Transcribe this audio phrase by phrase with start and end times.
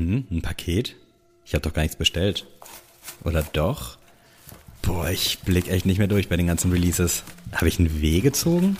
[0.00, 0.96] Hm, ein Paket?
[1.44, 2.46] Ich habe doch gar nichts bestellt.
[3.22, 3.98] Oder doch?
[4.80, 7.22] Boah, ich blick echt nicht mehr durch bei den ganzen Releases.
[7.52, 8.78] Habe ich ein W gezogen?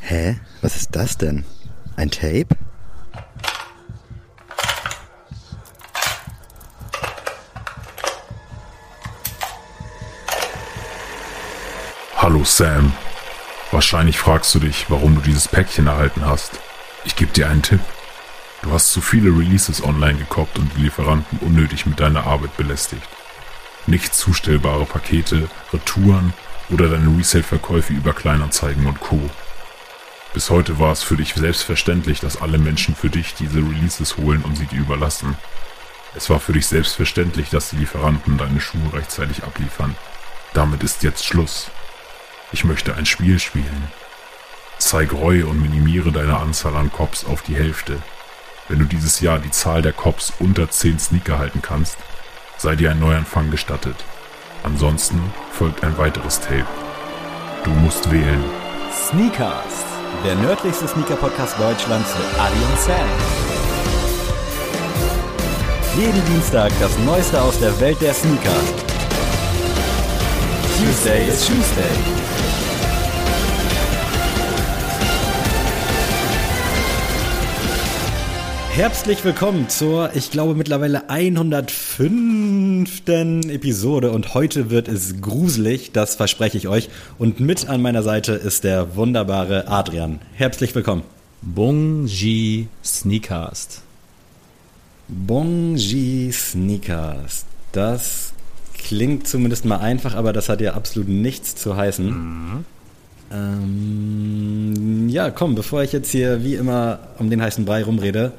[0.00, 0.38] Hä?
[0.60, 1.46] Was ist das denn?
[1.96, 2.48] Ein Tape?
[12.18, 12.92] Hallo Sam.
[13.70, 16.60] Wahrscheinlich fragst du dich, warum du dieses Päckchen erhalten hast.
[17.06, 17.80] Ich gebe dir einen Tipp.
[18.64, 23.06] Du hast zu viele Releases online gekoppt und die Lieferanten unnötig mit deiner Arbeit belästigt.
[23.86, 26.32] Nicht zustellbare Pakete, Retouren
[26.70, 29.20] oder deine Resale-Verkäufe über Kleinanzeigen und Co.
[30.32, 34.40] Bis heute war es für dich selbstverständlich, dass alle Menschen für dich diese Releases holen
[34.40, 35.36] und sie dir überlassen.
[36.16, 39.94] Es war für dich selbstverständlich, dass die Lieferanten deine Schuhe rechtzeitig abliefern.
[40.54, 41.70] Damit ist jetzt Schluss.
[42.50, 43.92] Ich möchte ein Spiel spielen.
[44.78, 48.00] Zeig Reue und minimiere deine Anzahl an Cops auf die Hälfte.
[48.68, 51.98] Wenn du dieses Jahr die Zahl der Cops unter 10 Sneaker halten kannst,
[52.56, 53.96] sei dir ein Neuanfang gestattet.
[54.62, 55.20] Ansonsten
[55.52, 56.66] folgt ein weiteres Tape.
[57.62, 58.42] Du musst wählen.
[58.90, 59.84] Sneakers,
[60.24, 63.08] der nördlichste Sneaker-Podcast Deutschlands mit Adi und Sam.
[65.98, 68.60] Jeden Dienstag das Neueste aus der Welt der Sneaker.
[70.78, 72.33] Tuesday is Tuesday.
[78.74, 83.02] Herzlich willkommen zur, ich glaube, mittlerweile 105.
[83.06, 86.90] Episode und heute wird es gruselig, das verspreche ich euch.
[87.16, 90.18] Und mit an meiner Seite ist der wunderbare Adrian.
[90.32, 91.04] Herzlich willkommen.
[91.40, 93.82] Bonji Sneakast.
[95.06, 97.44] Bonji Sneakers.
[97.70, 98.32] Das
[98.76, 102.06] klingt zumindest mal einfach, aber das hat ja absolut nichts zu heißen.
[102.06, 102.64] Mhm.
[103.32, 108.32] Ähm, ja, komm, bevor ich jetzt hier wie immer um den heißen Brei rumrede,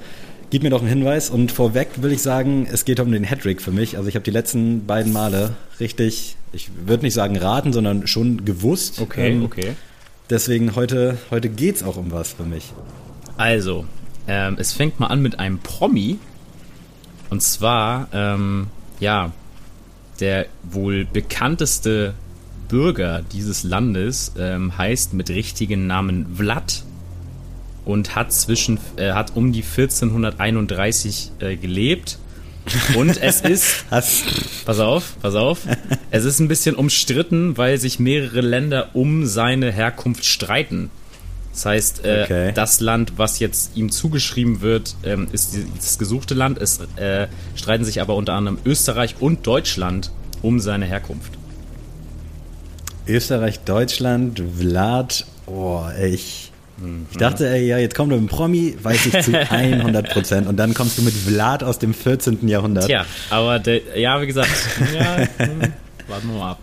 [0.50, 1.30] gib mir doch einen Hinweis.
[1.30, 3.98] Und vorweg will ich sagen, es geht um den Hattrick für mich.
[3.98, 8.46] Also ich habe die letzten beiden Male richtig, ich würde nicht sagen raten, sondern schon
[8.46, 9.00] gewusst.
[9.00, 9.76] Okay, ähm, okay.
[10.30, 12.74] Deswegen heute, heute geht es auch um was für mich.
[13.38, 13.86] Also,
[14.28, 16.18] ähm, es fängt mal an mit einem Promi.
[17.30, 18.68] Und zwar, ähm,
[19.00, 19.32] ja,
[20.20, 22.14] der wohl bekannteste
[22.68, 26.84] Bürger dieses Landes ähm, heißt mit richtigen Namen Vlad
[27.86, 32.18] und hat zwischen äh, hat um die 1431 äh, gelebt.
[32.96, 35.62] Und es ist, pass auf, pass auf,
[36.10, 40.90] es ist ein bisschen umstritten, weil sich mehrere Länder um seine Herkunft streiten.
[41.56, 42.52] Das heißt, äh, okay.
[42.54, 46.58] das Land, was jetzt ihm zugeschrieben wird, ähm, ist die, das gesuchte Land.
[46.58, 51.32] Es äh, streiten sich aber unter anderem Österreich und Deutschland um seine Herkunft.
[53.08, 56.52] Österreich, Deutschland, Vlad, oh, ich
[57.12, 60.48] ich dachte, ey, ja, jetzt kommt du mit dem Promi, weiß ich zu 100 Prozent.
[60.48, 62.48] Und dann kommst du mit Vlad aus dem 14.
[62.48, 62.88] Jahrhundert.
[62.88, 64.50] Tja, aber der, ja, wie gesagt,
[64.94, 65.62] ja, hm,
[66.08, 66.60] warten wir mal ab.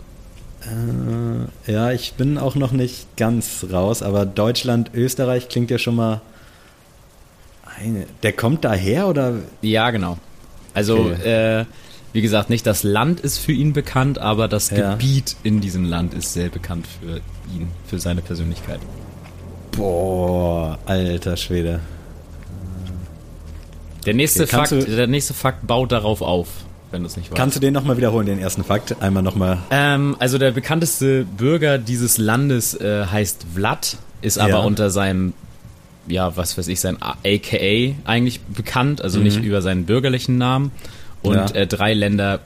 [0.65, 5.95] Äh, ja, ich bin auch noch nicht ganz raus, aber Deutschland, Österreich klingt ja schon
[5.95, 6.21] mal.
[7.79, 9.33] Eine, der kommt daher oder?
[9.61, 10.19] Ja, genau.
[10.75, 11.61] Also, okay.
[11.61, 11.65] äh,
[12.13, 14.91] wie gesagt, nicht das Land ist für ihn bekannt, aber das ja.
[14.91, 17.17] Gebiet in diesem Land ist sehr bekannt für
[17.53, 18.79] ihn, für seine Persönlichkeit.
[19.75, 21.79] Boah, alter Schwede.
[24.05, 26.47] Der nächste, okay, Fakt, der nächste Fakt baut darauf auf,
[26.91, 27.37] wenn du es nicht weißt.
[27.37, 29.01] Kannst du den nochmal wiederholen, den ersten Fakt?
[29.01, 29.59] Einmal nochmal.
[29.71, 34.59] Ähm, also der bekannteste Bürger dieses Landes äh, heißt Vlad, ist aber ja.
[34.59, 35.33] unter seinem,
[36.07, 39.25] ja, was weiß ich, sein AKA eigentlich bekannt, also mhm.
[39.25, 40.71] nicht über seinen bürgerlichen Namen.
[41.21, 41.45] Und ja.
[41.51, 42.41] äh, drei Länder,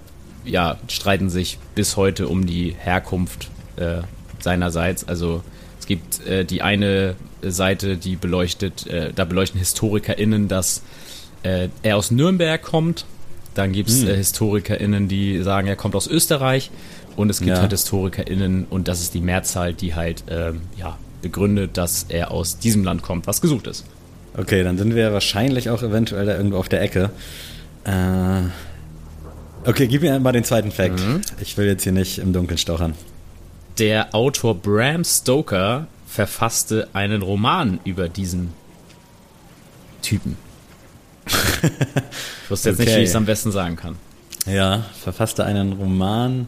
[0.46, 4.02] ja, streiten sich bis heute um die Herkunft äh,
[4.40, 5.08] seinerseits.
[5.08, 5.44] Also
[5.88, 10.84] gibt äh, die eine Seite, die beleuchtet, äh, da beleuchten HistorikerInnen, dass
[11.44, 13.06] äh, er aus Nürnberg kommt.
[13.56, 14.10] Dann gibt es hm.
[14.10, 16.70] Äh, HistorikerInnen, die sagen, er kommt aus Österreich.
[17.16, 17.62] Und es gibt ja.
[17.62, 22.60] halt HistorikerInnen, und das ist die Mehrzahl, die halt ähm, ja, begründet, dass er aus
[22.60, 23.86] diesem Land kommt, was gesucht ist.
[24.38, 27.10] Okay, dann sind wir wahrscheinlich auch eventuell da irgendwo auf der Ecke.
[27.86, 28.42] Äh,
[29.68, 31.00] okay, gib mir mal den zweiten Fact.
[31.00, 31.22] Mhm.
[31.42, 32.94] Ich will jetzt hier nicht im Dunkeln stochern.
[33.78, 38.54] Der Autor Bram Stoker verfasste einen Roman über diesen
[40.02, 40.36] Typen.
[41.28, 42.90] ich wusste jetzt okay.
[42.90, 43.98] nicht, wie ich es am besten sagen kann.
[44.48, 46.48] Ja, verfasste einen Roman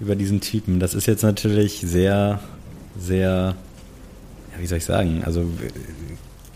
[0.00, 0.80] über diesen Typen.
[0.80, 2.40] Das ist jetzt natürlich sehr,
[2.98, 3.54] sehr,
[4.52, 5.22] ja, wie soll ich sagen?
[5.24, 5.48] Also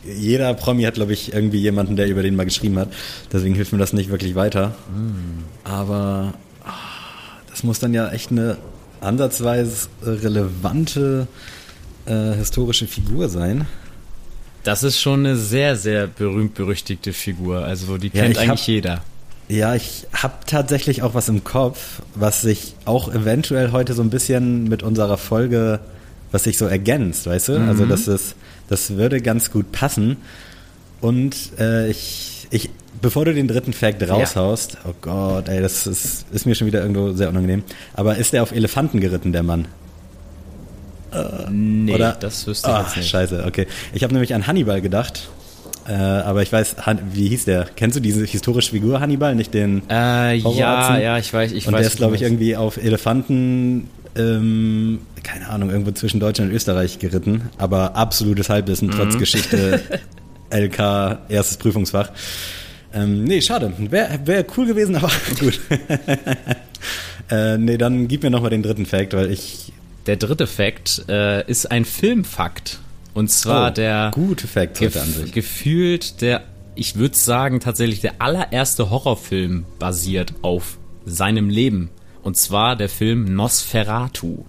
[0.04, 2.88] jeder Promi hat, glaube ich, irgendwie jemanden, der über den mal geschrieben hat.
[3.32, 4.74] Deswegen hilft mir das nicht wirklich weiter.
[4.92, 5.44] Mm.
[5.62, 6.34] Aber
[6.64, 8.56] ach, das muss dann ja echt eine
[9.02, 11.26] ansatzweise relevante
[12.06, 13.66] äh, historische Figur sein.
[14.64, 17.64] Das ist schon eine sehr, sehr berühmt-berüchtigte Figur.
[17.64, 19.00] Also die kennt ja, eigentlich hab, jeder.
[19.48, 24.10] Ja, ich habe tatsächlich auch was im Kopf, was sich auch eventuell heute so ein
[24.10, 25.80] bisschen mit unserer Folge,
[26.30, 27.52] was sich so ergänzt, weißt du?
[27.52, 27.68] Also, mhm.
[27.68, 28.36] Also das ist,
[28.68, 30.16] das würde ganz gut passen.
[31.00, 32.70] Und äh, ich, ich,
[33.02, 34.78] bevor du den dritten Fact raushaust, ja.
[34.88, 37.64] oh Gott, ey, das ist, ist mir schon wieder irgendwo sehr unangenehm.
[37.94, 39.66] Aber ist der auf Elefanten geritten, der Mann?
[41.12, 42.16] Äh, nee, Oder?
[42.18, 43.08] das wüsste ich oh, jetzt nicht.
[43.10, 43.66] Scheiße, okay.
[43.92, 45.28] Ich habe nämlich an Hannibal gedacht.
[45.86, 46.76] Äh, aber ich weiß,
[47.12, 47.66] wie hieß der?
[47.74, 49.82] Kennst du diese historische Figur Hannibal, nicht den?
[49.90, 51.80] Äh, ja, ja, ich weiß, ich und weiß.
[51.80, 57.00] der ist, glaube ich, irgendwie auf Elefanten, ähm, keine Ahnung, irgendwo zwischen Deutschland und Österreich
[57.00, 57.50] geritten.
[57.58, 58.92] Aber absolutes Halbwissen, mhm.
[58.92, 59.80] trotz Geschichte,
[60.50, 62.10] LK, erstes Prüfungsfach.
[62.94, 63.72] Ähm, nee, schade.
[63.78, 65.60] Wäre wär cool gewesen, aber gut.
[67.30, 69.72] äh, nee, dann gib mir nochmal den dritten Fact, weil ich.
[70.06, 72.80] Der dritte Fact äh, ist ein Filmfakt.
[73.14, 75.32] Und zwar oh, der gute Fact gef an sich.
[75.32, 76.42] gefühlt der,
[76.74, 81.90] ich würde sagen tatsächlich der allererste Horrorfilm basiert auf seinem Leben.
[82.22, 84.44] Und zwar der Film Nosferatu.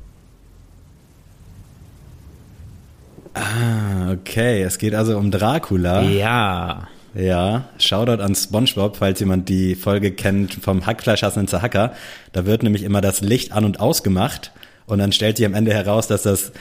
[3.33, 4.61] Ah, okay.
[4.61, 6.03] Es geht also um Dracula.
[6.03, 6.87] Ja.
[7.15, 11.93] Ja, Shoutout an SpongeBob, falls jemand die Folge kennt vom Hackfleischhassenden Hacker.
[12.31, 14.51] Da wird nämlich immer das Licht an und ausgemacht
[14.85, 16.51] und dann stellt sich am Ende heraus, dass das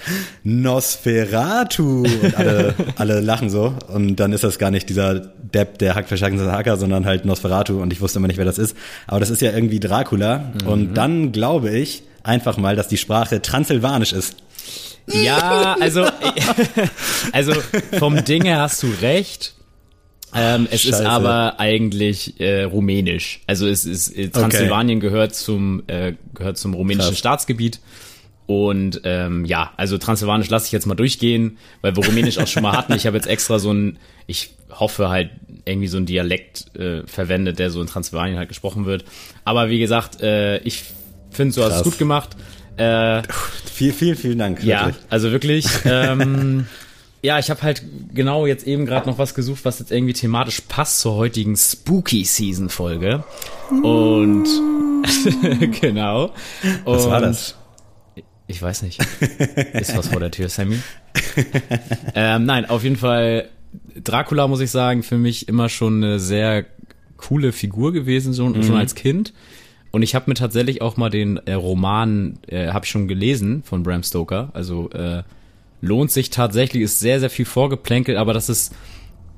[0.45, 3.75] Nosferatu und alle, alle lachen so.
[3.89, 7.93] Und dann ist das gar nicht dieser Depp, der Hackfleischhassende Hacker, sondern halt Nosferatu und
[7.93, 8.77] ich wusste immer nicht, wer das ist.
[9.07, 10.53] Aber das ist ja irgendwie Dracula.
[10.63, 10.69] Mhm.
[10.69, 14.37] Und dann glaube ich einfach mal, dass die Sprache transsilvanisch ist.
[15.09, 16.07] Ja, also,
[17.33, 17.53] also
[17.99, 19.55] vom Ding her hast du recht.
[20.35, 21.03] Ähm, es Scheiße.
[21.03, 23.41] ist aber eigentlich äh, rumänisch.
[23.47, 25.09] Also es ist äh, Transsilvanien okay.
[25.09, 27.19] gehört zum äh, gehört zum rumänischen Krass.
[27.19, 27.81] Staatsgebiet.
[28.47, 32.63] Und ähm, ja, also Transsilvanisch lasse ich jetzt mal durchgehen, weil wir Rumänisch auch schon
[32.63, 32.93] mal hatten.
[32.95, 35.31] Ich habe jetzt extra so ein, ich hoffe halt
[35.65, 39.05] irgendwie so ein Dialekt äh, verwendet, der so in Transsilvanien halt gesprochen wird.
[39.45, 40.83] Aber wie gesagt, äh, ich
[41.31, 42.31] finde, du hast es gut gemacht.
[42.77, 43.23] Äh,
[43.73, 44.63] vielen, vielen, vielen Dank.
[44.65, 45.05] Ja, wirklich.
[45.09, 45.67] also wirklich.
[45.85, 46.67] Ähm,
[47.23, 50.61] Ja, ich habe halt genau jetzt eben gerade noch was gesucht, was jetzt irgendwie thematisch
[50.63, 53.23] passt zur heutigen Spooky Season Folge.
[53.71, 54.49] Und
[55.81, 56.33] genau.
[56.85, 57.57] Und was war das?
[58.49, 59.01] Ich weiß nicht.
[59.73, 60.79] Ist was vor der Tür, Sammy?
[62.15, 63.49] ähm, nein, auf jeden Fall
[64.03, 66.67] Dracula muss ich sagen, für mich immer schon eine sehr
[67.17, 68.63] coole Figur gewesen, so, mhm.
[68.63, 69.33] schon als Kind.
[69.91, 73.63] Und ich habe mir tatsächlich auch mal den äh, Roman, äh, habe ich schon gelesen
[73.63, 75.23] von Bram Stoker, also äh,
[75.83, 78.75] lohnt sich tatsächlich, ist sehr, sehr viel vorgeplänkelt, aber das ist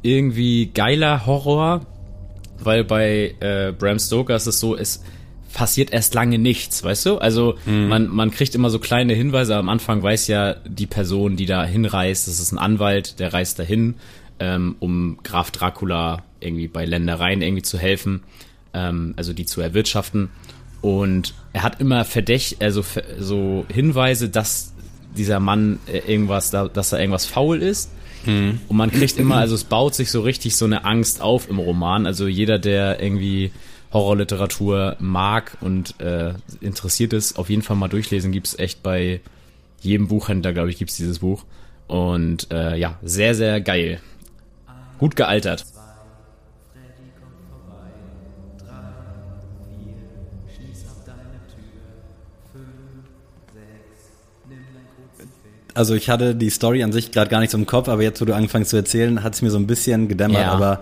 [0.03, 1.87] irgendwie geiler Horror,
[2.59, 5.03] weil bei äh, Bram Stoker ist es so, es
[5.55, 7.19] passiert erst lange nichts, weißt du?
[7.19, 7.89] Also mhm.
[7.89, 9.57] man, man kriegt immer so kleine Hinweise.
[9.57, 13.59] Am Anfang weiß ja die Person, die da hinreist, das ist ein Anwalt, der reist
[13.59, 13.95] dahin,
[14.41, 18.25] ähm, um Graf Dracula irgendwie bei Ländereien irgendwie zu helfen,
[18.75, 20.29] ähm, also die zu erwirtschaften.
[20.83, 22.85] Und er hat immer verdächt, also
[23.19, 24.74] so Hinweise, dass
[25.17, 27.91] dieser Mann äh, irgendwas, da, dass da irgendwas faul ist.
[28.27, 28.61] Mhm.
[28.69, 31.59] Und man kriegt immer, also es baut sich so richtig so eine Angst auf im
[31.59, 32.07] Roman.
[32.07, 33.51] Also jeder, der irgendwie
[33.93, 38.33] Horrorliteratur mag und äh, interessiert ist, auf jeden Fall mal durchlesen.
[38.33, 39.21] Gibt es echt bei
[39.81, 41.45] jedem Buchhändler, glaube ich, gibt es dieses Buch.
[41.87, 44.01] Und äh, ja, sehr, sehr geil.
[44.99, 45.65] Gut gealtert.
[55.75, 58.21] Also ich hatte die Story an sich gerade gar nicht so im Kopf, aber jetzt,
[58.21, 60.43] wo du angefangen zu erzählen, hat es mir so ein bisschen gedämmert.
[60.43, 60.53] Ja.
[60.53, 60.81] Aber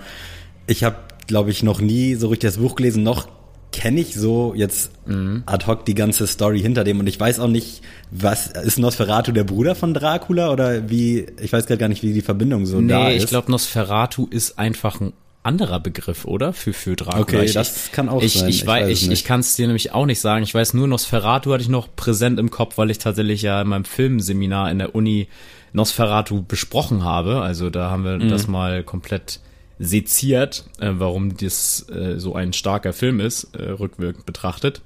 [0.67, 0.97] ich habe,
[1.27, 3.29] glaube ich, noch nie so richtig das Buch gelesen, noch
[3.73, 5.45] kenne ich so jetzt mhm.
[5.47, 9.33] ad hoc die ganze Story hinter dem und ich weiß auch nicht, was ist Nosferatu
[9.33, 12.81] der Bruder von Dracula oder wie, ich weiß gerade gar nicht, wie die Verbindung so
[12.81, 13.17] nee, da ist.
[13.17, 16.53] Nee, ich glaube Nosferatu ist einfach ein anderer Begriff, oder?
[16.53, 17.23] Für, für Dracula.
[17.23, 18.49] Okay, ich, das kann auch ich, sein.
[18.49, 20.43] Ich, ich, weiß, ich, ich kann es dir nämlich auch nicht sagen.
[20.45, 23.69] Ich weiß nur, Nosferatu hatte ich noch präsent im Kopf, weil ich tatsächlich ja in
[23.69, 25.29] meinem Filmseminar in der Uni
[25.73, 27.41] Nosferatu besprochen habe.
[27.41, 28.29] Also da haben wir mhm.
[28.29, 29.41] das mal komplett
[29.79, 34.83] seziert, äh, warum das äh, so ein starker Film ist, äh, rückwirkend betrachtet.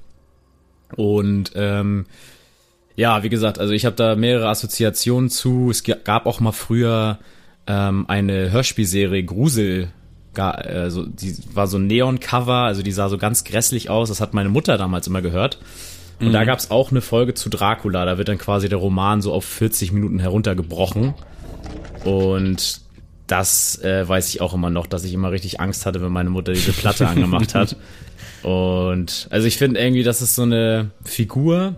[0.94, 2.06] Und ähm,
[2.94, 5.70] ja, wie gesagt, also ich habe da mehrere Assoziationen zu.
[5.70, 7.18] Es gab auch mal früher
[7.66, 9.88] ähm, eine Hörspielserie Grusel
[10.36, 14.08] gar, also die war so ein Neon-Cover, also die sah so ganz grässlich aus.
[14.08, 15.58] Das hat meine Mutter damals immer gehört.
[16.20, 16.32] Und mhm.
[16.32, 18.04] da gab es auch eine Folge zu Dracula.
[18.04, 21.14] Da wird dann quasi der Roman so auf 40 Minuten heruntergebrochen.
[22.04, 22.80] Und
[23.26, 26.30] das äh, weiß ich auch immer noch, dass ich immer richtig Angst hatte, wenn meine
[26.30, 27.76] Mutter diese Platte angemacht hat.
[28.42, 31.74] Und also ich finde irgendwie, das ist so eine Figur,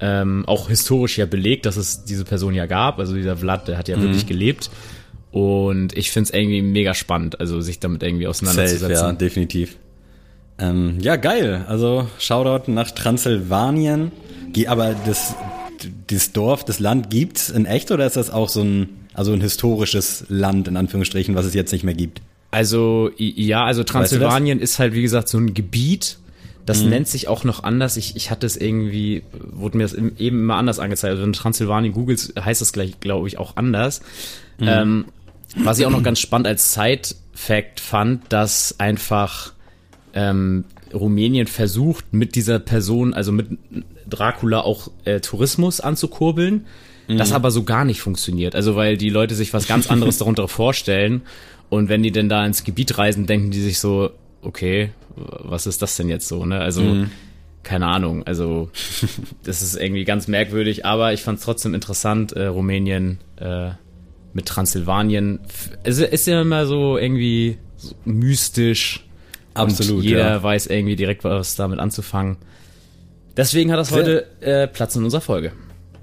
[0.00, 2.98] ähm, auch historisch ja belegt, dass es diese Person ja gab.
[2.98, 4.02] Also dieser Vlad, der hat ja mhm.
[4.02, 4.70] wirklich gelebt.
[5.32, 8.94] Und ich finde es irgendwie mega spannend, also sich damit irgendwie auseinanderzusetzen.
[8.94, 9.76] Safe, ja, definitiv.
[10.58, 11.64] Ähm, ja, geil.
[11.68, 14.12] Also Shoutout nach Transsilvanien.
[14.66, 15.34] Aber das,
[16.08, 19.40] das Dorf, das Land gibt's in echt oder ist das auch so ein, also ein
[19.40, 22.20] historisches Land in Anführungsstrichen, was es jetzt nicht mehr gibt?
[22.50, 26.18] Also ja, also Transsilvanien weißt du ist halt wie gesagt so ein Gebiet.
[26.66, 26.90] Das mhm.
[26.90, 27.96] nennt sich auch noch anders.
[27.96, 31.12] Ich, ich hatte es irgendwie, wurde mir das eben immer anders angezeigt.
[31.12, 34.02] Also wenn Transsilvanien googles, heißt das gleich, glaube ich, auch anders.
[34.58, 34.68] Mhm.
[34.68, 35.04] Ähm,
[35.56, 39.52] was ich auch noch ganz spannend als Side-Fact fand, dass einfach
[40.14, 43.46] ähm, Rumänien versucht, mit dieser Person, also mit
[44.08, 46.66] Dracula auch äh, Tourismus anzukurbeln.
[47.08, 47.18] Mhm.
[47.18, 48.54] Das aber so gar nicht funktioniert.
[48.54, 51.22] Also weil die Leute sich was ganz anderes darunter vorstellen.
[51.68, 54.10] Und wenn die denn da ins Gebiet reisen, denken die sich so,
[54.42, 56.60] okay, was ist das denn jetzt so, ne?
[56.60, 57.10] Also, mhm.
[57.62, 58.26] keine Ahnung.
[58.26, 58.70] Also,
[59.42, 63.70] das ist irgendwie ganz merkwürdig, aber ich fand es trotzdem interessant, äh, Rumänien äh,
[64.34, 65.40] mit Transsilvanien.
[65.82, 69.04] Es ist ja immer so irgendwie so mystisch.
[69.54, 69.98] Absolut.
[69.98, 70.42] Und jeder ja.
[70.42, 72.36] weiß irgendwie direkt, was damit anzufangen.
[73.36, 75.52] Deswegen hat das heute äh, Platz in unserer Folge.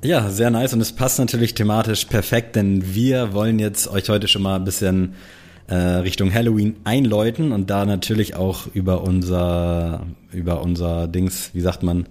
[0.02, 4.30] Ja, sehr nice und es passt natürlich thematisch perfekt, denn wir wollen jetzt euch heute
[4.30, 5.16] schon mal ein bisschen
[5.68, 11.84] äh, Richtung Halloween einläuten und da natürlich auch über unser über unser Dings, wie sagt
[11.84, 12.08] man,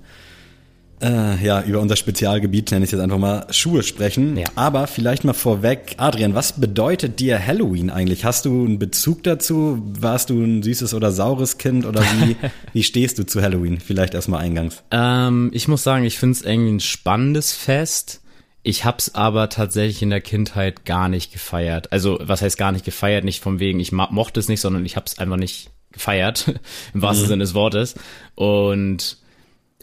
[1.03, 4.37] äh, ja, über unser Spezialgebiet, nenne ich jetzt einfach mal, Schuhe sprechen.
[4.37, 4.47] Ja.
[4.55, 8.25] Aber vielleicht mal vorweg, Adrian, was bedeutet dir Halloween eigentlich?
[8.25, 9.83] Hast du einen Bezug dazu?
[9.85, 12.37] Warst du ein süßes oder saures Kind oder wie,
[12.73, 13.81] wie stehst du zu Halloween?
[13.81, 14.83] Vielleicht erstmal eingangs.
[14.91, 18.21] Ähm, ich muss sagen, ich finde es irgendwie ein spannendes Fest.
[18.63, 21.93] Ich hab's aber tatsächlich in der Kindheit gar nicht gefeiert.
[21.93, 23.25] Also, was heißt gar nicht gefeiert?
[23.25, 26.49] Nicht von wegen, ich mochte es nicht, sondern ich hab's einfach nicht gefeiert,
[26.95, 27.29] im wahrsten mhm.
[27.29, 27.95] Sinne des Wortes.
[28.35, 29.19] Und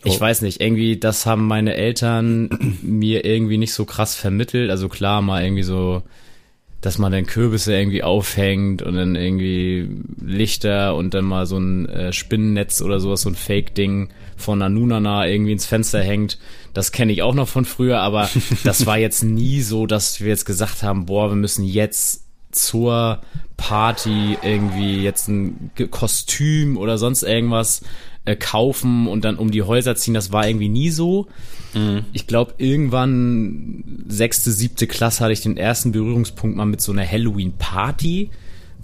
[0.05, 0.21] ich oh.
[0.21, 2.49] weiß nicht, irgendwie, das haben meine Eltern
[2.81, 4.69] mir irgendwie nicht so krass vermittelt.
[4.69, 6.03] Also klar, mal irgendwie so,
[6.81, 9.89] dass man dann Kürbisse irgendwie aufhängt und dann irgendwie
[10.23, 15.27] Lichter und dann mal so ein äh, Spinnennetz oder sowas, so ein Fake-Ding von Nanunana
[15.27, 16.37] irgendwie ins Fenster hängt.
[16.73, 18.29] Das kenne ich auch noch von früher, aber
[18.63, 23.21] das war jetzt nie so, dass wir jetzt gesagt haben, boah, wir müssen jetzt zur
[23.57, 27.81] Party irgendwie jetzt ein Kostüm oder sonst irgendwas
[28.25, 30.13] äh, kaufen und dann um die Häuser ziehen.
[30.13, 31.27] Das war irgendwie nie so.
[31.73, 32.05] Mhm.
[32.13, 37.09] Ich glaube, irgendwann sechste, siebte Klasse hatte ich den ersten Berührungspunkt mal mit so einer
[37.09, 38.29] Halloween-Party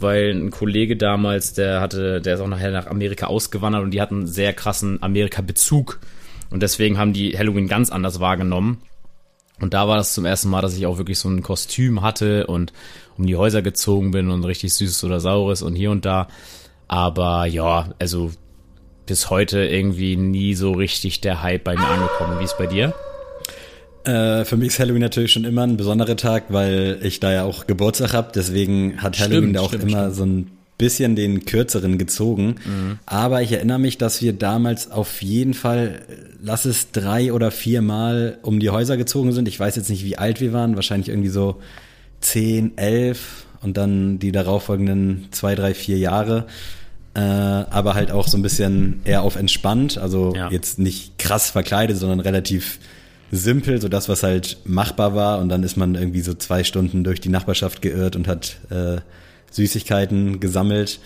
[0.02, 4.02] weil ein Kollege damals, der hatte, der ist auch nachher nach Amerika ausgewandert und die
[4.02, 6.00] hatten einen sehr krassen Amerika-Bezug.
[6.50, 8.82] Und deswegen haben die Halloween ganz anders wahrgenommen.
[9.60, 12.48] Und da war das zum ersten Mal, dass ich auch wirklich so ein Kostüm hatte
[12.48, 12.74] und
[13.18, 16.28] um die Häuser gezogen bin und richtig süßes oder saures und hier und da.
[16.88, 18.32] Aber ja, also
[19.06, 22.40] bis heute irgendwie nie so richtig der Hype bei mir angekommen.
[22.40, 22.94] Wie ist bei dir?
[24.04, 27.44] Äh, für mich ist Halloween natürlich schon immer ein besonderer Tag, weil ich da ja
[27.44, 28.32] auch Geburtstag habe.
[28.34, 30.16] Deswegen hat Halloween stimmt, da auch stimmt, immer stimmt.
[30.16, 32.56] so ein bisschen den kürzeren gezogen.
[32.66, 33.00] Mhm.
[33.06, 36.02] Aber ich erinnere mich, dass wir damals auf jeden Fall,
[36.42, 39.48] lass es drei oder vier Mal um die Häuser gezogen sind.
[39.48, 40.76] Ich weiß jetzt nicht, wie alt wir waren.
[40.76, 41.62] Wahrscheinlich irgendwie so
[42.20, 46.48] zehn, elf und dann die darauffolgenden zwei, drei, vier Jahre
[47.14, 50.50] äh, aber halt auch so ein bisschen eher auf entspannt, also ja.
[50.50, 52.80] jetzt nicht krass verkleidet, sondern relativ
[53.32, 55.40] simpel, so das, was halt machbar war.
[55.40, 58.98] Und dann ist man irgendwie so zwei Stunden durch die Nachbarschaft geirrt und hat äh,
[59.52, 61.00] Süßigkeiten gesammelt.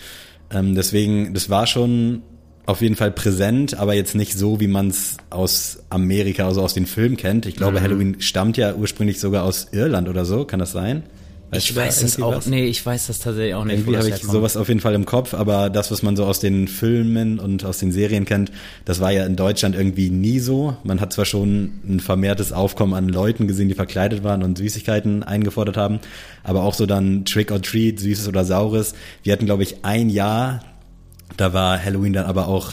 [0.50, 2.22] Ähm, deswegen, das war schon
[2.66, 6.74] auf jeden Fall präsent, aber jetzt nicht so, wie man es aus Amerika, also aus
[6.74, 7.46] den Filmen kennt.
[7.46, 7.84] Ich glaube, mhm.
[7.84, 11.04] Halloween stammt ja ursprünglich sogar aus Irland oder so, kann das sein?
[11.50, 12.46] Weißt ich weiß das auch, was?
[12.46, 13.78] nee, ich weiß das tatsächlich auch nicht.
[13.78, 16.40] Irgendwie habe ich sowas auf jeden Fall im Kopf, aber das, was man so aus
[16.40, 18.50] den Filmen und aus den Serien kennt,
[18.84, 20.76] das war ja in Deutschland irgendwie nie so.
[20.82, 25.22] Man hat zwar schon ein vermehrtes Aufkommen an Leuten gesehen, die verkleidet waren und Süßigkeiten
[25.22, 26.00] eingefordert haben,
[26.42, 28.94] aber auch so dann Trick or Treat, Süßes oder Saures.
[29.22, 30.64] Wir hatten, glaube ich, ein Jahr,
[31.36, 32.72] da war Halloween dann aber auch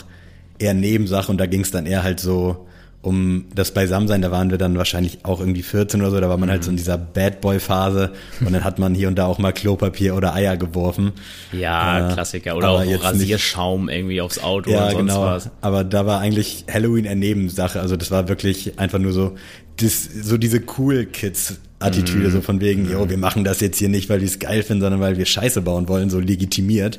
[0.58, 2.66] eher Nebensache und da ging es dann eher halt so
[3.04, 6.38] um das Beisammensein, da waren wir dann wahrscheinlich auch irgendwie 14 oder so, da war
[6.38, 6.52] man mhm.
[6.52, 9.38] halt so in dieser Bad Boy Phase und dann hat man hier und da auch
[9.38, 11.12] mal Klopapier oder Eier geworfen.
[11.52, 12.56] Ja, äh, Klassiker.
[12.56, 15.22] Oder auch Rasierschaum nicht, irgendwie aufs Auto ja, oder sonst genau.
[15.22, 15.50] was.
[15.60, 19.34] Aber da war eigentlich Halloween eine Nebensache, also das war wirklich einfach nur so,
[19.76, 22.32] das, so diese cool Kids Attitüde, mhm.
[22.32, 24.82] so von wegen, jo, wir machen das jetzt hier nicht, weil wir es geil finden,
[24.82, 26.98] sondern weil wir Scheiße bauen wollen, so legitimiert.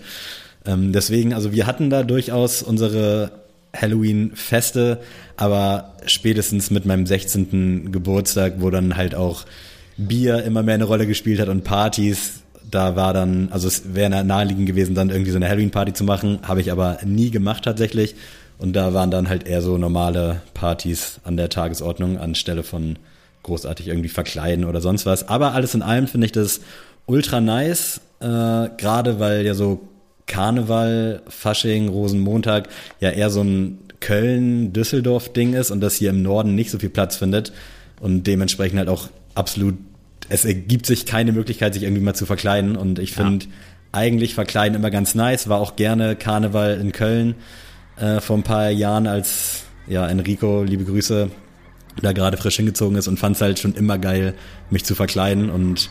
[0.65, 3.44] Ähm, deswegen, also wir hatten da durchaus unsere
[3.75, 4.99] Halloween-Feste,
[5.37, 7.91] aber spätestens mit meinem 16.
[7.91, 9.45] Geburtstag, wo dann halt auch
[9.97, 14.23] Bier immer mehr eine Rolle gespielt hat und Partys, da war dann, also es wäre
[14.23, 18.15] naheliegend gewesen, dann irgendwie so eine Halloween-Party zu machen, habe ich aber nie gemacht tatsächlich.
[18.57, 22.97] Und da waren dann halt eher so normale Partys an der Tagesordnung anstelle von
[23.43, 25.27] großartig irgendwie verkleiden oder sonst was.
[25.27, 26.61] Aber alles in allem finde ich das
[27.05, 28.25] ultra nice, äh,
[28.77, 29.87] gerade weil ja so
[30.27, 32.67] Karneval, Fasching, Rosenmontag
[32.99, 37.15] ja eher so ein Köln-Düsseldorf-Ding ist und das hier im Norden nicht so viel Platz
[37.15, 37.53] findet
[37.99, 39.75] und dementsprechend halt auch absolut,
[40.29, 43.51] es ergibt sich keine Möglichkeit, sich irgendwie mal zu verkleiden und ich finde ja.
[43.91, 47.35] eigentlich verkleiden immer ganz nice, war auch gerne Karneval in Köln
[47.97, 51.29] äh, vor ein paar Jahren, als ja Enrico, liebe Grüße,
[52.01, 54.33] da gerade frisch hingezogen ist und fand es halt schon immer geil,
[54.69, 55.89] mich zu verkleiden und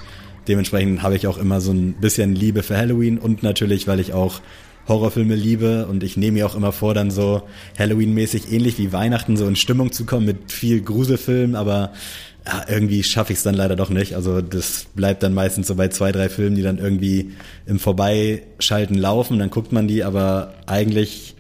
[0.49, 4.13] dementsprechend habe ich auch immer so ein bisschen Liebe für Halloween und natürlich, weil ich
[4.13, 4.41] auch
[4.89, 7.43] Horrorfilme liebe und ich nehme mir auch immer vor, dann so
[7.79, 11.93] Halloween-mäßig ähnlich wie Weihnachten so in Stimmung zu kommen mit viel Gruselfilm, aber
[12.47, 14.15] ja, irgendwie schaffe ich es dann leider doch nicht.
[14.15, 17.33] Also das bleibt dann meistens so bei zwei, drei Filmen, die dann irgendwie
[17.65, 21.35] im Vorbeischalten laufen, dann guckt man die, aber eigentlich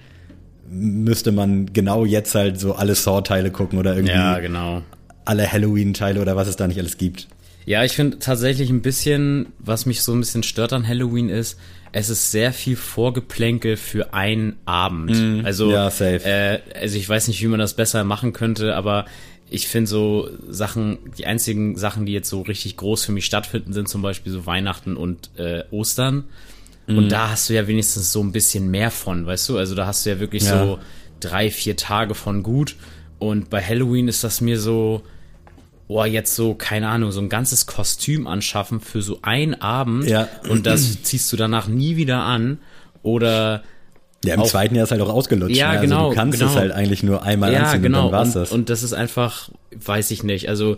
[0.67, 4.83] müsste man genau jetzt halt so alle Saw-Teile gucken oder irgendwie ja, genau.
[5.27, 7.29] alle Halloween-Teile oder was es da nicht alles gibt.
[7.67, 11.59] Ja, ich finde tatsächlich ein bisschen, was mich so ein bisschen stört an Halloween ist,
[11.93, 15.11] es ist sehr viel Vorgeplänkel für einen Abend.
[15.11, 15.89] Mm, also, ja.
[16.01, 19.07] Äh, also ich weiß nicht, wie man das besser machen könnte, aber
[19.49, 23.73] ich finde so Sachen, die einzigen Sachen, die jetzt so richtig groß für mich stattfinden,
[23.73, 26.25] sind zum Beispiel so Weihnachten und äh, Ostern.
[26.89, 26.99] Mm.
[26.99, 29.57] Und da hast du ja wenigstens so ein bisschen mehr von, weißt du?
[29.59, 30.67] Also da hast du ja wirklich ja.
[30.67, 30.79] so
[31.21, 32.75] drei, vier Tage von gut.
[33.21, 35.03] Und bei Halloween ist das mir so,
[35.89, 40.29] oh, jetzt so, keine Ahnung, so ein ganzes Kostüm anschaffen für so einen Abend ja.
[40.49, 42.59] und das ziehst du danach nie wieder an
[43.03, 43.63] oder
[44.25, 45.57] ja, im auch, zweiten Jahr ist halt auch ausgelutscht.
[45.57, 45.73] Ja, ne?
[45.73, 46.09] also genau.
[46.11, 46.51] Du kannst genau.
[46.51, 48.07] es halt eigentlich nur einmal ja, anziehen genau.
[48.07, 48.53] und dann war's und, das.
[48.53, 50.49] Und das ist einfach, weiß ich nicht.
[50.49, 50.77] Also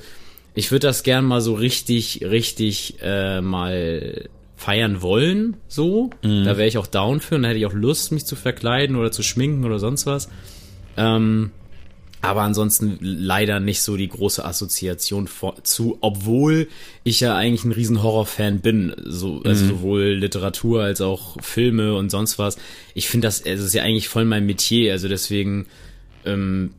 [0.54, 6.10] ich würde das gern mal so richtig, richtig äh, mal feiern wollen, so.
[6.22, 6.44] Mhm.
[6.44, 8.96] Da wäre ich auch down für und da hätte ich auch Lust, mich zu verkleiden
[8.96, 10.28] oder zu schminken oder sonst was.
[10.96, 11.50] Ähm,
[12.26, 16.68] aber ansonsten leider nicht so die große Assoziation vor, zu, obwohl
[17.04, 19.68] ich ja eigentlich ein riesen Horrorfan bin, so also mhm.
[19.68, 22.56] sowohl Literatur als auch Filme und sonst was.
[22.94, 25.66] Ich finde das, es ist ja eigentlich voll mein Metier, also deswegen
[26.24, 26.70] ähm,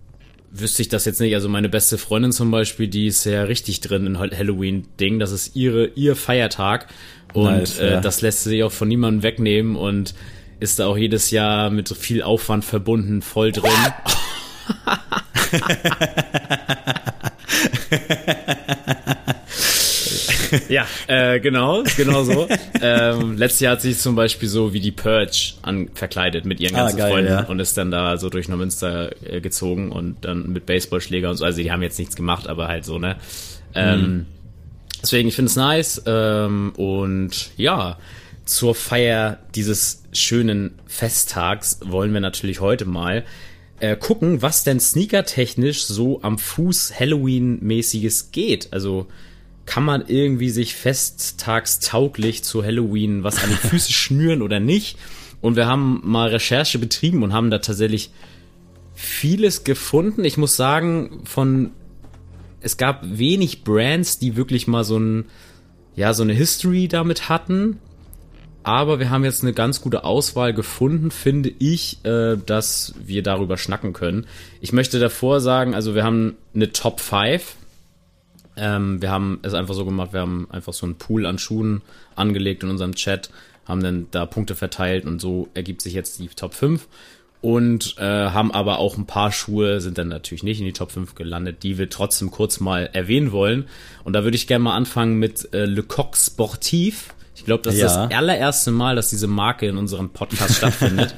[0.52, 1.34] wüsste ich das jetzt nicht.
[1.34, 5.20] Also meine beste Freundin zum Beispiel, die ist ja richtig drin in Halloween-Ding.
[5.20, 6.88] Das ist ihre ihr Feiertag
[7.34, 8.02] und nice, äh, ja.
[8.02, 10.14] das lässt sie auch von niemandem wegnehmen und
[10.60, 13.72] ist da auch jedes Jahr mit viel Aufwand verbunden, voll drin.
[20.70, 22.48] ja, äh, genau, genau so.
[22.82, 26.60] ähm, letztes Jahr hat sie sich zum Beispiel so wie die Purge an, verkleidet mit
[26.60, 27.44] ihren ah, ganzen ah, geil, Freunden ja.
[27.46, 31.46] und ist dann da so durch Neumünster äh, gezogen und dann mit Baseballschläger und so.
[31.46, 33.18] Also die haben jetzt nichts gemacht, aber halt so, ne?
[33.74, 34.26] Ähm, mhm.
[35.02, 36.02] Deswegen, ich finde es nice.
[36.06, 37.98] Ähm, und ja,
[38.46, 43.24] zur Feier dieses schönen Festtags wollen wir natürlich heute mal
[43.80, 48.74] äh, gucken, was denn sneakertechnisch so am Fuß Halloween-mäßiges geht.
[48.74, 49.08] Also
[49.66, 54.98] kann man irgendwie sich festtagstauglich zu Halloween was an die Füße schnüren oder nicht?
[55.42, 58.12] Und wir haben mal Recherche betrieben und haben da tatsächlich
[58.96, 60.26] vieles gefunden.
[60.26, 61.72] Ich muss sagen, von
[62.62, 65.26] es gab wenig Brands, die wirklich mal so ein
[65.96, 67.80] ja so eine History damit hatten
[68.68, 73.58] aber wir haben jetzt eine ganz gute Auswahl gefunden, finde ich, äh, dass wir darüber
[73.58, 74.28] schnacken können.
[74.60, 77.56] Ich möchte davor sagen, also wir haben eine Top 5.
[78.58, 81.82] Ähm, wir haben es einfach so gemacht, wir haben einfach so einen Pool an Schuhen
[82.18, 83.30] angelegt in unserem Chat,
[83.66, 86.90] haben dann da Punkte verteilt und so ergibt sich jetzt die Top 5
[87.40, 90.92] und äh, haben aber auch ein paar Schuhe, sind dann natürlich nicht in die Top
[90.92, 93.70] 5 gelandet, die wir trotzdem kurz mal erwähnen wollen.
[94.04, 97.14] Und da würde ich gerne mal anfangen mit äh, Le Coq Sportif.
[97.38, 97.86] Ich glaube, das ja.
[97.86, 101.16] ist das allererste Mal, dass diese Marke in unserem Podcast stattfindet.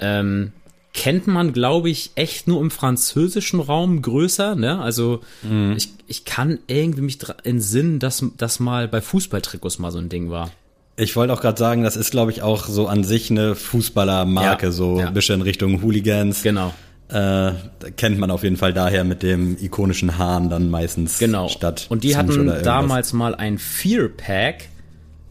[0.00, 0.52] Ähm,
[0.92, 4.56] kennt man, glaube ich, echt nur im französischen Raum größer.
[4.56, 4.80] Ne?
[4.80, 5.74] Also mhm.
[5.76, 10.30] ich, ich kann irgendwie mich entsinnen, dass das mal bei Fußballtrikots mal so ein Ding
[10.30, 10.50] war.
[10.96, 14.66] Ich wollte auch gerade sagen, das ist, glaube ich, auch so an sich eine Fußballermarke,
[14.66, 15.08] ja, so ja.
[15.08, 16.42] ein bisschen in Richtung Hooligans.
[16.42, 16.74] Genau.
[17.08, 17.52] Äh,
[17.96, 21.48] kennt man auf jeden Fall daher mit dem ikonischen Hahn dann meistens genau.
[21.48, 21.86] statt.
[21.88, 24.68] Und die hatten damals mal ein Fear Pack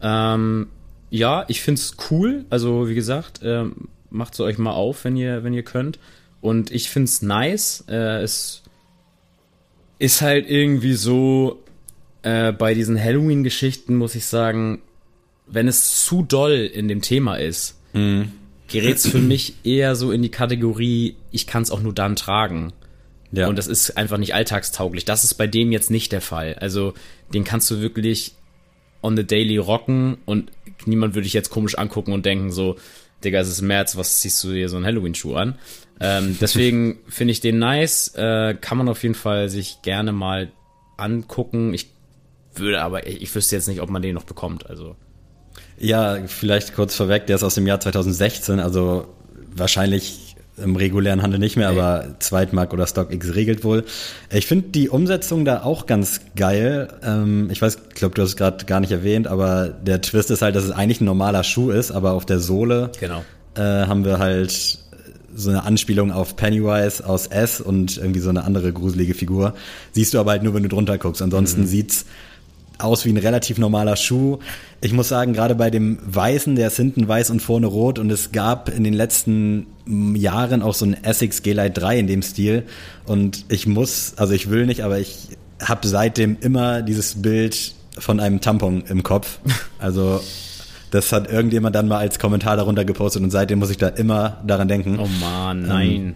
[0.02, 0.68] ähm,
[1.10, 2.44] ja, ich find's cool.
[2.50, 5.98] Also, wie gesagt, ähm, macht es euch mal auf, wenn ihr, wenn ihr könnt.
[6.40, 7.84] Und ich find's nice.
[7.88, 8.62] Äh, es
[9.98, 11.62] ist halt irgendwie so,
[12.22, 14.80] äh, bei diesen Halloween-Geschichten muss ich sagen,
[15.46, 18.32] wenn es zu doll in dem Thema ist, mhm.
[18.68, 22.72] gerät's für mich eher so in die Kategorie, ich kann's auch nur dann tragen.
[23.32, 23.48] Ja.
[23.48, 25.04] Und das ist einfach nicht alltagstauglich.
[25.04, 26.54] Das ist bei dem jetzt nicht der Fall.
[26.54, 26.94] Also,
[27.32, 28.34] den kannst du wirklich
[29.02, 30.50] on the daily rocken und
[30.86, 32.76] niemand würde dich jetzt komisch angucken und denken so,
[33.24, 35.58] Digga, es ist März, was ziehst du dir so einen Halloween-Schuh an?
[36.00, 40.50] Ähm, deswegen finde ich den nice, äh, kann man auf jeden Fall sich gerne mal
[40.96, 41.74] angucken.
[41.74, 41.90] Ich
[42.54, 44.96] würde aber, ich, ich wüsste jetzt nicht, ob man den noch bekommt, also.
[45.78, 49.08] Ja, vielleicht kurz vorweg, der ist aus dem Jahr 2016, also
[49.54, 50.29] wahrscheinlich
[50.62, 53.84] im regulären Handel nicht mehr, aber Zweitmarkt oder StockX regelt wohl.
[54.30, 56.88] Ich finde die Umsetzung da auch ganz geil.
[57.02, 60.30] Ähm, ich weiß, ich glaube, du hast es gerade gar nicht erwähnt, aber der Twist
[60.30, 63.24] ist halt, dass es eigentlich ein normaler Schuh ist, aber auf der Sohle genau.
[63.54, 64.78] äh, haben wir halt
[65.34, 69.54] so eine Anspielung auf Pennywise aus S und irgendwie so eine andere gruselige Figur.
[69.92, 71.22] Siehst du aber halt nur, wenn du drunter guckst.
[71.22, 71.66] Ansonsten mhm.
[71.66, 72.06] sieht's
[72.80, 74.38] aus wie ein relativ normaler Schuh.
[74.80, 78.10] Ich muss sagen, gerade bei dem Weißen, der ist hinten weiß und vorne rot und
[78.10, 79.66] es gab in den letzten
[80.14, 82.64] Jahren auch so ein Essex G-Lite 3 in dem Stil
[83.06, 85.28] und ich muss, also ich will nicht, aber ich
[85.62, 89.38] habe seitdem immer dieses Bild von einem Tampon im Kopf.
[89.78, 90.20] Also
[90.90, 94.42] das hat irgendjemand dann mal als Kommentar darunter gepostet und seitdem muss ich da immer
[94.46, 94.98] daran denken.
[94.98, 95.90] Oh man, nein.
[95.90, 96.14] Ähm,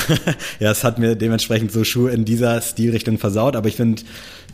[0.60, 4.02] ja, es hat mir dementsprechend so Schuhe in dieser Stilrichtung versaut, aber ich finde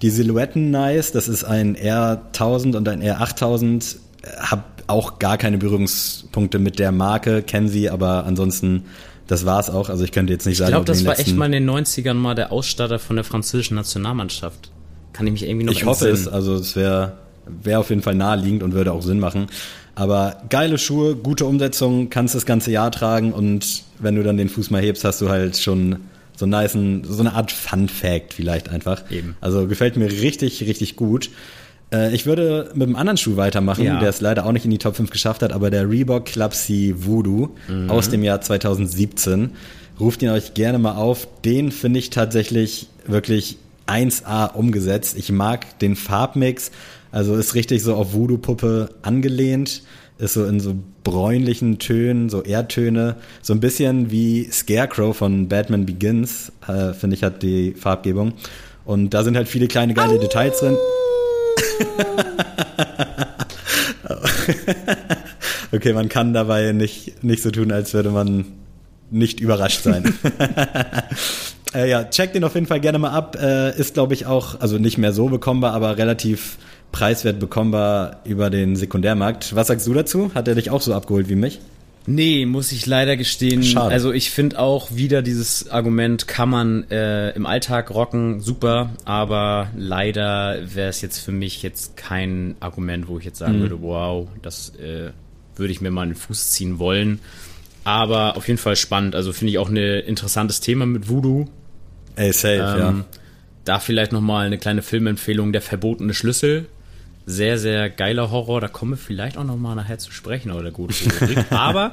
[0.03, 1.12] die Silhouetten nice.
[1.12, 3.96] Das ist ein R1000 und ein R8000.
[4.38, 8.85] Hab auch gar keine Berührungspunkte mit der Marke, kennen sie, aber ansonsten
[9.27, 9.90] das war's auch.
[9.90, 12.14] Also ich könnte jetzt nicht sagen, ich glaube, das war echt mal in den 90ern
[12.14, 14.70] mal der Ausstatter von der französischen Nationalmannschaft.
[15.12, 18.14] Kann ich mich irgendwie noch Ich hoffe es, also es wäre wär auf jeden Fall
[18.14, 19.46] naheliegend und würde auch Sinn machen.
[19.98, 24.48] Aber geile Schuhe, gute Umsetzung, kannst das ganze Jahr tragen und wenn du dann den
[24.48, 25.96] Fuß mal hebst, hast du halt schon
[26.37, 29.11] so, nice, so eine Art Fun Fact vielleicht einfach.
[29.11, 29.37] Eben.
[29.40, 31.30] Also gefällt mir richtig, richtig gut.
[31.92, 33.98] Äh, ich würde mit einem anderen Schuh weitermachen, ja.
[33.98, 36.94] der es leider auch nicht in die Top 5 geschafft hat, aber der Reebok Clubsy
[36.96, 37.90] Voodoo mhm.
[37.90, 39.50] aus dem Jahr 2017.
[39.98, 41.26] Ruft ihn euch gerne mal auf.
[41.44, 43.56] Den finde ich tatsächlich wirklich
[43.88, 45.16] 1A umgesetzt.
[45.18, 46.70] Ich mag den Farbmix.
[47.10, 49.82] Also ist richtig so auf Voodoo-Puppe angelehnt.
[50.18, 53.16] Ist so in so bräunlichen Tönen, so Erdtöne.
[53.40, 58.34] So ein bisschen wie Scarecrow von Batman Begins, äh, finde ich, hat die Farbgebung.
[58.84, 60.18] Und da sind halt viele kleine geile Au.
[60.18, 60.76] Details drin.
[65.72, 68.46] okay, man kann dabei nicht, nicht so tun, als würde man
[69.10, 70.14] nicht überrascht sein.
[71.74, 73.36] äh, ja, check den auf jeden Fall gerne mal ab.
[73.40, 76.58] Äh, ist, glaube ich, auch, also nicht mehr so bekommbar, aber relativ
[76.92, 79.55] preiswert bekommbar über den Sekundärmarkt.
[79.55, 80.33] Was sagst du dazu?
[80.35, 81.61] Hat er dich auch so abgeholt wie mich?
[82.11, 83.62] Nee, muss ich leider gestehen.
[83.62, 83.92] Schade.
[83.92, 89.68] Also ich finde auch wieder dieses Argument, kann man äh, im Alltag rocken, super, aber
[89.77, 93.61] leider wäre es jetzt für mich jetzt kein Argument, wo ich jetzt sagen mhm.
[93.61, 95.11] würde, wow, das äh,
[95.57, 97.20] würde ich mir mal in den Fuß ziehen wollen.
[97.85, 99.14] Aber auf jeden Fall spannend.
[99.14, 101.44] Also finde ich auch ein interessantes Thema mit Voodoo.
[102.16, 103.05] Ey, safe, ähm, ja.
[103.64, 106.68] Da vielleicht nochmal eine kleine Filmempfehlung, Der verbotene Schlüssel
[107.28, 108.62] sehr, sehr geiler Horror.
[108.62, 110.94] Da kommen wir vielleicht auch noch mal nachher zu sprechen oder gut.
[111.50, 111.92] Aber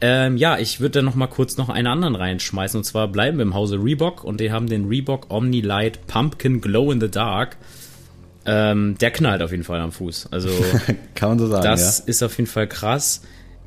[0.00, 2.78] ähm, ja, ich würde da noch mal kurz noch einen anderen reinschmeißen.
[2.78, 6.62] Und zwar bleiben wir im Hause Reebok und die haben den Reebok Omni Light Pumpkin
[6.62, 7.58] Glow in the Dark.
[8.46, 10.28] Ähm, der knallt auf jeden Fall am Fuß.
[10.30, 10.48] Also
[11.14, 11.62] kann man so sagen.
[11.62, 12.04] Das ja.
[12.06, 13.20] ist auf jeden Fall krass.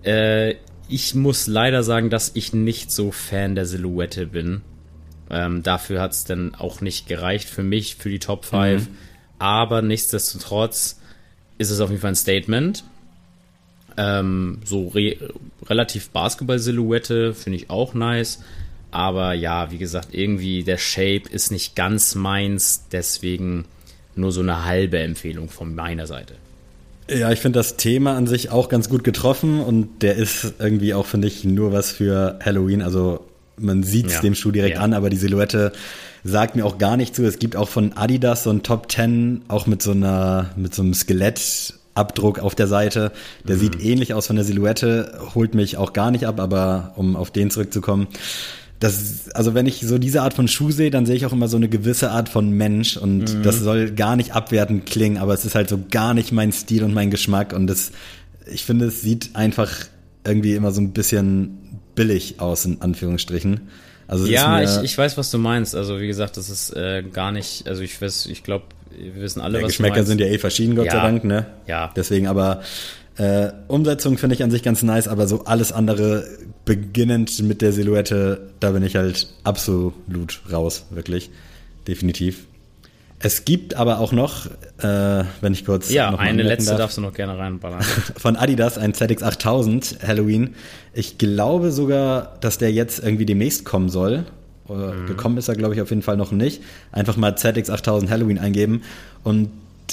[0.04, 0.56] Äh,
[0.88, 4.62] ich muss leider sagen, dass ich nicht so Fan der Silhouette bin.
[5.30, 8.90] Ähm, dafür hat es dann auch nicht gereicht für mich, für die Top 5.
[8.90, 8.96] Mhm.
[9.38, 11.00] Aber nichtsdestotrotz
[11.58, 12.84] ist es auf jeden Fall ein Statement.
[13.98, 15.18] Ähm, so re
[15.66, 18.42] relativ Basketball-Silhouette finde ich auch nice.
[18.92, 22.86] Aber ja, wie gesagt, irgendwie der Shape ist nicht ganz meins.
[22.92, 23.66] Deswegen
[24.16, 26.36] nur so eine halbe Empfehlung von meiner Seite.
[27.10, 30.94] Ja, ich finde das Thema an sich auch ganz gut getroffen und der ist irgendwie
[30.94, 32.82] auch, finde ich, nur was für Halloween.
[32.82, 33.26] Also
[33.58, 34.22] man sieht es ja.
[34.22, 34.84] dem Schuh direkt ja.
[34.84, 35.72] an, aber die Silhouette
[36.24, 37.24] sagt mir auch gar nicht zu.
[37.26, 40.82] Es gibt auch von Adidas so ein Top 10, auch mit so einer, mit so
[40.82, 43.12] einem Skelettabdruck auf der Seite.
[43.48, 43.60] Der mhm.
[43.60, 47.32] sieht ähnlich aus von der Silhouette, holt mich auch gar nicht ab, aber um auf
[47.32, 48.08] den zurückzukommen.
[48.80, 51.48] Das, also wenn ich so diese Art von Schuh sehe, dann sehe ich auch immer
[51.48, 53.44] so eine gewisse Art von Mensch und mhm.
[53.44, 56.84] das soll gar nicht abwertend klingen, aber es ist halt so gar nicht mein Stil
[56.84, 57.92] und mein Geschmack und das,
[58.52, 59.72] ich finde, es sieht einfach
[60.26, 61.60] irgendwie immer so ein bisschen
[61.96, 63.70] billig aus, in Anführungsstrichen.
[64.08, 65.76] Also ja, ich, ich weiß, was du meinst.
[65.76, 69.42] Also wie gesagt, das ist äh, gar nicht, also ich weiß, ich glaube, wir wissen
[69.42, 70.92] alle, ja, was Geschmäcker sind ja eh verschieden, Gott ja.
[70.92, 71.48] sei Dank, ne?
[71.68, 71.92] Ja.
[71.96, 72.62] Deswegen aber
[73.18, 76.28] äh, Umsetzung finde ich an sich ganz nice, aber so alles andere,
[76.66, 81.30] beginnend mit der Silhouette, da bin ich halt absolut raus, wirklich.
[81.88, 82.46] Definitiv.
[83.24, 84.48] Es gibt aber auch noch,
[84.80, 85.90] äh, wenn ich kurz.
[85.90, 87.82] Ja, eine letzte darf, darfst du noch gerne reinballern.
[88.18, 90.56] Von Adidas, ein ZX8000 Halloween.
[90.94, 94.26] Ich glaube sogar, dass der jetzt irgendwie demnächst kommen soll.
[94.68, 95.08] Mhm.
[95.08, 96.62] Gekommen ist er, glaube ich, auf jeden Fall noch nicht.
[96.92, 98.82] Einfach mal ZX8000 Halloween eingeben.
[99.24, 99.50] Und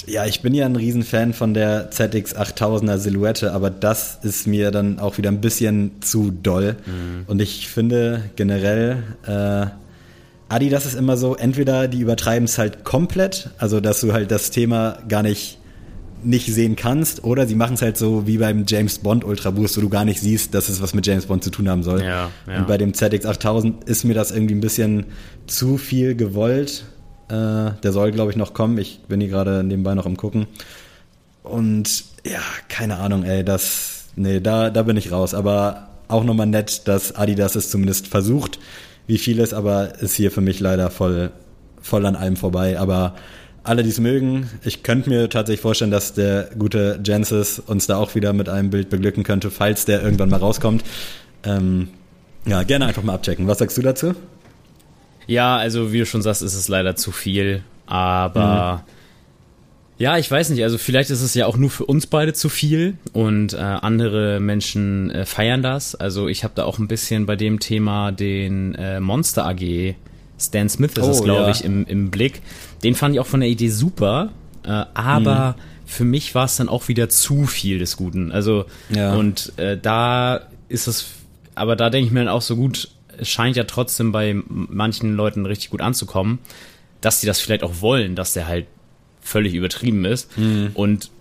[0.07, 4.99] ja, ich bin ja ein Riesenfan von der ZX8000er Silhouette, aber das ist mir dann
[4.99, 6.75] auch wieder ein bisschen zu doll.
[6.85, 7.23] Mhm.
[7.27, 9.67] Und ich finde generell, äh,
[10.51, 14.51] Adidas ist immer so, entweder die übertreiben es halt komplett, also dass du halt das
[14.51, 15.57] Thema gar nicht
[16.23, 19.77] nicht sehen kannst, oder sie machen es halt so wie beim James Bond Ultra Boost,
[19.77, 22.03] wo du gar nicht siehst, dass es was mit James Bond zu tun haben soll.
[22.03, 22.59] Ja, ja.
[22.59, 25.07] Und bei dem ZX8000 ist mir das irgendwie ein bisschen
[25.47, 26.83] zu viel gewollt.
[27.27, 28.77] Äh, der soll, glaube ich, noch kommen.
[28.77, 30.45] Ich bin hier gerade nebenbei noch am gucken.
[31.43, 35.33] Und ja, keine Ahnung, ey, das, nee, da, da bin ich raus.
[35.33, 38.59] Aber auch nochmal nett, dass Adidas es zumindest versucht,
[39.11, 41.31] wie vieles, aber ist hier für mich leider voll,
[41.81, 42.79] voll an allem vorbei.
[42.79, 43.13] Aber
[43.61, 47.97] alle, die es mögen, ich könnte mir tatsächlich vorstellen, dass der gute Jensis uns da
[47.97, 50.85] auch wieder mit einem Bild beglücken könnte, falls der irgendwann mal rauskommt.
[51.43, 51.89] Ähm,
[52.45, 53.47] ja, gerne einfach mal abchecken.
[53.47, 54.15] Was sagst du dazu?
[55.27, 58.91] Ja, also wie du schon sagst, ist es leider zu viel, aber mhm.
[60.01, 62.49] Ja, ich weiß nicht, also vielleicht ist es ja auch nur für uns beide zu
[62.49, 65.93] viel und äh, andere Menschen äh, feiern das.
[65.93, 69.93] Also ich habe da auch ein bisschen bei dem Thema den äh, Monster AG
[70.39, 71.49] Stan Smith ist oh, es, glaube ja.
[71.51, 72.41] ich, im, im Blick.
[72.83, 74.31] Den fand ich auch von der Idee super,
[74.63, 75.61] äh, aber mhm.
[75.85, 78.31] für mich war es dann auch wieder zu viel des Guten.
[78.31, 79.13] Also, ja.
[79.13, 81.09] und äh, da ist es,
[81.53, 85.15] aber da denke ich mir dann auch so gut, es scheint ja trotzdem bei manchen
[85.15, 86.39] Leuten richtig gut anzukommen,
[87.01, 88.65] dass sie das vielleicht auch wollen, dass der halt
[89.21, 90.37] völlig übertrieben ist.
[90.37, 90.71] Mhm.
[90.73, 91.11] Und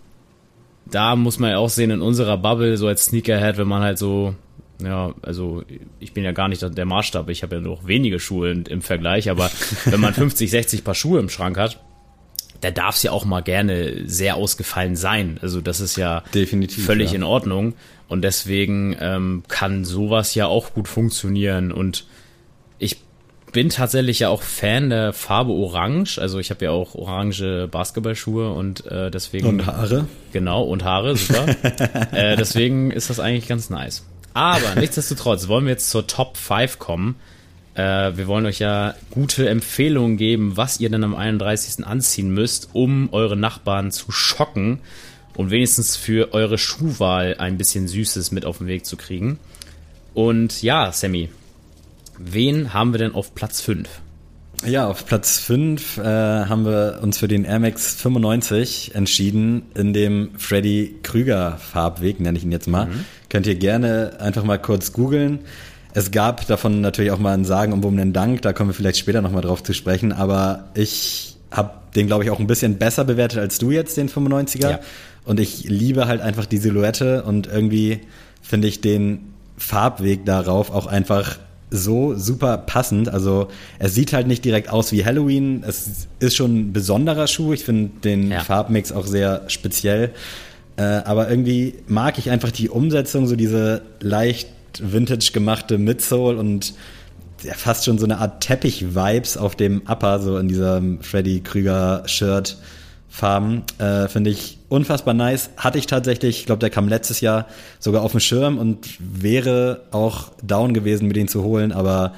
[0.87, 3.99] da muss man ja auch sehen, in unserer Bubble, so als Sneakerhead, wenn man halt
[3.99, 4.35] so
[4.83, 5.63] ja, also
[5.99, 9.31] ich bin ja gar nicht der Maßstab, ich habe ja noch wenige Schuhe im Vergleich,
[9.31, 9.51] aber
[9.85, 11.81] wenn man 50, 60 Paar Schuhe im Schrank hat,
[12.61, 15.39] da darf es ja auch mal gerne sehr ausgefallen sein.
[15.41, 17.17] Also das ist ja Definitiv, völlig ja.
[17.17, 17.75] in Ordnung.
[18.09, 21.73] Und deswegen ähm, kann sowas ja auch gut funktionieren.
[21.73, 22.07] Und
[22.79, 22.99] ich
[23.53, 26.19] bin tatsächlich ja auch Fan der Farbe Orange.
[26.19, 29.47] Also ich habe ja auch orange Basketballschuhe und äh, deswegen.
[29.47, 30.07] Und Haare.
[30.33, 31.47] Genau, und Haare, super.
[32.13, 34.05] äh, deswegen ist das eigentlich ganz nice.
[34.35, 37.17] Aber nichtsdestotrotz wollen wir jetzt zur Top 5 kommen.
[37.75, 41.87] Äh, wir wollen euch ja gute Empfehlungen geben, was ihr dann am 31.
[41.87, 44.81] anziehen müsst, um eure Nachbarn zu schocken
[45.37, 49.39] und wenigstens für eure Schuhwahl ein bisschen Süßes mit auf den Weg zu kriegen.
[50.15, 51.31] Und ja, Sammy,
[52.21, 53.89] wen haben wir denn auf Platz 5?
[54.67, 59.95] Ja, auf Platz 5 äh, haben wir uns für den Air Max 95 entschieden, in
[59.95, 62.87] dem Freddy Krüger Farbweg, nenne ich ihn jetzt mal.
[62.87, 63.05] Mhm.
[63.31, 65.39] Könnt ihr gerne einfach mal kurz googeln.
[65.95, 68.99] Es gab davon natürlich auch mal einen Sagen um einen Dank, da kommen wir vielleicht
[68.99, 73.05] später nochmal drauf zu sprechen, aber ich habe den, glaube ich, auch ein bisschen besser
[73.05, 74.71] bewertet als du jetzt, den 95er.
[74.71, 74.81] Ja.
[75.25, 78.01] Und ich liebe halt einfach die Silhouette und irgendwie
[78.43, 81.39] finde ich den Farbweg darauf auch einfach
[81.71, 83.09] so super passend.
[83.09, 85.65] Also es sieht halt nicht direkt aus wie Halloween.
[85.67, 87.53] Es ist schon ein besonderer Schuh.
[87.53, 88.41] Ich finde den ja.
[88.41, 90.13] Farbmix auch sehr speziell.
[90.77, 94.49] Äh, aber irgendwie mag ich einfach die Umsetzung, so diese leicht
[94.81, 96.75] vintage gemachte Midsole und
[97.39, 102.59] fast schon so eine Art Teppich-Vibes auf dem Upper, so in diesem Freddy Krüger-Shirt.
[103.11, 103.65] Farben.
[103.79, 105.51] Äh, Finde ich unfassbar nice.
[105.59, 107.47] Hatte ich tatsächlich, ich glaube, der kam letztes Jahr
[107.79, 112.15] sogar auf dem Schirm und wäre auch down gewesen, mir den zu holen, aber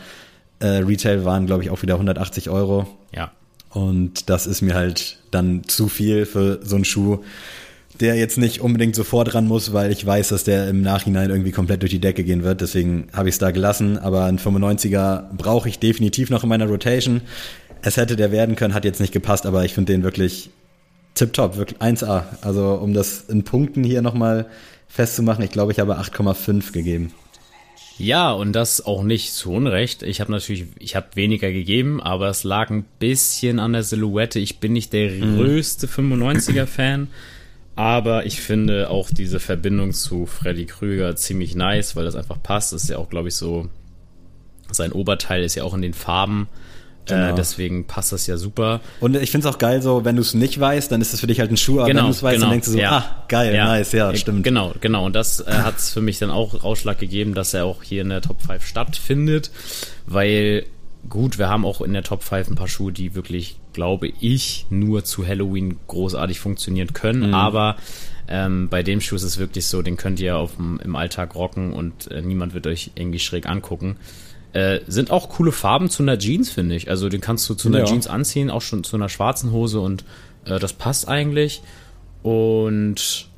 [0.60, 2.86] äh, Retail waren, glaube ich, auch wieder 180 Euro.
[3.12, 3.32] Ja.
[3.70, 7.20] Und das ist mir halt dann zu viel für so einen Schuh,
[8.00, 11.52] der jetzt nicht unbedingt sofort ran muss, weil ich weiß, dass der im Nachhinein irgendwie
[11.52, 12.60] komplett durch die Decke gehen wird.
[12.60, 13.98] Deswegen habe ich es da gelassen.
[13.98, 17.22] Aber ein 95er brauche ich definitiv noch in meiner Rotation.
[17.80, 20.50] Es hätte der werden können, hat jetzt nicht gepasst, aber ich finde den wirklich
[21.14, 22.24] tipptopp, wirklich 1A.
[22.40, 24.46] Also um das in Punkten hier nochmal
[24.88, 27.12] festzumachen, ich glaube, ich habe 8,5 gegeben.
[27.98, 30.02] Ja, und das auch nicht zu Unrecht.
[30.02, 34.38] Ich habe natürlich, ich habe weniger gegeben, aber es lag ein bisschen an der Silhouette.
[34.38, 35.36] Ich bin nicht der mhm.
[35.36, 37.08] größte 95er-Fan,
[37.76, 42.72] aber ich finde auch diese Verbindung zu Freddy Krüger ziemlich nice, weil das einfach passt.
[42.72, 43.68] Das ist ja auch, glaube ich, so,
[44.70, 46.48] sein Oberteil ist ja auch in den Farben
[47.06, 47.32] genau.
[47.32, 48.80] Äh, deswegen passt das ja super.
[49.00, 51.20] Und ich finde es auch geil, so wenn du es nicht weißt, dann ist es
[51.20, 52.72] für dich halt ein Schuh, aber genau, wenn du es weißt, genau, dann denkst du
[52.72, 52.90] so, ja.
[52.90, 53.66] ah, geil, ja.
[53.66, 54.44] nice, ja, stimmt.
[54.44, 55.06] Genau, genau.
[55.06, 58.02] Und das äh, hat es für mich dann auch Ausschlag gegeben, dass er auch hier
[58.02, 59.50] in der Top 5 stattfindet,
[60.06, 60.66] weil
[61.08, 64.66] gut, wir haben auch in der Top 5 ein paar Schuhe, die wirklich, glaube ich,
[64.70, 67.34] nur zu Halloween großartig funktionieren können, mhm.
[67.34, 67.76] aber
[68.28, 71.34] ähm, bei dem Schuh ist es wirklich so, den könnt ihr auf dem, im Alltag
[71.34, 73.96] rocken und äh, niemand wird euch irgendwie schräg angucken.
[74.52, 76.90] Äh, sind auch coole Farben zu einer Jeans, finde ich.
[76.90, 77.84] Also den kannst du zu einer ja.
[77.86, 80.04] Jeans anziehen, auch schon zu einer schwarzen Hose und
[80.44, 81.62] äh, das passt eigentlich.
[82.22, 83.28] Und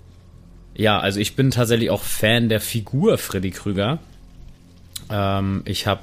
[0.74, 3.98] ja, also ich bin tatsächlich auch Fan der Figur Freddy Krüger.
[5.10, 6.00] Ähm, ich habe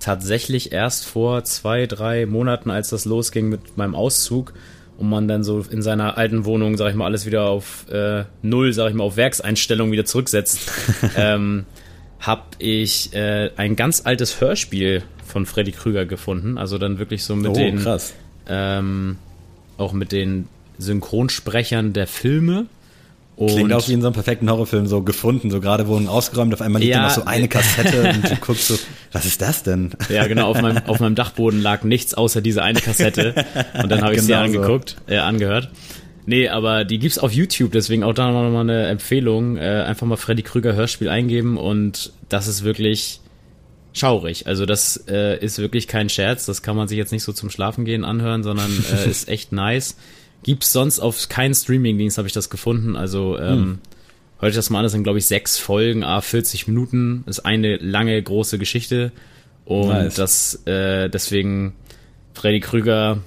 [0.00, 4.52] tatsächlich erst vor zwei, drei Monaten, als das losging mit meinem Auszug,
[4.98, 8.24] und man dann so in seiner alten Wohnung, sag ich mal, alles wieder auf äh,
[8.42, 10.70] Null, sag ich mal, auf Werkseinstellung wieder zurücksetzt,
[11.16, 11.64] ähm,
[12.22, 16.56] habe ich äh, ein ganz altes Hörspiel von Freddy Krüger gefunden.
[16.56, 18.14] Also dann wirklich so mit oh, den krass.
[18.48, 19.18] Ähm,
[19.76, 22.66] auch mit den Synchronsprechern der Filme.
[23.36, 26.60] Klingt auch wie in so einem perfekten Horrorfilm so gefunden, so gerade wurden ausgeräumt, auf
[26.60, 27.00] einmal liegt Ja.
[27.00, 28.78] da noch so eine Kassette und du guckst so,
[29.10, 29.90] was ist das denn?
[30.10, 33.34] Ja, genau, auf meinem, auf meinem Dachboden lag nichts außer diese eine Kassette.
[33.82, 34.44] Und dann habe ich sie Genau so.
[34.44, 35.70] angeguckt, äh, angehört.
[36.24, 39.56] Nee, aber die gibt's auf YouTube, deswegen auch da nochmal eine Empfehlung.
[39.56, 43.20] Äh, einfach mal Freddy Krüger Hörspiel eingeben und das ist wirklich
[43.92, 44.46] schaurig.
[44.46, 47.50] Also das äh, ist wirklich kein Scherz, das kann man sich jetzt nicht so zum
[47.50, 49.96] Schlafen gehen anhören, sondern äh, ist echt nice.
[50.44, 52.96] Gibt's sonst auf keinen Streamingdienst, habe ich das gefunden.
[52.96, 53.78] Also ähm, Hm.
[54.38, 57.40] hört euch das mal an, das sind glaube ich sechs Folgen, a 40 Minuten, ist
[57.40, 59.12] eine lange große Geschichte.
[59.64, 60.14] Und Nice.
[60.14, 61.74] das äh, deswegen
[62.34, 63.18] Freddy Krüger,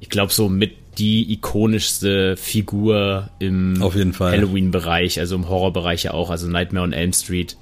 [0.00, 3.76] ich glaube so mit die ikonischste Figur im.
[3.80, 7.56] Halloween-Bereich, also im Horrorbereich ja auch, also Nightmare on Elm Street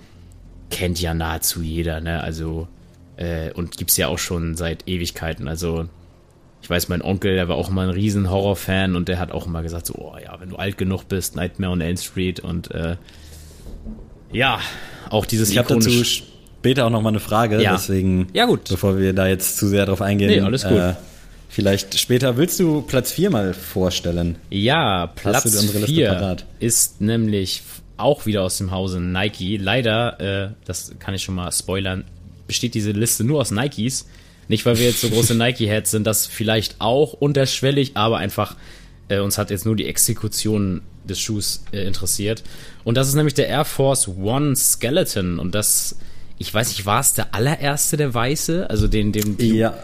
[0.70, 2.22] kennt ja nahezu jeder, ne?
[2.22, 2.66] Also
[3.16, 5.48] äh, und gibt's ja auch schon seit Ewigkeiten.
[5.48, 5.86] Also
[6.62, 9.46] ich weiß, mein Onkel, der war auch immer ein riesen Horrorfan und der hat auch
[9.46, 12.70] immer gesagt, so, oh ja, wenn du alt genug bist, Nightmare on Elm Street und
[12.72, 12.96] äh,
[14.32, 14.58] ja,
[15.10, 17.72] auch dieses Ich habe dazu später auch noch mal eine Frage, Ja.
[17.72, 18.68] deswegen, Ja, gut.
[18.68, 20.28] bevor wir da jetzt zu sehr drauf eingehen.
[20.28, 20.72] Nee, alles gut.
[20.78, 20.94] Äh,
[21.56, 24.36] vielleicht später, willst du Platz 4 mal vorstellen?
[24.50, 26.44] Ja, Platz du unsere Liste 4 parat?
[26.60, 27.62] ist nämlich
[27.96, 29.56] auch wieder aus dem Hause Nike.
[29.56, 32.04] Leider, äh, das kann ich schon mal spoilern,
[32.46, 34.06] besteht diese Liste nur aus Nikes.
[34.48, 38.54] Nicht, weil wir jetzt so große Nike-Heads sind, das vielleicht auch unterschwellig, aber einfach
[39.08, 42.42] äh, uns hat jetzt nur die Exekution des Schuhs äh, interessiert.
[42.84, 45.38] Und das ist nämlich der Air Force One Skeleton.
[45.38, 45.96] Und das,
[46.36, 48.68] ich weiß nicht, war es der allererste, der weiße?
[48.68, 49.74] Also den, den Ja.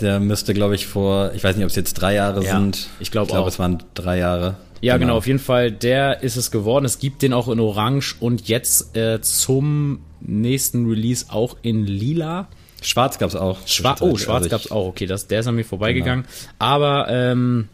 [0.00, 2.88] Der müsste, glaube ich, vor, ich weiß nicht, ob es jetzt drei Jahre Ja, sind.
[3.00, 3.48] ich glaub ich glaube, auch.
[3.48, 4.56] es waren drei Jahre.
[4.80, 5.16] Ja, genau.
[5.16, 6.86] auf jeden Fall, der ist es geworden.
[6.86, 12.48] Es gibt den auch in Orange und jetzt äh, zum nächsten Release auch in Lila.
[12.80, 13.58] Schwarz gab's auch.
[13.66, 14.86] Schwa oh, schwarz Also gab's auch.
[14.86, 16.24] Okay, das, der ist an mir vorbeigegangen.
[16.58, 17.68] Aber ähm,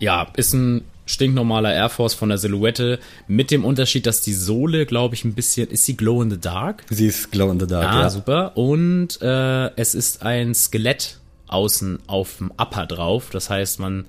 [0.00, 4.86] ja, ist ein stinknormaler Air Force von der Silhouette mit dem Unterschied, dass die Sohle,
[4.86, 6.84] glaube ich, ein bisschen ist sie glow in the dark.
[6.90, 8.10] Sie ist Glow in the Dark, Ah, ja.
[8.10, 8.56] super.
[8.56, 13.30] Und äh, es ist ein Skelett außen auf dem Upper drauf.
[13.30, 14.06] Das heißt, man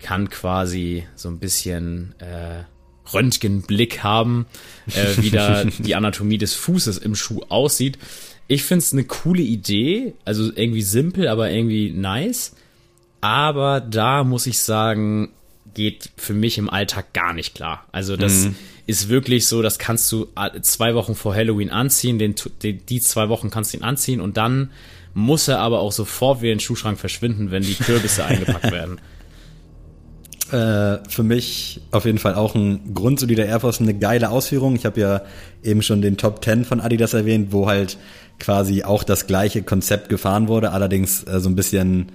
[0.00, 2.64] kann quasi so ein bisschen äh,
[3.12, 4.46] Röntgenblick haben,
[4.88, 7.98] äh, wie da die Anatomie des Fußes im Schuh aussieht.
[8.48, 12.54] Ich finde es eine coole Idee, also irgendwie simpel, aber irgendwie nice.
[13.20, 15.30] Aber da muss ich sagen,
[15.74, 17.86] geht für mich im Alltag gar nicht klar.
[17.92, 18.48] Also das
[18.86, 20.28] ist wirklich so, das kannst du
[20.62, 24.36] zwei Wochen vor Halloween anziehen, den, den, die zwei Wochen kannst du ihn anziehen und
[24.36, 24.70] dann
[25.14, 29.00] muss er aber auch sofort wieder in den Schuhschrank verschwinden, wenn die Kürbisse eingepackt werden.
[30.50, 34.76] Äh, für mich auf jeden Fall auch ein grundsolider Air Force, eine geile Ausführung.
[34.76, 35.22] Ich habe ja
[35.62, 37.96] eben schon den Top 10 von Adidas erwähnt, wo halt
[38.38, 42.12] quasi auch das gleiche Konzept gefahren wurde, allerdings äh, so ein bisschen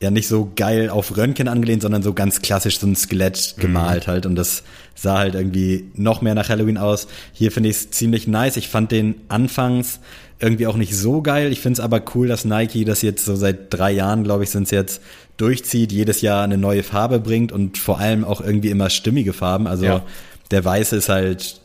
[0.00, 4.06] ja nicht so geil auf Röntgen angelehnt, sondern so ganz klassisch so ein Skelett gemalt
[4.06, 4.62] halt und das
[4.94, 7.08] sah halt irgendwie noch mehr nach Halloween aus.
[7.32, 8.56] Hier finde ich es ziemlich nice.
[8.56, 9.98] Ich fand den anfangs
[10.40, 11.50] irgendwie auch nicht so geil.
[11.50, 14.50] Ich finde es aber cool, dass Nike das jetzt so seit drei Jahren, glaube ich,
[14.50, 15.00] sind es jetzt
[15.36, 19.66] durchzieht, jedes Jahr eine neue Farbe bringt und vor allem auch irgendwie immer stimmige Farben.
[19.66, 20.04] Also Ja.
[20.52, 21.60] der Weiße ist halt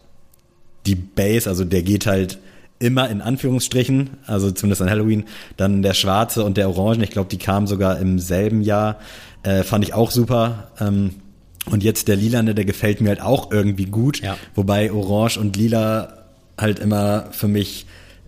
[0.87, 2.39] die Base, also der geht halt
[2.83, 5.23] immer in Anführungsstrichen, also zumindest an Halloween.
[5.57, 8.97] Dann der Schwarze und der Orangen, ich glaube, die kamen sogar im selben Jahr,
[9.43, 10.67] äh, fand ich auch super.
[10.79, 11.11] Ähm,
[11.69, 14.35] und jetzt der Lilane, der gefällt mir halt auch irgendwie gut, Ja.
[14.53, 16.25] wobei Orange und Lila
[16.57, 17.85] halt immer für mich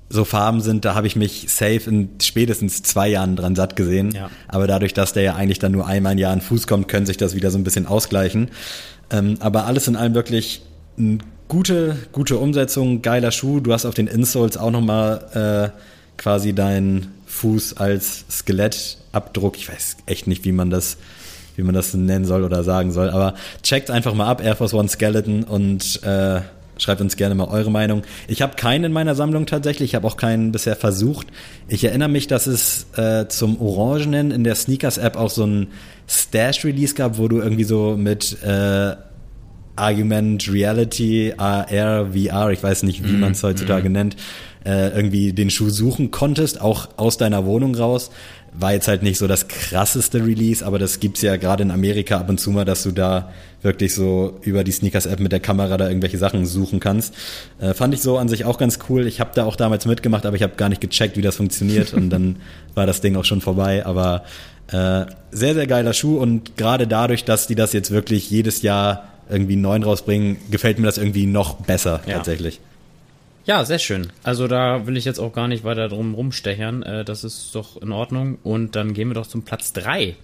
[0.07, 4.11] so Farben sind, da habe ich mich safe in spätestens zwei Jahren dran satt gesehen.
[4.11, 4.29] Ja.
[4.47, 7.05] Aber dadurch, dass der ja eigentlich dann nur einmal im Jahr an Fuß kommt, können
[7.07, 8.49] sich das wieder so ein bisschen ausgleichen.
[9.11, 10.61] Ähm, aber alles in allem wirklich
[10.97, 13.59] eine gute, gute Umsetzung, geiler Schuh.
[13.59, 19.57] Du hast auf den Insoles auch nochmal äh, quasi deinen Fuß als Skelettabdruck.
[19.57, 20.97] Ich weiß echt nicht, wie man das
[21.55, 23.09] wie man das nennen soll oder sagen soll.
[23.09, 26.41] Aber checkt einfach mal ab, Air Force One Skeleton und äh,
[26.77, 28.03] schreibt uns gerne mal eure Meinung.
[28.27, 31.27] Ich habe keinen in meiner Sammlung tatsächlich, ich habe auch keinen bisher versucht.
[31.67, 35.67] Ich erinnere mich, dass es äh, zum Orangenen in der Sneakers-App auch so ein
[36.07, 38.95] Stash-Release gab, wo du irgendwie so mit äh,
[39.75, 44.15] Argument Reality, AR, VR, ich weiß nicht, wie man es heutzutage nennt,
[44.65, 48.09] äh, irgendwie den Schuh suchen konntest, auch aus deiner Wohnung raus.
[48.57, 52.17] War jetzt halt nicht so das krasseste Release, aber das gibt's ja gerade in Amerika
[52.17, 55.75] ab und zu mal, dass du da wirklich so über die Sneakers-App mit der Kamera
[55.75, 57.13] da irgendwelche Sachen suchen kannst.
[57.59, 59.07] Äh, fand ich so an sich auch ganz cool.
[59.07, 61.93] Ich habe da auch damals mitgemacht, aber ich habe gar nicht gecheckt, wie das funktioniert
[61.93, 62.37] und dann
[62.75, 63.85] war das Ding auch schon vorbei.
[63.85, 64.23] Aber
[64.67, 69.14] äh, sehr, sehr geiler Schuh und gerade dadurch, dass die das jetzt wirklich jedes Jahr
[69.29, 72.15] irgendwie einen neuen rausbringen, gefällt mir das irgendwie noch besser Ja.
[72.17, 72.59] tatsächlich.
[73.45, 74.07] Ja, sehr schön.
[74.23, 76.81] Also da will ich jetzt auch gar nicht weiter drum rumstechern.
[76.83, 78.39] Äh, das ist doch in Ordnung.
[78.43, 80.15] Und dann gehen wir doch zum Platz drei.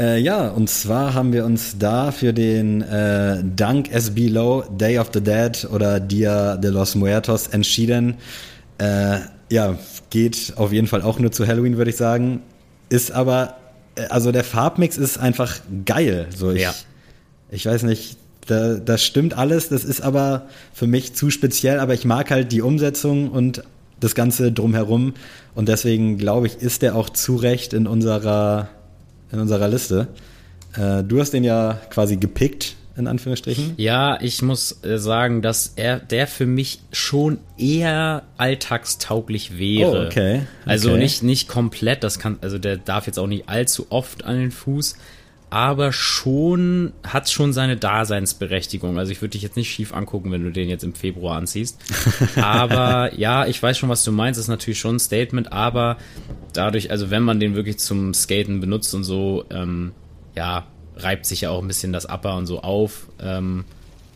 [0.00, 4.98] Äh, ja, und zwar haben wir uns da für den äh, Dunk SB Low Day
[4.98, 8.16] of the Dead oder Dia de los Muertos entschieden.
[8.78, 9.18] Äh,
[9.50, 9.76] ja,
[10.10, 12.42] geht auf jeden Fall auch nur zu Halloween, würde ich sagen.
[12.90, 13.54] Ist aber,
[13.96, 16.26] äh, also der Farbmix ist einfach geil.
[16.36, 16.74] So ich, Ja.
[17.50, 19.68] Ich weiß nicht, da, das stimmt alles.
[19.68, 23.62] Das ist aber für mich zu speziell, aber ich mag halt die Umsetzung und
[24.00, 25.14] das Ganze drumherum.
[25.54, 28.68] Und deswegen glaube ich, ist der auch zu Recht in unserer,
[29.32, 30.08] in unserer Liste.
[30.76, 33.74] Äh, du hast den ja quasi gepickt, in Anführungsstrichen.
[33.76, 40.04] Ja, ich muss äh, sagen, dass er der für mich schon eher alltagstauglich wäre.
[40.04, 40.42] Oh, okay.
[40.64, 40.98] Also Okay.
[41.00, 44.50] nicht nicht komplett, das kann also der darf jetzt auch nicht allzu oft an den
[44.50, 44.96] Fuß,
[45.50, 48.98] aber schon hat schon seine Daseinsberechtigung.
[48.98, 51.78] Also ich würde dich jetzt nicht schief angucken, wenn du den jetzt im Februar anziehst.
[52.36, 55.96] aber ja, ich weiß schon, was du meinst, ist natürlich schon ein Statement, aber
[56.52, 59.92] dadurch, also wenn man den wirklich zum Skaten benutzt und so, ähm,
[60.36, 63.64] ja, reibt sich ja auch ein bisschen das Upper und so auf ähm,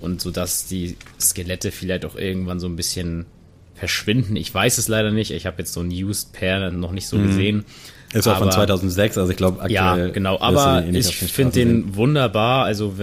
[0.00, 3.26] und so dass die Skelette vielleicht auch irgendwann so ein bisschen
[3.74, 4.36] verschwinden.
[4.36, 5.30] Ich weiß es leider nicht.
[5.30, 7.64] Ich habe jetzt so ein Used Pair noch nicht so gesehen.
[8.12, 10.12] Ist auch von Aber- 2006, also ich glaube Ja, aktuell.
[10.12, 10.32] genau.
[10.34, 11.68] wirst du Aber ich finde sehen.
[11.86, 12.64] den wunderbar.
[12.64, 12.94] Also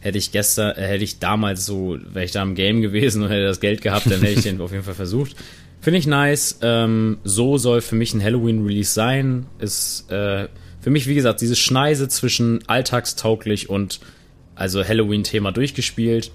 [0.00, 3.44] hätte ich gestern, hätte ich damals so, wäre ich da im Game gewesen und hätte
[3.46, 5.34] das Geld gehabt, dann hätte ich den auf jeden Fall versucht.
[5.80, 6.58] Finde ich nice.
[6.62, 9.46] Ähm, so soll für mich ein Halloween-Release sein.
[9.58, 10.48] Ist äh,
[10.80, 14.00] für mich, wie gesagt, diese Schneise zwischen alltagstauglich und
[14.54, 16.30] also Halloween-Thema durchgespielt.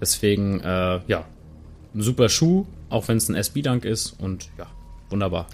[0.00, 1.24] Deswegen, äh, ja,
[1.94, 4.66] ein super Schuh, auch wenn es ein SB-Dunk ist und ja,
[5.10, 5.46] wunderbar.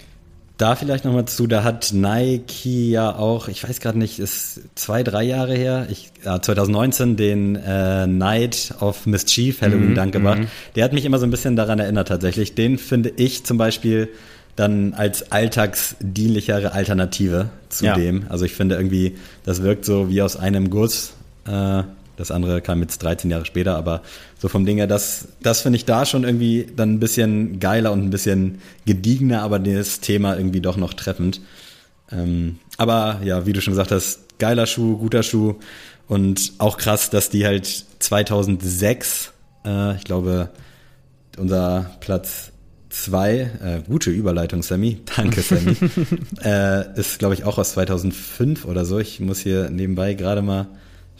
[0.61, 5.01] Da vielleicht nochmal zu, da hat Nike ja auch, ich weiß gerade nicht, ist zwei,
[5.01, 10.41] drei Jahre her, ich, ja, 2019 den äh, Night of Mischief Halloween Dank gebracht.
[10.75, 12.53] Der hat mich immer so ein bisschen daran erinnert tatsächlich.
[12.53, 14.09] Den finde ich zum Beispiel
[14.55, 17.95] dann als alltagsdienlichere Alternative zu Ja.
[17.95, 18.25] dem.
[18.29, 21.13] Also ich finde irgendwie, das wirkt so wie aus einem Guss.
[21.47, 21.83] Äh,
[22.17, 24.01] das andere kam jetzt 13 Jahre später, aber
[24.41, 27.91] so vom Ding her, das, das finde ich da schon irgendwie dann ein bisschen geiler
[27.91, 31.41] und ein bisschen gediegener, aber das Thema irgendwie doch noch treffend.
[32.11, 35.57] Ähm, aber ja, wie du schon gesagt hast, geiler Schuh, guter Schuh
[36.07, 39.31] und auch krass, dass die halt 2006,
[39.63, 40.49] äh, ich glaube,
[41.37, 42.51] unser Platz
[42.89, 45.75] zwei, äh, gute Überleitung, Sammy, danke Sammy,
[46.43, 48.97] äh, ist glaube ich auch aus 2005 oder so.
[48.97, 50.65] Ich muss hier nebenbei gerade mal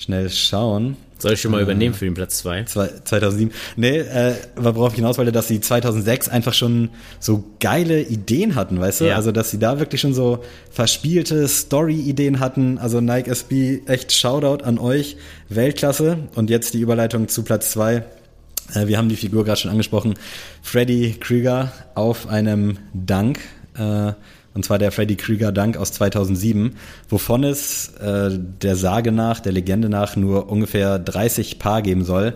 [0.01, 0.97] schnell schauen.
[1.19, 2.63] Soll ich schon mal übernehmen für den Platz 2?
[2.63, 3.51] Zwei- 2007.
[3.75, 6.89] Nee, äh, worauf ich hinaus wollte, dass sie 2006 einfach schon
[7.19, 9.05] so geile Ideen hatten, weißt du?
[9.05, 9.17] Ja.
[9.17, 12.79] Also, dass sie da wirklich schon so verspielte Story-Ideen hatten.
[12.79, 15.15] Also Nike SB, echt Shoutout an euch.
[15.49, 16.17] Weltklasse.
[16.33, 18.03] Und jetzt die Überleitung zu Platz zwei.
[18.73, 20.15] Äh, wir haben die Figur gerade schon angesprochen.
[20.63, 23.39] Freddy Krüger auf einem Dank.
[23.77, 24.13] Äh,
[24.53, 26.75] und zwar der Freddy Krüger Dank aus 2007,
[27.09, 28.31] wovon es äh,
[28.61, 32.35] der Sage nach, der Legende nach, nur ungefähr 30 Paar geben soll.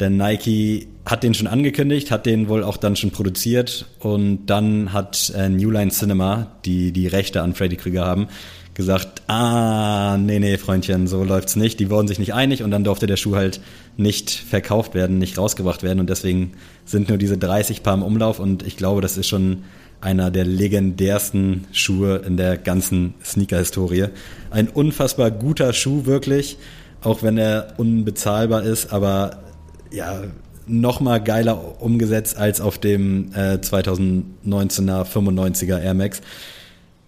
[0.00, 4.92] Denn Nike hat den schon angekündigt, hat den wohl auch dann schon produziert und dann
[4.92, 8.28] hat äh, New Line Cinema, die die Rechte an Freddy Krüger haben,
[8.74, 11.80] gesagt, ah, nee, nee, Freundchen, so läuft's nicht.
[11.80, 13.60] Die wurden sich nicht einig und dann durfte der Schuh halt
[13.96, 16.52] nicht verkauft werden, nicht rausgebracht werden und deswegen
[16.84, 19.64] sind nur diese 30 Paar im Umlauf und ich glaube, das ist schon
[20.00, 24.08] einer der legendärsten Schuhe in der ganzen Sneaker-Historie.
[24.50, 26.56] Ein unfassbar guter Schuh, wirklich,
[27.02, 29.42] auch wenn er unbezahlbar ist, aber
[29.90, 30.22] ja,
[30.66, 36.20] noch mal geiler umgesetzt als auf dem äh, 2019er 95er Air Max.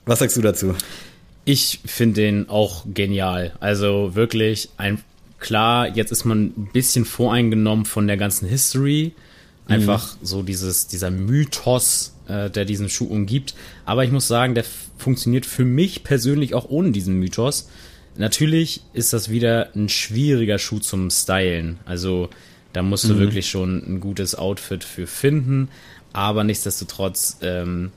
[0.07, 0.75] Was sagst du dazu?
[1.45, 3.53] Ich finde den auch genial.
[3.61, 4.99] Also wirklich ein
[5.39, 9.13] klar, jetzt ist man ein bisschen voreingenommen von der ganzen History.
[9.71, 13.55] Einfach so dieses, dieser Mythos, äh, der diesen Schuh umgibt.
[13.85, 14.65] Aber ich muss sagen, der
[14.99, 17.69] funktioniert für mich persönlich auch ohne diesen Mythos.
[18.17, 21.79] Natürlich ist das wieder ein schwieriger Schuh zum Stylen.
[21.85, 22.29] Also
[22.73, 25.69] da musst du wirklich schon ein gutes Outfit für finden.
[26.13, 27.93] Aber nichtsdestotrotz, ähm,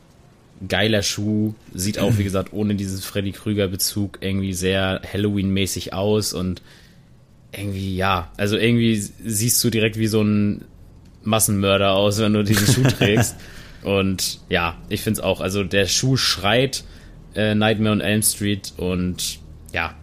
[0.67, 6.61] geiler Schuh, sieht auch, wie gesagt, ohne diesen Freddy Krüger-Bezug irgendwie sehr Halloween-mäßig aus und
[7.51, 10.65] irgendwie, ja, also irgendwie siehst du direkt wie so ein
[11.23, 13.35] Massenmörder aus, wenn du diesen Schuh trägst.
[13.83, 16.83] Und ja, ich finde es auch, also der Schuh schreit
[17.35, 19.39] äh, Nightmare on Elm Street und
[19.73, 19.95] ja,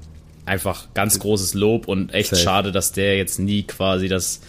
[0.47, 2.43] einfach ganz großes Lob und echt Safe.
[2.43, 4.41] schade, dass der jetzt nie quasi das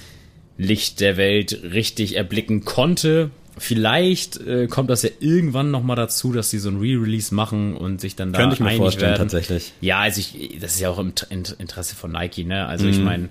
[0.57, 3.31] Licht der Welt richtig erblicken konnte.
[3.57, 7.75] Vielleicht äh, kommt das ja irgendwann noch mal dazu, dass sie so ein Re-Release machen
[7.75, 9.21] und sich dann da Könnte ich mir vorstellen, werden.
[9.29, 9.73] tatsächlich.
[9.81, 12.65] Ja, also ich, das ist ja auch im Interesse von Nike, ne?
[12.65, 13.29] Also ich meine,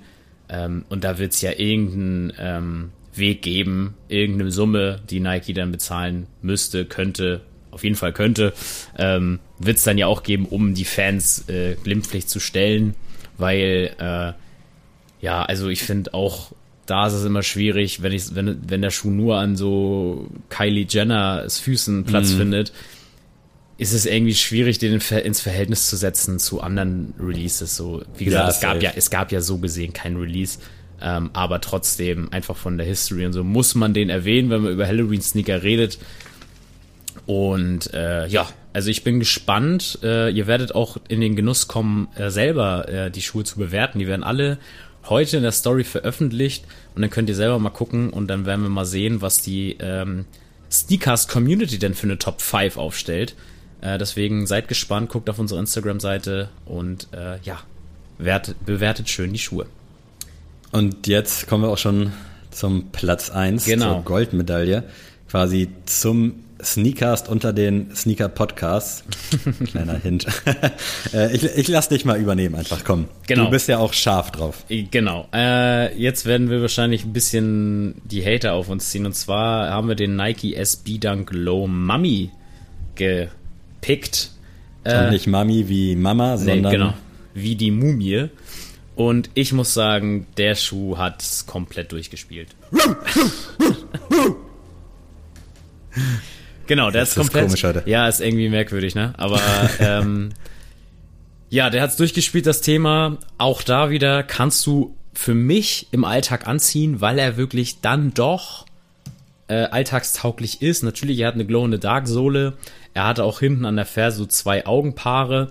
[0.49, 6.27] ähm, und da wird's ja irgendeinen ähm, Weg geben, irgendeine Summe, die Nike dann bezahlen
[6.43, 7.41] müsste, könnte,
[7.71, 8.53] auf jeden Fall könnte,
[8.99, 12.95] ähm, wird es dann ja auch geben, um die Fans äh, glimpflich zu stellen,
[13.37, 14.33] weil äh,
[15.25, 16.53] ja, also ich finde auch,
[16.87, 20.87] da ist es immer schwierig, wenn ich, wenn, wenn der Schuh nur an so Kylie
[20.89, 22.39] Jenners Füßen Platz mhm.
[22.39, 22.73] findet,
[23.79, 27.77] ist es irgendwie schwierig, den ins Verhältnis zu setzen zu anderen Releases.
[27.77, 30.59] So, wie gesagt, ja, es gab ja, es gab ja so gesehen kein Release.
[31.01, 34.73] Ähm, aber trotzdem einfach von der History und so muss man den erwähnen, wenn man
[34.73, 35.99] über Halloween Sneaker redet.
[37.27, 39.99] Und äh, ja, also ich bin gespannt.
[40.03, 43.99] Äh, ihr werdet auch in den Genuss kommen, äh, selber äh, die Schuhe zu bewerten.
[43.99, 44.59] Die werden alle
[45.09, 48.63] heute in der Story veröffentlicht und dann könnt ihr selber mal gucken und dann werden
[48.63, 50.27] wir mal sehen, was die ähm,
[50.71, 53.35] Sneakers Community denn für eine Top 5 aufstellt.
[53.81, 57.61] Äh, deswegen seid gespannt, guckt auf unsere Instagram-Seite und äh, ja,
[58.19, 59.67] wert, bewertet schön die Schuhe.
[60.73, 62.13] Und jetzt kommen wir auch schon
[62.51, 63.95] zum Platz 1, genau.
[63.95, 64.85] zur Goldmedaille.
[65.29, 69.05] Quasi zum Sneakast unter den Sneaker Podcasts.
[69.67, 70.27] Kleiner Hint.
[71.13, 73.09] Äh, ich, ich lass dich mal übernehmen, einfach komm.
[73.27, 73.47] Genau.
[73.47, 74.65] Du bist ja auch scharf drauf.
[74.69, 75.27] Genau.
[75.35, 79.07] Äh, jetzt werden wir wahrscheinlich ein bisschen die Hater auf uns ziehen.
[79.07, 82.31] Und zwar haben wir den Nike SB Dunk Low Mummy
[82.95, 84.31] gepickt.
[84.85, 86.73] Äh, Und nicht Mummy wie Mama, nee, sondern.
[86.73, 86.95] Genau.
[87.35, 88.29] Wie die Mumie.
[89.01, 92.49] Und ich muss sagen, der Schuh hat komplett durchgespielt.
[96.67, 97.47] Genau, der das ist komplett.
[97.47, 97.89] Ist komisch, Alter.
[97.89, 99.13] Ja, ist irgendwie merkwürdig, ne?
[99.17, 99.41] Aber
[99.81, 100.31] ähm,
[101.49, 103.19] ja, der hat's durchgespielt, das Thema.
[103.39, 108.67] Auch da wieder kannst du für mich im Alltag anziehen, weil er wirklich dann doch
[109.49, 110.85] äh, alltagstauglich ist.
[110.85, 112.53] Natürlich, er hat eine Glow in the Dark Sohle.
[112.95, 115.51] Er hatte auch hinten an der Ferse so zwei Augenpaare,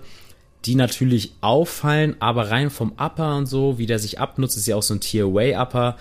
[0.64, 4.76] die natürlich auffallen, aber rein vom Upper und so, wie der sich abnutzt, ist ja
[4.76, 5.96] auch so ein Tier-Way Upper.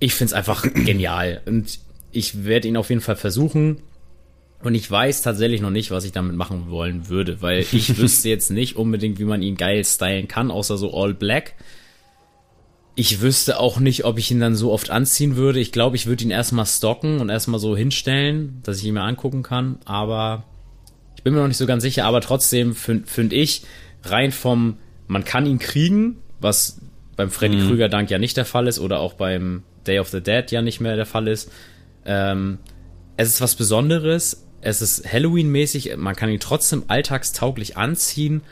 [0.00, 1.78] Ich find's einfach genial und
[2.12, 3.78] ich werde ihn auf jeden Fall versuchen.
[4.62, 8.28] Und ich weiß tatsächlich noch nicht, was ich damit machen wollen würde, weil ich wüsste
[8.28, 11.54] jetzt nicht unbedingt, wie man ihn geil stylen kann, außer so all black.
[12.94, 15.60] Ich wüsste auch nicht, ob ich ihn dann so oft anziehen würde.
[15.60, 19.02] Ich glaube, ich würde ihn erstmal stocken und erstmal so hinstellen, dass ich ihn mir
[19.02, 19.78] angucken kann.
[19.84, 20.44] Aber
[21.14, 22.06] ich bin mir noch nicht so ganz sicher.
[22.06, 23.64] Aber trotzdem finde find ich,
[24.10, 26.80] rein vom, man kann ihn kriegen, was
[27.16, 27.68] beim Freddy mhm.
[27.68, 30.62] Krüger Dank ja nicht der Fall ist oder auch beim Day of the Dead ja
[30.62, 31.50] nicht mehr der Fall ist.
[32.04, 32.58] Ähm,
[33.16, 38.42] es ist was Besonderes es ist Halloween-mäßig, man kann ihn trotzdem alltagstauglich anziehen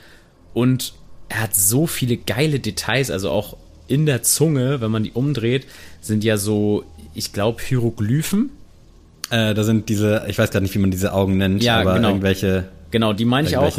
[0.53, 0.95] und
[1.29, 3.57] er hat so viele geile Details, also auch
[3.89, 5.67] in der Zunge, wenn man die umdreht,
[6.01, 6.85] sind ja so,
[7.15, 8.51] ich glaube, Hieroglyphen.
[9.31, 11.95] Äh, da sind diese, ich weiß gar nicht, wie man diese Augen nennt, ja, aber
[11.95, 12.11] genau.
[12.11, 12.69] irgendwelche.
[12.95, 13.77] Genau, die meine ich auch.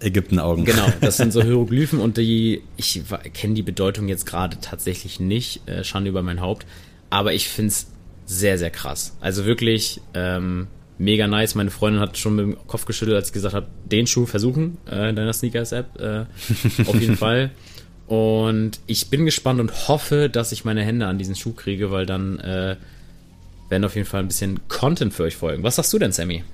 [0.00, 0.64] Ägyptenaugen.
[0.64, 3.02] Genau, das sind so Hieroglyphen und die, ich
[3.34, 6.64] kenne die Bedeutung jetzt gerade tatsächlich nicht, äh, Schande über mein Haupt,
[7.10, 7.88] aber ich finde es
[8.24, 9.18] sehr, sehr krass.
[9.20, 11.54] Also wirklich, ähm, mega nice.
[11.56, 14.78] Meine Freundin hat schon mit dem Kopf geschüttelt, als ich gesagt habe, den Schuh versuchen
[14.90, 16.00] äh, in deiner Sneakers-App.
[16.00, 16.24] Äh,
[16.86, 17.50] auf jeden Fall.
[18.06, 22.06] Und ich bin gespannt und hoffe, dass ich meine Hände an diesen Schuh kriege, weil
[22.06, 22.76] dann äh,
[23.68, 25.62] werden auf jeden Fall ein bisschen Content für euch folgen.
[25.64, 26.44] Was sagst du denn, Sammy?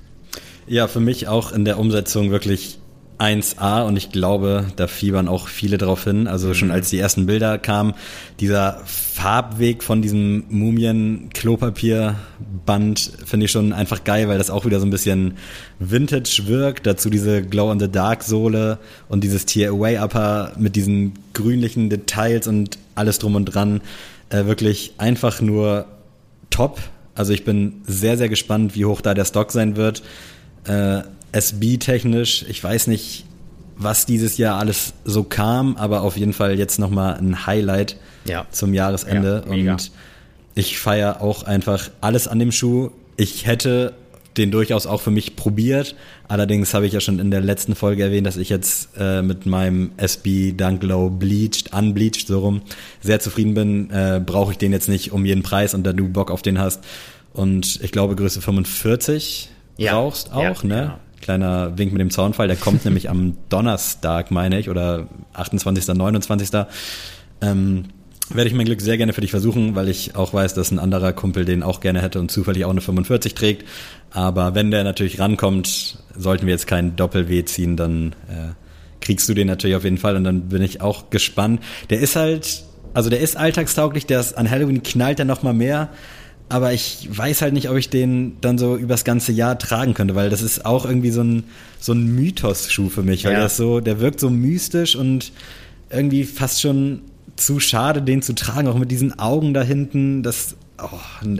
[0.67, 2.79] Ja, für mich auch in der Umsetzung wirklich
[3.21, 6.27] 1A und ich glaube, da fiebern auch viele drauf hin.
[6.27, 6.73] Also schon mhm.
[6.73, 7.93] als die ersten Bilder kamen,
[8.39, 14.87] dieser Farbweg von diesem Mumien-Klopapierband finde ich schon einfach geil, weil das auch wieder so
[14.87, 15.35] ein bisschen
[15.77, 16.87] Vintage wirkt.
[16.87, 23.81] Dazu diese Glow-in-the-Dark-Sohle und dieses Tear-Away-Upper mit diesen grünlichen Details und alles drum und dran.
[24.29, 25.85] Äh, wirklich einfach nur
[26.49, 26.79] top.
[27.13, 30.01] Also ich bin sehr, sehr gespannt, wie hoch da der Stock sein wird.
[30.65, 31.01] Äh,
[31.31, 33.25] SB-technisch, ich weiß nicht,
[33.77, 38.45] was dieses Jahr alles so kam, aber auf jeden Fall jetzt nochmal ein Highlight ja.
[38.51, 39.43] zum Jahresende.
[39.45, 39.91] Ja, und
[40.55, 42.91] ich feiere auch einfach alles an dem Schuh.
[43.17, 43.93] Ich hätte
[44.37, 45.95] den durchaus auch für mich probiert.
[46.27, 49.45] Allerdings habe ich ja schon in der letzten Folge erwähnt, dass ich jetzt äh, mit
[49.45, 52.61] meinem SB Dunk Low Bleached, Unbleached so rum
[53.01, 53.89] sehr zufrieden bin.
[53.89, 56.59] Äh, Brauche ich den jetzt nicht um jeden Preis und da du Bock auf den
[56.59, 56.83] hast.
[57.33, 59.49] Und ich glaube Größe 45
[59.81, 59.93] ja.
[59.93, 60.81] brauchst auch, ne?
[60.81, 60.99] Genau.
[61.21, 66.49] Kleiner Wink mit dem Zaunfall, der kommt nämlich am Donnerstag, meine ich, oder 28., 29.
[67.41, 67.85] Ähm,
[68.29, 70.79] werde ich mein Glück sehr gerne für dich versuchen, weil ich auch weiß, dass ein
[70.79, 73.67] anderer Kumpel den auch gerne hätte und zufällig auch eine 45 trägt.
[74.11, 78.53] Aber wenn der natürlich rankommt, sollten wir jetzt kein Doppel-W ziehen, dann äh,
[79.01, 81.61] kriegst du den natürlich auf jeden Fall und dann bin ich auch gespannt.
[81.89, 82.63] Der ist halt,
[82.93, 85.89] also der ist alltagstauglich, der ist an Halloween knallt er noch mal mehr
[86.51, 90.15] aber ich weiß halt nicht, ob ich den dann so übers ganze Jahr tragen könnte,
[90.15, 91.43] weil das ist auch irgendwie so ein,
[91.79, 93.39] so ein Mythos-Schuh für mich, weil ja.
[93.39, 95.31] das so, der wirkt so mystisch und
[95.89, 97.01] irgendwie fast schon
[97.37, 100.89] zu schade, den zu tragen, auch mit diesen Augen da hinten, das, oh,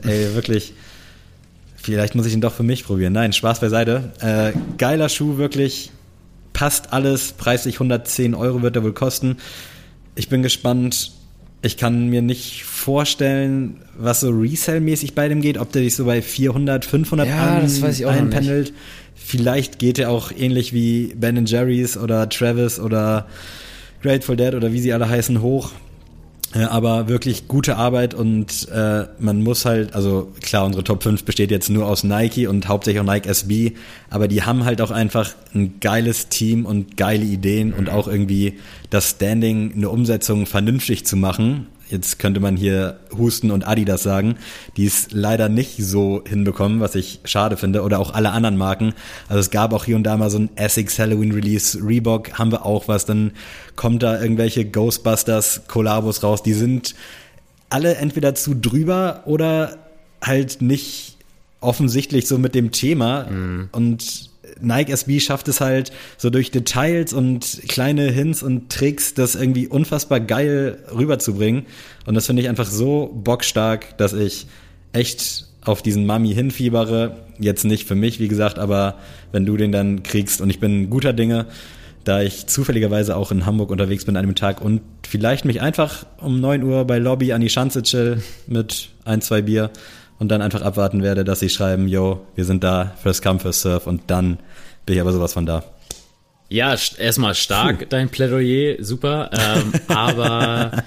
[0.03, 0.74] ey, wirklich,
[1.76, 3.14] vielleicht muss ich ihn doch für mich probieren.
[3.14, 4.12] Nein, Spaß beiseite.
[4.22, 5.91] Äh, geiler Schuh, wirklich,
[6.53, 7.34] passt alles.
[7.34, 9.38] Preislich 110 Euro wird er wohl kosten.
[10.16, 11.12] Ich bin gespannt.
[11.64, 16.05] Ich kann mir nicht vorstellen, was so Resell-mäßig bei dem geht, ob der sich so
[16.05, 18.74] bei 400, 500 ja, ein, das weiß ich auch einpendelt.
[19.14, 23.28] Vielleicht geht er auch ähnlich wie Ben Jerry's oder Travis oder
[24.01, 25.72] Grateful Dead oder wie sie alle heißen hoch.
[26.53, 31.23] Äh, aber wirklich gute Arbeit und äh, man muss halt, also klar, unsere Top 5
[31.23, 33.73] besteht jetzt nur aus Nike und hauptsächlich auch Nike SB,
[34.09, 38.59] aber die haben halt auch einfach ein geiles Team und geile Ideen und auch irgendwie
[38.89, 44.35] das Standing, eine Umsetzung vernünftig zu machen jetzt könnte man hier Husten und Adidas sagen,
[44.77, 48.93] die es leider nicht so hinbekommen, was ich schade finde, oder auch alle anderen Marken.
[49.27, 52.51] Also es gab auch hier und da mal so ein Essex Halloween Release, Reebok haben
[52.51, 53.31] wir auch was, dann
[53.75, 56.95] kommt da irgendwelche Ghostbusters Kollabos raus, die sind
[57.69, 59.77] alle entweder zu drüber oder
[60.21, 61.17] halt nicht
[61.61, 63.69] offensichtlich so mit dem Thema mhm.
[63.71, 69.35] und Nike SB schafft es halt so durch Details und kleine Hints und Tricks, das
[69.35, 71.65] irgendwie unfassbar geil rüberzubringen.
[72.05, 74.47] Und das finde ich einfach so bockstark, dass ich
[74.93, 77.17] echt auf diesen Mami hinfiebere.
[77.39, 78.97] Jetzt nicht für mich, wie gesagt, aber
[79.31, 81.47] wenn du den dann kriegst und ich bin guter Dinge,
[82.03, 86.05] da ich zufälligerweise auch in Hamburg unterwegs bin an einem Tag und vielleicht mich einfach
[86.17, 89.69] um 9 Uhr bei Lobby an die Schanze chill mit ein, zwei Bier
[90.22, 93.61] und dann einfach abwarten werde, dass sie schreiben, yo, wir sind da, first come, first
[93.61, 94.38] serve und dann
[94.86, 95.63] bin ich aber sowas von da.
[96.47, 97.86] Ja, erstmal stark, Puh.
[97.89, 100.84] dein Plädoyer, super, ähm, aber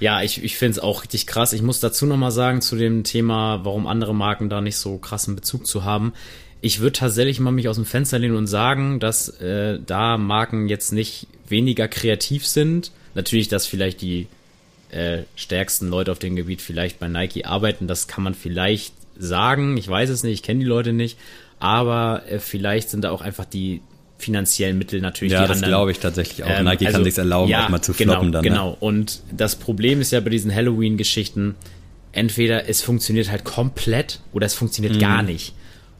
[0.00, 1.52] ja, ich, ich finde es auch richtig krass.
[1.52, 5.36] Ich muss dazu nochmal sagen zu dem Thema, warum andere Marken da nicht so krassen
[5.36, 6.12] Bezug zu haben.
[6.60, 10.68] Ich würde tatsächlich mal mich aus dem Fenster lehnen und sagen, dass äh, da Marken
[10.68, 12.90] jetzt nicht weniger kreativ sind.
[13.14, 14.26] Natürlich, dass vielleicht die
[14.92, 17.88] äh, stärksten Leute auf dem Gebiet vielleicht bei Nike arbeiten.
[17.88, 19.76] Das kann man vielleicht sagen.
[19.76, 21.18] Ich weiß es nicht, ich kenne die Leute nicht.
[21.58, 23.82] Aber äh, vielleicht sind da auch einfach die
[24.18, 26.50] finanziellen Mittel natürlich ja, die das glaube ich tatsächlich auch.
[26.50, 28.44] Ähm, Nike also, kann sich erlauben, ja, auch mal zu genau, floppen dann.
[28.44, 28.50] Ne?
[28.50, 28.70] Genau.
[28.70, 28.76] Ne?
[28.78, 31.56] Und das Problem ist ja bei diesen Halloween-Geschichten,
[32.12, 35.00] entweder es funktioniert halt komplett oder es funktioniert mhm.
[35.00, 35.54] gar nicht.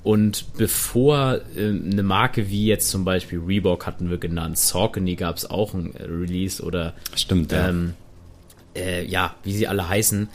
[0.04, 5.36] Und bevor äh, eine Marke wie jetzt zum Beispiel Reebok hatten wir genannt, Saucony gab
[5.36, 7.68] es auch ein Release oder Stimmt, ja.
[7.68, 7.94] Ähm,
[8.76, 10.28] äh, ja, wie sie alle heißen,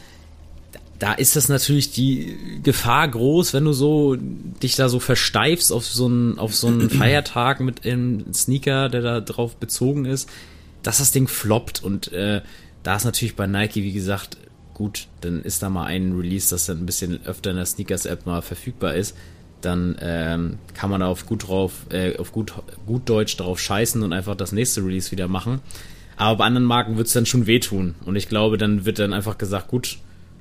[0.99, 5.85] da ist das natürlich die Gefahr groß, wenn du so dich da so versteifst auf
[5.85, 10.29] so einen auf so einen Feiertag mit einem Sneaker, der da drauf bezogen ist,
[10.83, 12.41] dass das Ding floppt und äh,
[12.83, 14.37] da ist natürlich bei Nike wie gesagt
[14.73, 18.05] gut, dann ist da mal ein Release, das dann ein bisschen öfter in der Sneakers
[18.05, 19.15] App mal verfügbar ist,
[19.61, 22.53] dann ähm, kann man da auf gut drauf äh, auf gut
[22.85, 25.61] gut Deutsch drauf scheißen und einfach das nächste Release wieder machen.
[26.17, 27.95] Aber bei anderen Marken wird es dann schon wehtun.
[28.05, 29.97] Und ich glaube, dann wird dann einfach gesagt, gut,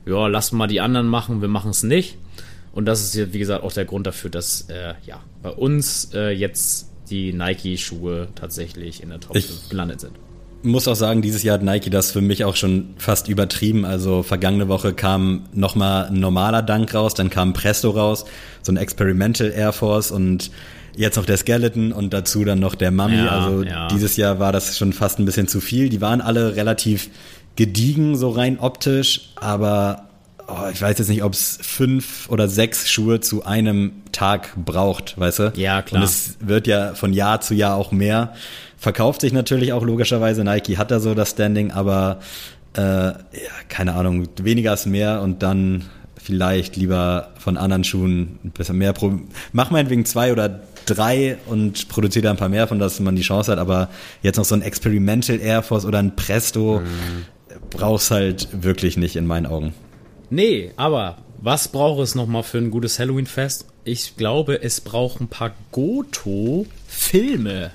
[0.07, 2.17] ja, lass mal die anderen machen, wir machen es nicht.
[2.73, 6.11] Und das ist ja, wie gesagt, auch der Grund dafür, dass äh, ja, bei uns
[6.15, 10.13] äh, jetzt die Nike-Schuhe tatsächlich in der Top 5 gelandet sind.
[10.63, 13.85] Muss auch sagen, dieses Jahr hat Nike das für mich auch schon fast übertrieben.
[13.85, 18.25] Also vergangene Woche kam nochmal ein normaler Dank raus, dann kam Presto raus,
[18.63, 20.51] so ein Experimental Air Force und
[20.97, 23.17] jetzt noch der Skeleton und dazu dann noch der Mummy.
[23.17, 23.89] Ja, also ja.
[23.89, 25.89] dieses Jahr war das schon fast ein bisschen zu viel.
[25.89, 27.11] Die waren alle relativ
[27.55, 30.07] gediegen, so rein optisch, aber
[30.49, 35.19] oh, ich weiß jetzt nicht, ob es fünf oder sechs Schuhe zu einem Tag braucht,
[35.19, 35.53] weißt du?
[35.57, 36.03] Ja, klar.
[36.03, 38.35] Und es wird ja von Jahr zu Jahr auch mehr.
[38.79, 40.45] Verkauft sich natürlich auch logischerweise.
[40.45, 42.21] Nike hat da so das Standing, aber
[42.77, 43.17] äh, ja,
[43.69, 45.85] keine Ahnung, weniger ist mehr und dann
[46.23, 48.93] vielleicht lieber von anderen Schuhen ein bisschen mehr.
[48.93, 49.21] Pro
[49.53, 53.23] Mach meinetwegen zwei oder drei und produziert da ein paar mehr, von dass man die
[53.23, 53.89] Chance hat, aber
[54.23, 57.25] jetzt noch so ein Experimental Air Force oder ein Presto mhm.
[57.71, 59.75] brauchst halt wirklich nicht in meinen Augen.
[60.31, 63.67] Nee, aber was braucht es nochmal für ein gutes Halloween-Fest?
[63.85, 67.71] Ich glaube, es braucht ein paar Goto-Filme.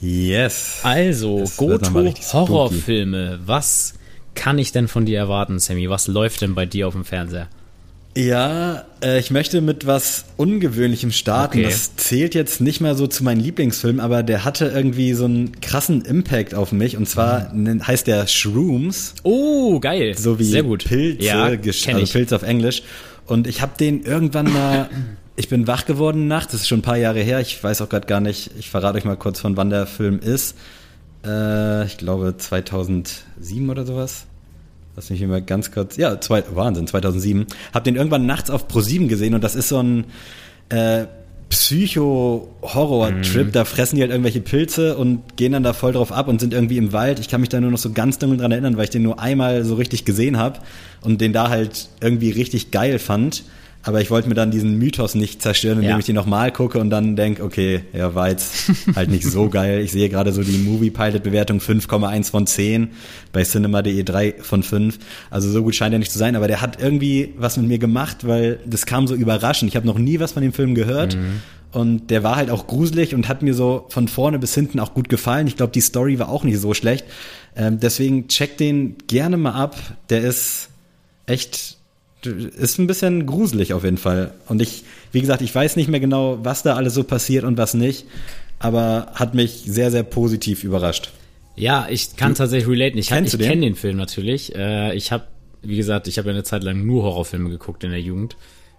[0.00, 0.80] Yes.
[0.82, 3.38] Also, Goto-Horrorfilme.
[3.46, 3.94] Was
[4.34, 5.88] kann ich denn von dir erwarten, Sammy?
[5.88, 7.48] Was läuft denn bei dir auf dem Fernseher?
[8.16, 11.60] Ja, äh, ich möchte mit was Ungewöhnlichem starten.
[11.60, 11.68] Okay.
[11.68, 15.60] Das zählt jetzt nicht mal so zu meinen Lieblingsfilmen, aber der hatte irgendwie so einen
[15.60, 16.96] krassen Impact auf mich.
[16.96, 17.86] Und zwar mhm.
[17.86, 19.14] heißt der Shrooms.
[19.22, 20.16] Oh, geil.
[20.18, 20.84] So wie Sehr gut.
[20.84, 22.82] Pilze, ja, also Pilze auf Englisch.
[23.26, 24.88] Und ich habe den irgendwann mal.
[25.34, 27.40] Ich bin wach geworden nachts, das ist schon ein paar Jahre her.
[27.40, 28.50] Ich weiß auch gerade gar nicht.
[28.58, 30.58] Ich verrate euch mal kurz, von wann der Film ist.
[31.24, 34.26] Äh, ich glaube 2007 oder sowas.
[34.94, 35.96] Lass mich mal ganz kurz.
[35.96, 37.46] Ja, zwei, Wahnsinn, 2007.
[37.72, 40.04] Hab den irgendwann nachts auf Pro7 gesehen und das ist so ein
[40.68, 41.06] äh,
[41.52, 43.46] Psycho-Horror-Trip.
[43.46, 43.52] Mhm.
[43.52, 46.54] Da fressen die halt irgendwelche Pilze und gehen dann da voll drauf ab und sind
[46.54, 47.20] irgendwie im Wald.
[47.20, 49.20] Ich kann mich da nur noch so ganz dunkel dran erinnern, weil ich den nur
[49.20, 50.60] einmal so richtig gesehen habe
[51.02, 53.44] und den da halt irgendwie richtig geil fand.
[53.84, 55.98] Aber ich wollte mir dann diesen Mythos nicht zerstören, indem Ja.
[55.98, 59.80] ich die nochmal gucke und dann denke, okay, ja, war jetzt halt nicht so geil.
[59.80, 62.90] Ich sehe gerade so die Movie-Pilot-Bewertung 5,1 von 10,
[63.32, 64.98] bei cinema.de 3 von 5.
[65.30, 67.78] Also so gut scheint er nicht zu sein, aber der hat irgendwie was mit mir
[67.78, 69.68] gemacht, weil das kam so überraschend.
[69.70, 71.16] Ich habe noch nie was von dem Film gehört.
[71.72, 74.92] Und der war halt auch gruselig und hat mir so von vorne bis hinten auch
[74.94, 75.46] gut gefallen.
[75.46, 77.04] Ich glaube, die Story war auch nicht so schlecht.
[77.56, 79.74] Ähm, deswegen check den gerne mal ab.
[80.10, 80.68] Der ist
[81.24, 81.78] echt,
[82.26, 84.32] ist ein bisschen gruselig auf jeden Fall.
[84.48, 87.56] Und ich, wie gesagt, ich weiß nicht mehr genau, was da alles so passiert und
[87.58, 88.06] was nicht.
[88.58, 91.10] Aber hat mich sehr, sehr positiv überrascht.
[91.56, 92.98] Ja, ich kann tatsächlich relaten.
[92.98, 93.48] Ich, ich du den?
[93.48, 94.54] kenne den Film natürlich.
[94.54, 95.24] Äh, ich habe,
[95.62, 98.36] wie gesagt, ich habe ja eine Zeit lang nur Horrorfilme geguckt in der Jugend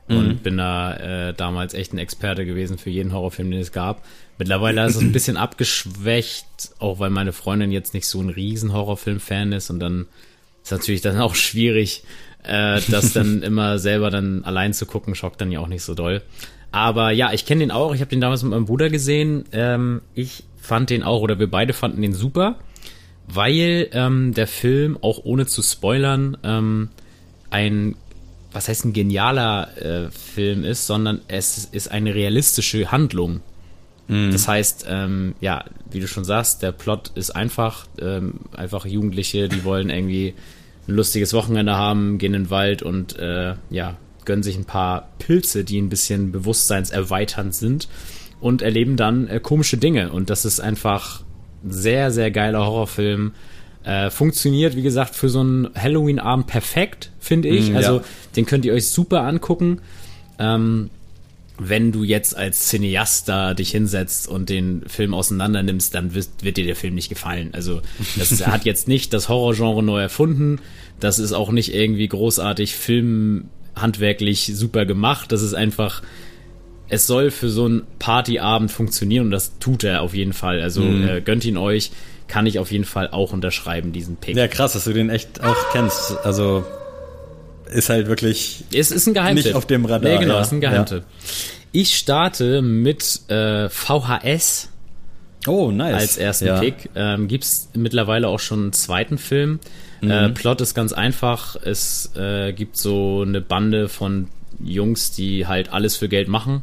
[0.08, 0.38] und Mhm.
[0.38, 4.04] bin da äh, damals echt ein Experte gewesen für jeden Horrorfilm, den es gab.
[4.38, 6.46] Mittlerweile ist es ein bisschen abgeschwächt,
[6.80, 10.08] auch weil meine Freundin jetzt nicht so ein riesen Horrorfilm-Fan ist und dann
[10.64, 12.04] ist natürlich dann auch schwierig,
[12.44, 15.96] äh, das dann immer selber dann allein zu gucken, schockt dann ja auch nicht so
[15.96, 16.22] doll.
[16.72, 17.94] Aber ja, ich kenne den auch.
[17.94, 19.46] Ich habe den damals mit meinem Bruder gesehen.
[19.52, 22.56] Ähm, ich fand den auch, oder wir beide fanden den super,
[23.28, 26.90] weil ähm, der Film, auch ohne zu spoilern, ähm,
[27.50, 27.96] ein,
[28.52, 33.42] was heißt ein genialer äh, Film ist, sondern es ist eine realistische Handlung.
[34.32, 39.48] Das heißt, ähm, ja, wie du schon sagst, der Plot ist einfach, ähm, einfach Jugendliche,
[39.48, 40.34] die wollen irgendwie
[40.88, 45.10] ein lustiges Wochenende haben, gehen in den Wald und äh, ja, gönnen sich ein paar
[45.20, 47.88] Pilze, die ein bisschen bewusstseinserweiternd sind
[48.40, 50.12] und erleben dann äh, komische Dinge.
[50.12, 51.22] Und das ist einfach
[51.64, 53.34] ein sehr, sehr geiler Horrorfilm.
[53.84, 57.72] Äh, funktioniert, wie gesagt, für so einen Halloween-Abend perfekt, finde ich.
[57.72, 58.04] Mm, also, ja.
[58.36, 59.80] den könnt ihr euch super angucken.
[60.40, 60.90] Ähm,
[61.60, 66.28] wenn du jetzt als Cineast da dich hinsetzt und den Film auseinander nimmst, dann wird,
[66.42, 67.50] wird dir der Film nicht gefallen.
[67.54, 67.82] Also
[68.18, 70.60] das ist, er hat jetzt nicht das Horrorgenre neu erfunden.
[71.00, 75.32] Das ist auch nicht irgendwie großartig filmhandwerklich super gemacht.
[75.32, 76.02] Das ist einfach,
[76.90, 80.60] es soll für so einen Partyabend funktionieren und das tut er auf jeden Fall.
[80.62, 81.92] Also äh, gönnt ihn euch,
[82.28, 84.36] kann ich auf jeden Fall auch unterschreiben, diesen Pick.
[84.36, 86.18] Ja, krass, dass du den echt auch kennst.
[86.24, 86.66] Also
[87.74, 89.46] ist halt wirklich Es ist ein Geheimtipp.
[89.46, 90.42] Nicht auf dem Radar, Nee, genau, ja.
[90.42, 91.04] ist ein Geheimtipp.
[91.72, 94.70] Ich starte mit äh, VHS
[95.48, 95.96] Oh, nice.
[95.96, 96.60] als ersten ja.
[96.60, 96.90] Pick.
[96.96, 99.60] Ähm, Gibt es mittlerweile auch schon einen zweiten Film.
[100.02, 101.56] Äh, Plot ist ganz einfach.
[101.56, 104.28] Es äh, gibt so eine Bande von
[104.64, 106.62] Jungs, die halt alles für Geld machen.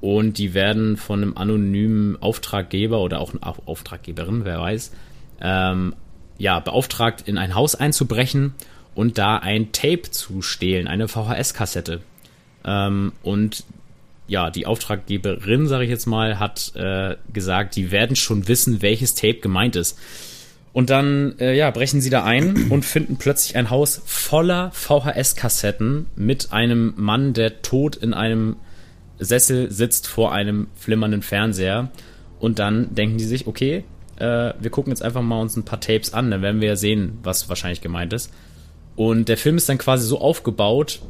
[0.00, 4.90] Und die werden von einem anonymen Auftraggeber oder auch eine Au- Auftraggeberin, wer weiß,
[5.40, 5.94] ähm,
[6.38, 8.52] ja, beauftragt, in ein Haus einzubrechen
[8.94, 12.00] und da ein Tape zu stehlen, eine VHS-Kassette.
[12.64, 13.64] Ähm, und
[14.26, 19.14] ja, die Auftraggeberin, sage ich jetzt mal, hat äh, gesagt, die werden schon wissen, welches
[19.14, 19.98] Tape gemeint ist.
[20.72, 26.06] Und dann, äh, ja, brechen sie da ein und finden plötzlich ein Haus voller VHS-Kassetten
[26.16, 28.56] mit einem Mann, der tot in einem
[29.18, 31.90] Sessel sitzt vor einem flimmernden Fernseher.
[32.40, 33.84] Und dann denken die sich, okay,
[34.16, 36.76] äh, wir gucken jetzt einfach mal uns ein paar Tapes an, dann werden wir ja
[36.76, 38.32] sehen, was wahrscheinlich gemeint ist.
[38.96, 41.00] Und der Film ist dann quasi so aufgebaut,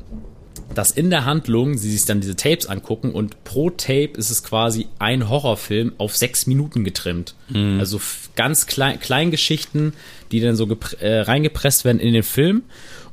[0.74, 4.43] dass in der Handlung sie sich dann diese Tapes angucken und pro Tape ist es
[4.43, 7.35] quasi ein Horrorfilm auf sechs Minuten getrimmt.
[7.78, 9.93] Also f- ganz klein, Kleingeschichten,
[10.30, 10.66] die dann so
[11.01, 12.62] äh, reingepresst werden in den Film.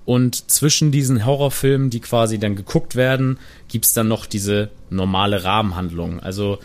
[0.06, 6.20] Und zwischen diesen Horrorfilmen, die quasi dann geguckt werden, gibt's dann noch diese normale Rahmenhandlung.
[6.22, 6.60] Also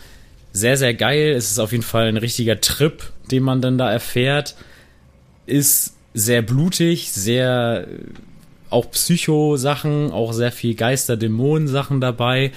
[0.53, 1.33] sehr, sehr geil.
[1.33, 4.55] Es ist auf jeden Fall ein richtiger Trip, den man dann da erfährt.
[5.45, 7.97] Ist sehr blutig, sehr äh,
[8.69, 12.51] auch Psycho-Sachen, auch sehr viel Geister-Dämonen-Sachen dabei.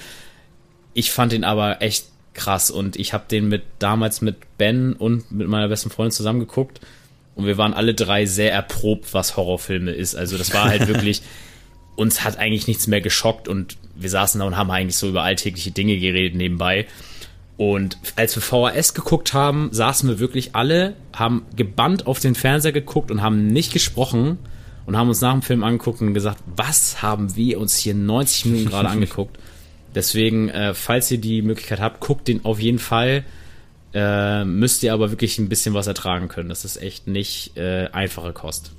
[0.93, 5.31] Ich fand ihn aber echt krass und ich habe den mit damals mit Ben und
[5.31, 6.79] mit meiner besten Freundin zusammen geguckt
[7.35, 10.15] und wir waren alle drei sehr erprobt, was Horrorfilme ist.
[10.15, 11.21] Also das war halt wirklich,
[11.95, 15.23] uns hat eigentlich nichts mehr geschockt und wir saßen da und haben eigentlich so über
[15.23, 16.87] alltägliche Dinge geredet nebenbei.
[17.59, 22.71] Und als wir VHS geguckt haben, saßen wir wirklich alle, haben gebannt auf den Fernseher
[22.71, 24.37] geguckt und haben nicht gesprochen
[24.85, 28.45] und haben uns nach dem Film angeguckt und gesagt, was haben wir uns hier 90
[28.45, 29.37] Minuten gerade angeguckt.
[29.93, 33.25] Deswegen, äh, falls ihr die Möglichkeit habt, guckt den auf jeden Fall.
[33.93, 36.47] Äh, müsst ihr aber wirklich ein bisschen was ertragen können.
[36.47, 38.71] Das ist echt nicht äh, einfache Kost.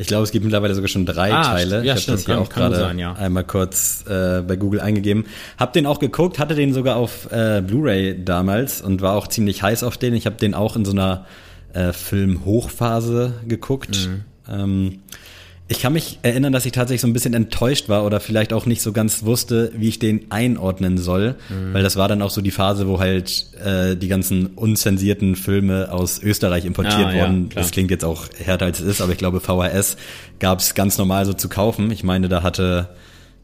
[0.00, 1.84] Ich glaube, es gibt mittlerweile sogar schon drei Ah, Teile.
[1.84, 3.14] ja, ich habe das hier auch gerade ja.
[3.14, 5.26] einmal kurz äh, bei Google eingegeben.
[5.58, 9.62] Hab den auch geguckt, hatte den sogar auf äh, Blu-ray damals und war auch ziemlich
[9.62, 10.14] heiß auf den.
[10.14, 11.26] Ich habe den auch in so einer
[11.72, 14.08] äh, Film-Hochphase geguckt.
[14.08, 14.24] Mhm.
[14.50, 14.98] Ähm,
[15.70, 18.64] ich kann mich erinnern, dass ich tatsächlich so ein bisschen enttäuscht war oder vielleicht auch
[18.64, 21.74] nicht so ganz wusste, wie ich den einordnen soll, Mhm.
[21.74, 25.92] weil das war dann auch so die Phase, wo halt äh, die ganzen unzensierten Filme
[25.92, 27.48] aus Österreich importiert Ah, ja, wurden.
[27.50, 27.62] klar.
[27.62, 29.98] das klingt jetzt auch härter als es ist, aber ich glaube VHS
[30.38, 31.90] gab es ganz normal so zu kaufen.
[31.90, 32.88] Ich meine, da hatte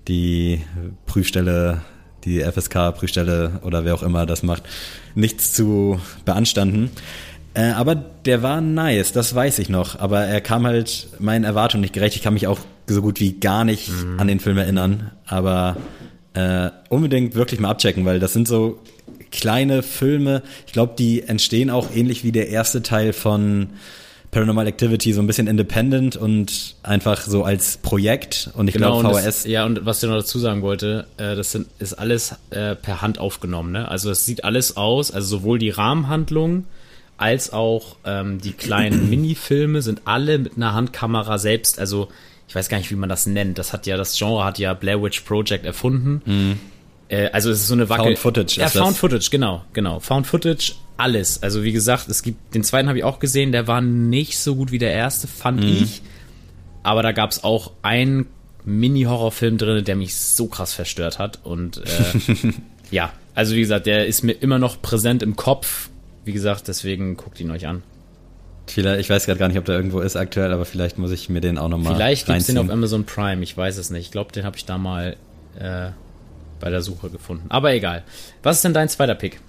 [0.09, 0.63] die
[1.07, 1.83] Prüfstelle,
[2.25, 4.63] die FSK-Prüfstelle oder wer auch immer das macht,
[5.15, 6.91] nichts zu beanstanden.
[7.55, 9.99] Äh, aber der war nice, das weiß ich noch.
[10.01, 12.17] Aber er kam halt meinen Erwartungen nicht gerecht.
[12.17, 14.21] Ich kann mich auch so gut wie gar nicht mhm.
[14.21, 15.13] an den Film erinnern.
[15.27, 15.77] Aber
[16.35, 18.81] äh, unbedingt wirklich mal abchecken, weil das sind so
[19.31, 20.43] kleine Filme.
[20.67, 23.69] Ich glaube, die entstehen auch ähnlich wie der erste Teil von
[24.33, 28.51] Paranormal Activity so ein bisschen independent und einfach so als Projekt.
[28.55, 29.25] Und ich genau, glaube, VHS.
[29.25, 32.75] Das, ja, und was ich noch dazu sagen wollte, äh, das sind, ist alles äh,
[32.75, 33.71] per Hand aufgenommen.
[33.71, 33.89] Ne?
[33.89, 36.65] Also es sieht alles aus, also sowohl die Rahmenhandlung
[37.17, 41.79] als auch ähm, die kleinen Minifilme sind alle mit einer Handkamera selbst.
[41.79, 42.09] Also
[42.49, 43.59] ich weiß gar nicht, wie man das nennt.
[43.59, 46.23] Das hat ja, das Genre hat ja Blair Witch Project erfunden.
[46.25, 46.59] Mhm.
[47.09, 48.17] Äh, also es ist so eine Wackel.
[48.17, 48.61] Found Footage.
[48.61, 48.99] Ja, Found das.
[48.99, 50.01] Footage, genau, genau.
[50.01, 51.43] Found Footage, alles.
[51.43, 54.57] Also wie gesagt, es gibt, den zweiten habe ich auch gesehen, der war nicht so
[54.57, 55.69] gut wie der erste, fand mhm.
[55.69, 56.03] ich.
[56.83, 58.27] Aber da gab es auch einen
[58.65, 61.41] Mini-Horrorfilm drin, der mich so krass verstört hat.
[61.45, 62.53] Und äh,
[62.91, 65.89] ja, also wie gesagt, der ist mir immer noch präsent im Kopf.
[66.25, 67.83] Wie gesagt, deswegen guckt ihn euch an.
[68.67, 71.29] Vielleicht, ich weiß gerade gar nicht, ob der irgendwo ist aktuell, aber vielleicht muss ich
[71.29, 74.07] mir den auch nochmal Vielleicht gibt es den auf Amazon Prime, ich weiß es nicht.
[74.07, 75.17] Ich glaube, den habe ich da mal
[75.59, 75.89] äh,
[76.61, 77.45] bei der Suche gefunden.
[77.51, 78.05] Aber egal.
[78.43, 79.41] Was ist denn dein zweiter Pick?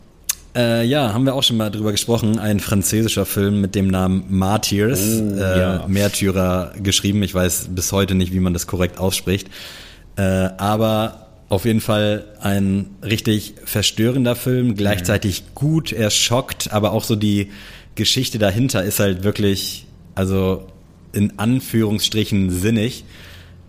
[0.55, 2.39] Äh, ja, haben wir auch schon mal drüber gesprochen.
[2.39, 5.86] Ein französischer Film mit dem Namen Martyrs, oh, äh, ja.
[5.88, 7.23] Märtyrer geschrieben.
[7.23, 9.49] Ich weiß bis heute nicht, wie man das korrekt ausspricht.
[10.17, 10.21] Äh,
[10.57, 15.55] aber auf jeden Fall ein richtig verstörender Film, gleichzeitig mhm.
[15.55, 17.51] gut, er schockt, aber auch so die
[17.95, 19.85] Geschichte dahinter ist halt wirklich,
[20.15, 20.67] also
[21.13, 23.05] in Anführungsstrichen sinnig.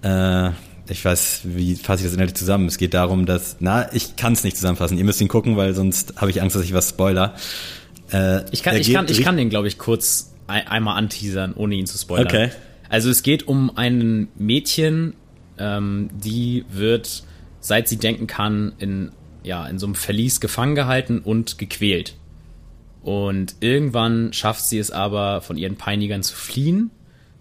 [0.02, 0.50] Äh,
[0.88, 2.66] ich weiß, wie fasse ich das inhaltlich zusammen?
[2.66, 4.98] Es geht darum, dass, na, ich kann es nicht zusammenfassen.
[4.98, 7.34] Ihr müsst ihn gucken, weil sonst habe ich Angst, dass ich was spoiler.
[8.12, 11.74] Äh, ich, kann, ich, kann, ich kann den, glaube ich, kurz ein, einmal anteasern, ohne
[11.74, 12.26] ihn zu spoilern.
[12.26, 12.50] Okay.
[12.88, 15.14] Also es geht um ein Mädchen,
[15.58, 17.24] ähm, die wird,
[17.66, 19.10] seit sie denken kann, in,
[19.42, 22.14] ja, in so einem Verlies gefangen gehalten und gequält.
[23.02, 26.90] Und irgendwann schafft sie es aber, von ihren Peinigern zu fliehen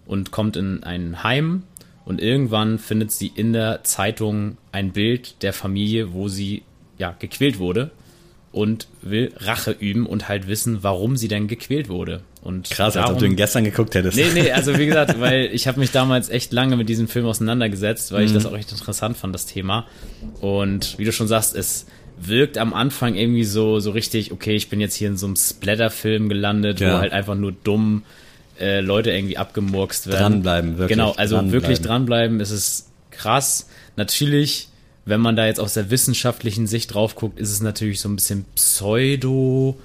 [0.04, 1.62] und kommt in ein Heim
[2.04, 6.62] und irgendwann findet sie in der Zeitung ein Bild der Familie, wo sie
[6.98, 7.90] ja gequält wurde
[8.52, 12.22] und will Rache üben und halt wissen, warum sie denn gequält wurde.
[12.46, 14.16] Und Krass, darum, als ob du ihn gestern geguckt hättest.
[14.16, 17.26] Nee, nee, also wie gesagt, weil ich habe mich damals echt lange mit diesem Film
[17.26, 18.26] auseinandergesetzt, weil mhm.
[18.26, 19.84] ich das auch echt interessant fand, das Thema.
[20.40, 21.86] Und wie du schon sagst, es
[22.18, 25.34] wirkt am Anfang irgendwie so, so richtig, okay, ich bin jetzt hier in so einem
[25.34, 26.94] Splatter-Film gelandet, ja.
[26.94, 28.04] wo halt einfach nur dumm
[28.60, 30.18] äh, Leute irgendwie abgemurkst werden.
[30.18, 30.96] Dranbleiben, wirklich.
[30.96, 31.52] Genau, also dranbleiben.
[31.52, 33.68] wirklich dranbleiben, es ist krass.
[33.96, 34.68] Natürlich,
[35.04, 38.14] wenn man da jetzt aus der wissenschaftlichen Sicht drauf guckt, ist es natürlich so ein
[38.14, 39.76] bisschen Pseudo.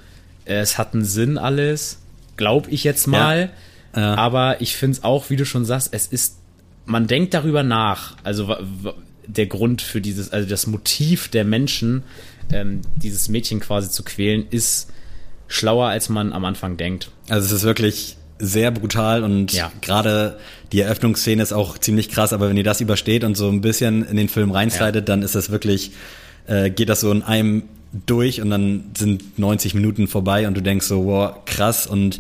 [0.45, 1.99] Es hat einen Sinn alles,
[2.37, 3.51] glaube ich jetzt mal.
[3.95, 4.01] Ja.
[4.01, 4.15] Ja.
[4.15, 6.37] Aber ich finde es auch, wie du schon sagst, es ist,
[6.85, 8.15] man denkt darüber nach.
[8.23, 8.55] Also
[9.27, 12.03] der Grund für dieses, also das Motiv der Menschen,
[12.51, 14.89] ähm, dieses Mädchen quasi zu quälen, ist
[15.47, 17.11] schlauer, als man am Anfang denkt.
[17.29, 19.71] Also es ist wirklich sehr brutal und ja.
[19.81, 20.39] gerade
[20.71, 24.03] die Eröffnungsszene ist auch ziemlich krass, aber wenn ihr das übersteht und so ein bisschen
[24.03, 25.01] in den Film reinslidet, ja.
[25.01, 25.91] dann ist das wirklich,
[26.47, 27.63] äh, geht das so in einem
[28.07, 32.19] durch und dann sind 90 Minuten vorbei und du denkst so, wow, krass und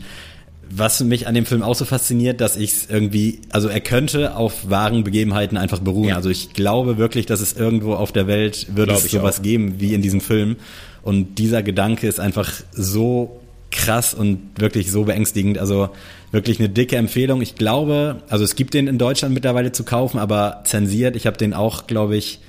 [0.73, 4.35] was mich an dem Film auch so fasziniert, dass ich es irgendwie, also er könnte
[4.35, 6.09] auf wahren Begebenheiten einfach beruhen.
[6.09, 6.15] Ja.
[6.15, 9.43] Also ich glaube wirklich, dass es irgendwo auf der Welt würde es sowas auch.
[9.43, 10.55] geben wie in diesem Film.
[11.03, 13.41] Und dieser Gedanke ist einfach so
[13.71, 15.57] krass und wirklich so beängstigend.
[15.57, 15.89] Also
[16.31, 17.41] wirklich eine dicke Empfehlung.
[17.41, 21.15] Ich glaube, also es gibt den in Deutschland mittlerweile zu kaufen, aber zensiert.
[21.15, 22.39] Ich habe den auch, glaube ich,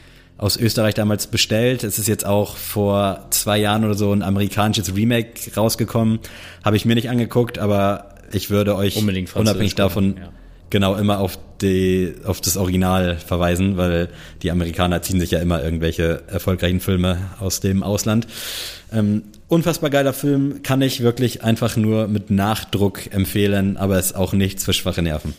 [0.42, 1.84] aus Österreich damals bestellt.
[1.84, 6.18] Es ist jetzt auch vor zwei Jahren oder so ein amerikanisches Remake rausgekommen.
[6.64, 10.30] Habe ich mir nicht angeguckt, aber ich würde euch unabhängig davon ja.
[10.68, 14.08] genau immer auf die auf das Original verweisen, weil
[14.42, 18.26] die Amerikaner ziehen sich ja immer irgendwelche erfolgreichen Filme aus dem Ausland.
[18.92, 24.32] Ähm, unfassbar geiler Film, kann ich wirklich einfach nur mit Nachdruck empfehlen, aber ist auch
[24.32, 25.34] nichts für schwache Nerven.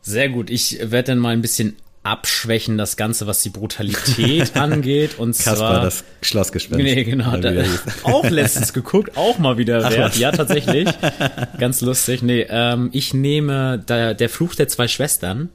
[0.00, 0.50] Sehr gut.
[0.50, 5.18] Ich werde dann mal ein bisschen abschwächen, das Ganze, was die Brutalität angeht.
[5.18, 5.82] Und Kasper, zwar.
[5.82, 6.82] das Schlossgespenst.
[6.82, 7.36] Nee, genau.
[7.36, 7.52] Da,
[8.02, 10.16] auch letztens geguckt, auch mal wieder wert.
[10.16, 10.88] Ja, tatsächlich.
[11.58, 12.22] Ganz lustig.
[12.22, 15.50] Nee, ähm, ich nehme da, der Fluch der zwei Schwestern.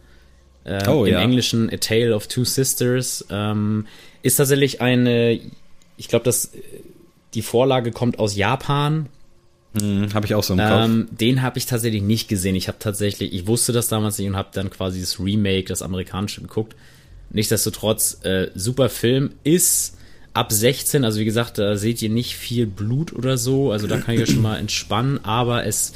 [0.64, 1.22] Äh, oh, Im ja.
[1.22, 3.26] Englischen A Tale of Two Sisters.
[3.30, 3.88] Ähm,
[4.22, 5.40] ist tatsächlich eine,
[5.98, 6.52] ich glaube, das
[7.34, 9.10] die Vorlage kommt aus Japan.
[9.80, 10.86] Hm, habe ich auch so im Kopf.
[10.86, 12.56] Ähm, den habe ich tatsächlich nicht gesehen.
[12.56, 15.82] Ich habe tatsächlich, ich wusste das damals nicht und habe dann quasi das Remake, das
[15.82, 16.76] amerikanische geguckt.
[17.30, 19.98] Nichtsdestotrotz, äh, super Film ist
[20.34, 23.98] ab 16, also wie gesagt, da seht ihr nicht viel Blut oder so, also da
[23.98, 25.94] kann ich ja schon mal entspannen, aber es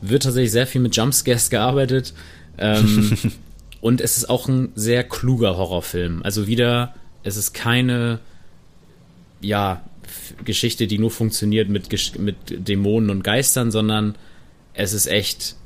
[0.00, 2.12] wird tatsächlich sehr viel mit Jumpscares gearbeitet.
[2.58, 3.16] Ähm,
[3.84, 6.22] Und es ist auch ein sehr kluger Horrorfilm.
[6.22, 8.18] Also wieder, es ist keine,
[9.42, 9.82] ja,
[10.44, 12.36] Geschichte, die nur funktioniert mit, mit
[12.68, 14.14] Dämonen und Geistern, sondern
[14.74, 15.56] es ist echt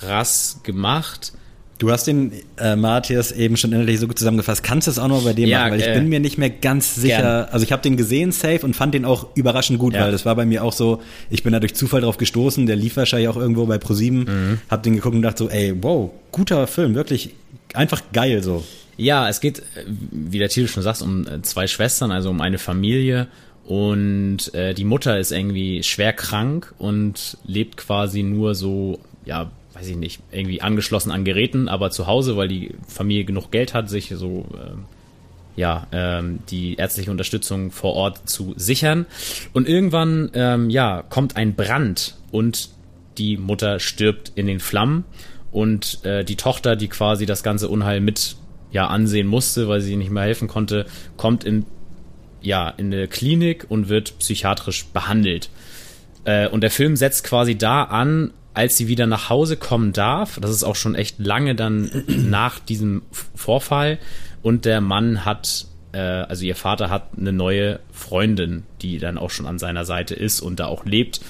[0.00, 1.32] krass gemacht.
[1.78, 4.64] Du hast den äh, Matthias eben schon innerlich so gut zusammengefasst.
[4.64, 5.72] Kannst du es auch noch bei dem ja, machen?
[5.72, 7.18] Weil ich äh, bin mir nicht mehr ganz sicher.
[7.18, 7.48] Gern.
[7.52, 10.02] Also ich habe den gesehen, safe, und fand den auch überraschend gut, ja.
[10.02, 12.74] weil das war bei mir auch so, ich bin da durch Zufall drauf gestoßen, der
[12.74, 14.60] lief wahrscheinlich auch irgendwo bei ProSieben, mhm.
[14.68, 17.30] hab den geguckt und dachte so, ey, wow, guter Film, wirklich
[17.74, 18.64] einfach geil so.
[18.96, 19.62] Ja, es geht,
[20.10, 23.28] wie der Titel schon sagt, um äh, zwei Schwestern, also um eine Familie
[23.68, 29.88] und äh, die Mutter ist irgendwie schwer krank und lebt quasi nur so, ja, weiß
[29.88, 33.90] ich nicht, irgendwie angeschlossen an Geräten, aber zu Hause, weil die Familie genug Geld hat,
[33.90, 39.04] sich so, äh, ja, ähm, die ärztliche Unterstützung vor Ort zu sichern.
[39.52, 42.70] Und irgendwann, ähm, ja, kommt ein Brand und
[43.18, 45.04] die Mutter stirbt in den Flammen
[45.52, 48.36] und äh, die Tochter, die quasi das ganze Unheil mit
[48.70, 50.86] ja ansehen musste, weil sie nicht mehr helfen konnte,
[51.18, 51.66] kommt in
[52.40, 55.50] ja, in eine Klinik und wird psychiatrisch behandelt.
[56.24, 60.38] Äh, und der Film setzt quasi da an, als sie wieder nach Hause kommen darf.
[60.40, 63.02] Das ist auch schon echt lange dann nach diesem
[63.34, 63.98] Vorfall.
[64.42, 69.30] Und der Mann hat, äh, also ihr Vater hat eine neue Freundin, die dann auch
[69.30, 71.20] schon an seiner Seite ist und da auch lebt.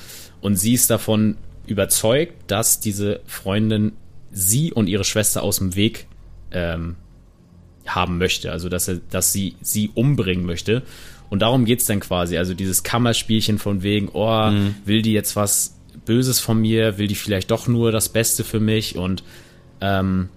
[0.40, 1.36] Und sie ist davon
[1.66, 3.92] überzeugt, dass diese Freundin
[4.30, 6.06] sie und ihre Schwester aus dem Weg
[6.50, 6.96] ähm,
[7.94, 10.82] haben möchte, also dass er, dass sie sie umbringen möchte.
[11.30, 12.38] Und darum geht's dann quasi.
[12.38, 14.74] Also dieses Kammerspielchen von wegen, oh, mhm.
[14.84, 15.76] will die jetzt was
[16.06, 19.22] Böses von mir, will die vielleicht doch nur das Beste für mich und
[19.80, 20.30] ähm,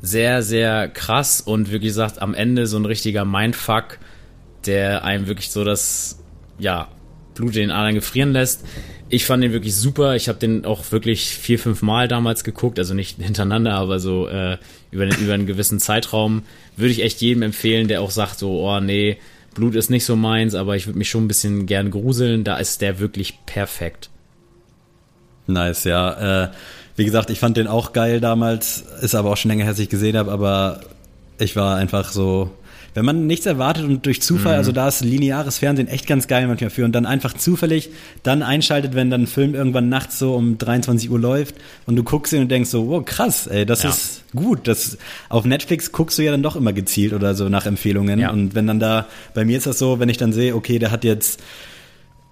[0.00, 3.98] sehr, sehr krass und wie gesagt, am Ende so ein richtiger Mindfuck,
[4.64, 6.22] der einem wirklich so das,
[6.58, 6.88] ja,
[7.34, 8.64] Blut in den Adern gefrieren lässt.
[9.08, 10.16] Ich fand den wirklich super.
[10.16, 14.28] Ich habe den auch wirklich vier, fünf Mal damals geguckt, also nicht hintereinander, aber so
[14.28, 14.58] äh,
[14.90, 16.42] über, den, über einen gewissen Zeitraum.
[16.76, 19.18] Würde ich echt jedem empfehlen, der auch sagt so, oh nee,
[19.54, 22.44] Blut ist nicht so meins, aber ich würde mich schon ein bisschen gern gruseln.
[22.44, 24.10] Da ist der wirklich perfekt.
[25.46, 26.44] Nice, ja.
[26.44, 26.50] Äh,
[26.96, 29.80] wie gesagt, ich fand den auch geil damals, ist aber auch schon länger her, dass
[29.80, 30.80] ich gesehen habe, aber
[31.38, 32.50] ich war einfach so,
[32.98, 34.58] wenn man nichts erwartet und durch Zufall, mhm.
[34.58, 37.90] also da ist lineares Fernsehen echt ganz geil manchmal für und dann einfach zufällig
[38.24, 41.54] dann einschaltet, wenn dann ein Film irgendwann nachts so um 23 Uhr läuft
[41.86, 43.90] und du guckst ihn und denkst so, wow, krass, ey, das ja.
[43.90, 44.66] ist gut.
[44.66, 48.30] Das, auf Netflix guckst du ja dann doch immer gezielt oder so nach Empfehlungen ja.
[48.30, 50.90] und wenn dann da, bei mir ist das so, wenn ich dann sehe, okay, der
[50.90, 51.40] hat jetzt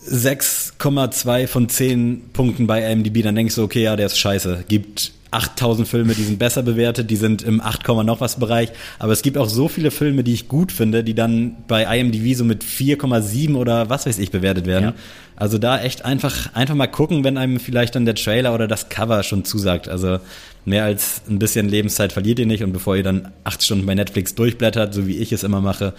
[0.09, 4.65] 6,2 von 10 Punkten bei IMDb, dann denkst du, okay, ja, der ist scheiße.
[4.69, 8.71] Gibt 8000 Filme, die sind besser bewertet, die sind im 8, noch was Bereich.
[8.99, 12.35] Aber es gibt auch so viele Filme, die ich gut finde, die dann bei IMDb
[12.35, 14.85] so mit 4,7 oder was weiß ich bewertet werden.
[14.85, 14.95] Ja.
[15.37, 18.89] Also da echt einfach, einfach mal gucken, wenn einem vielleicht dann der Trailer oder das
[18.89, 19.89] Cover schon zusagt.
[19.89, 20.19] Also
[20.65, 23.95] mehr als ein bisschen Lebenszeit verliert ihr nicht und bevor ihr dann acht Stunden bei
[23.95, 25.93] Netflix durchblättert, so wie ich es immer mache,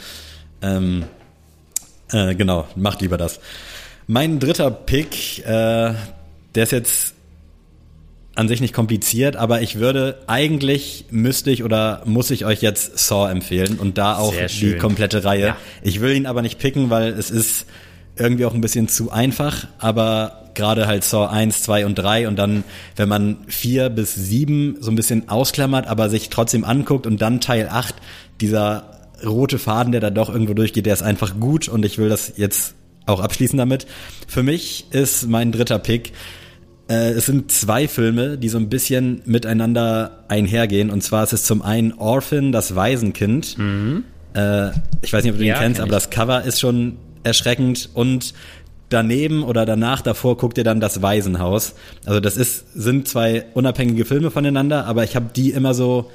[0.64, 1.04] ähm,
[2.12, 3.40] äh, genau, macht lieber das.
[4.08, 5.94] Mein dritter Pick, äh,
[6.56, 7.16] der ist jetzt
[8.38, 13.00] an sich nicht kompliziert, aber ich würde eigentlich müsste ich oder muss ich euch jetzt
[13.00, 15.48] Saw empfehlen und da auch die komplette Reihe.
[15.48, 15.58] Ja.
[15.82, 17.66] Ich will ihn aber nicht picken, weil es ist
[18.16, 22.36] irgendwie auch ein bisschen zu einfach, aber gerade halt Saw 1, 2 und 3 und
[22.38, 22.64] dann,
[22.96, 27.42] wenn man 4 bis 7 so ein bisschen ausklammert, aber sich trotzdem anguckt und dann
[27.42, 27.96] Teil 8,
[28.40, 32.10] dieser rote Faden, der da doch irgendwo durchgeht, der ist einfach gut und ich will
[32.10, 32.76] das jetzt
[33.08, 33.88] auch abschließen damit.
[34.28, 36.14] Für mich ist mein dritter Pick
[36.90, 40.90] äh, es sind zwei Filme, die so ein bisschen miteinander einhergehen.
[40.90, 43.58] Und zwar ist es zum einen Orphan, das Waisenkind.
[43.58, 44.04] Mhm.
[44.34, 44.70] Äh,
[45.02, 47.90] ich weiß nicht, ob du ja, den kennst, aber das Cover ist schon erschreckend.
[47.94, 48.34] Und
[48.90, 51.74] daneben oder danach, davor guckt ihr dann das Waisenhaus.
[52.06, 56.10] Also das ist, sind zwei unabhängige Filme voneinander, aber ich habe die immer so,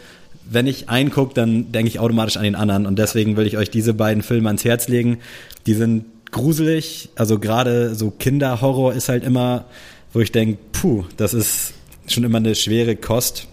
[0.51, 2.87] wenn ich einen gucke, dann denke ich automatisch an den anderen.
[2.87, 5.19] Und deswegen will ich euch diese beiden Filme ans Herz legen.
[5.67, 9.67] Die sind gruselig, also gerade so Kinderhorror ist halt immer
[10.13, 11.75] wo ich denke, puh, das ist
[12.07, 13.49] schon immer eine schwere Kost.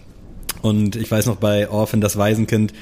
[0.62, 2.72] Und ich weiß noch bei Orphan, das Waisenkind,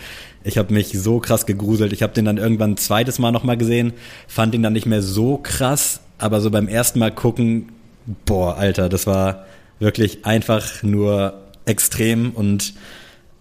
[0.44, 1.92] ich habe mich so krass gegruselt.
[1.92, 3.92] Ich habe den dann irgendwann ein zweites Mal nochmal gesehen,
[4.26, 7.70] fand ihn dann nicht mehr so krass, aber so beim ersten Mal gucken,
[8.24, 9.46] boah, Alter, das war
[9.78, 11.34] wirklich einfach nur
[11.66, 12.74] extrem und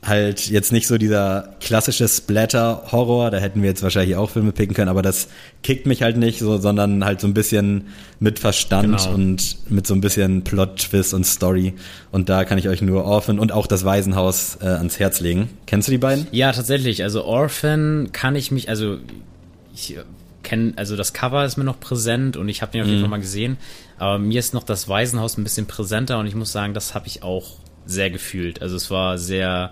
[0.07, 4.75] halt jetzt nicht so dieser klassische Splatter-Horror, da hätten wir jetzt wahrscheinlich auch Filme picken
[4.75, 5.27] können, aber das
[5.63, 7.87] kickt mich halt nicht so, sondern halt so ein bisschen
[8.19, 9.13] mit Verstand genau.
[9.13, 11.73] und mit so ein bisschen Plot-Twist und Story.
[12.11, 15.49] Und da kann ich euch nur Orphan und auch das Waisenhaus äh, ans Herz legen.
[15.65, 16.27] Kennst du die beiden?
[16.31, 17.03] Ja, tatsächlich.
[17.03, 18.97] Also Orphan kann ich mich, also
[19.73, 19.97] ich
[20.43, 23.03] kenne, also das Cover ist mir noch präsent und ich habe den auf jeden mhm.
[23.03, 23.57] Fall mal gesehen.
[23.97, 27.07] Aber mir ist noch das Waisenhaus ein bisschen präsenter und ich muss sagen, das habe
[27.07, 28.61] ich auch sehr gefühlt.
[28.61, 29.71] Also es war sehr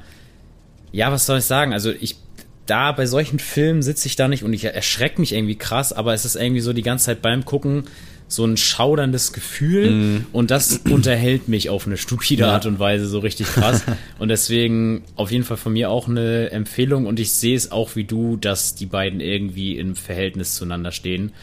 [0.91, 1.73] ja, was soll ich sagen?
[1.73, 2.17] Also ich
[2.65, 6.13] da bei solchen Filmen sitze ich da nicht und ich erschrecke mich irgendwie krass, aber
[6.13, 7.83] es ist irgendwie so die ganze Zeit beim Gucken
[8.27, 10.25] so ein schauderndes Gefühl mm.
[10.31, 12.53] und das unterhält mich auf eine stupide ja.
[12.53, 13.83] Art und Weise so richtig krass
[14.19, 17.95] und deswegen auf jeden Fall von mir auch eine Empfehlung und ich sehe es auch
[17.95, 21.33] wie du, dass die beiden irgendwie im Verhältnis zueinander stehen.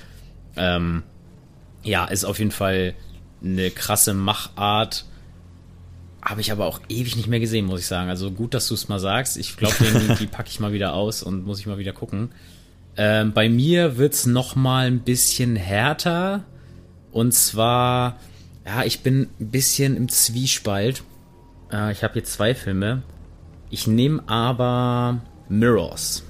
[0.56, 1.04] Ähm,
[1.84, 2.94] ja, ist auf jeden Fall
[3.44, 5.04] eine krasse Machart
[6.24, 8.08] habe ich aber auch ewig nicht mehr gesehen, muss ich sagen.
[8.08, 9.36] Also gut, dass du es mal sagst.
[9.36, 9.74] Ich glaube,
[10.20, 12.30] die packe ich mal wieder aus und muss ich mal wieder gucken.
[12.96, 16.44] Ähm, bei mir wird's noch mal ein bisschen härter.
[17.10, 18.18] Und zwar,
[18.64, 21.02] ja, ich bin ein bisschen im Zwiespalt.
[21.72, 23.02] Äh, ich habe hier zwei Filme.
[23.70, 26.22] Ich nehme aber Mirrors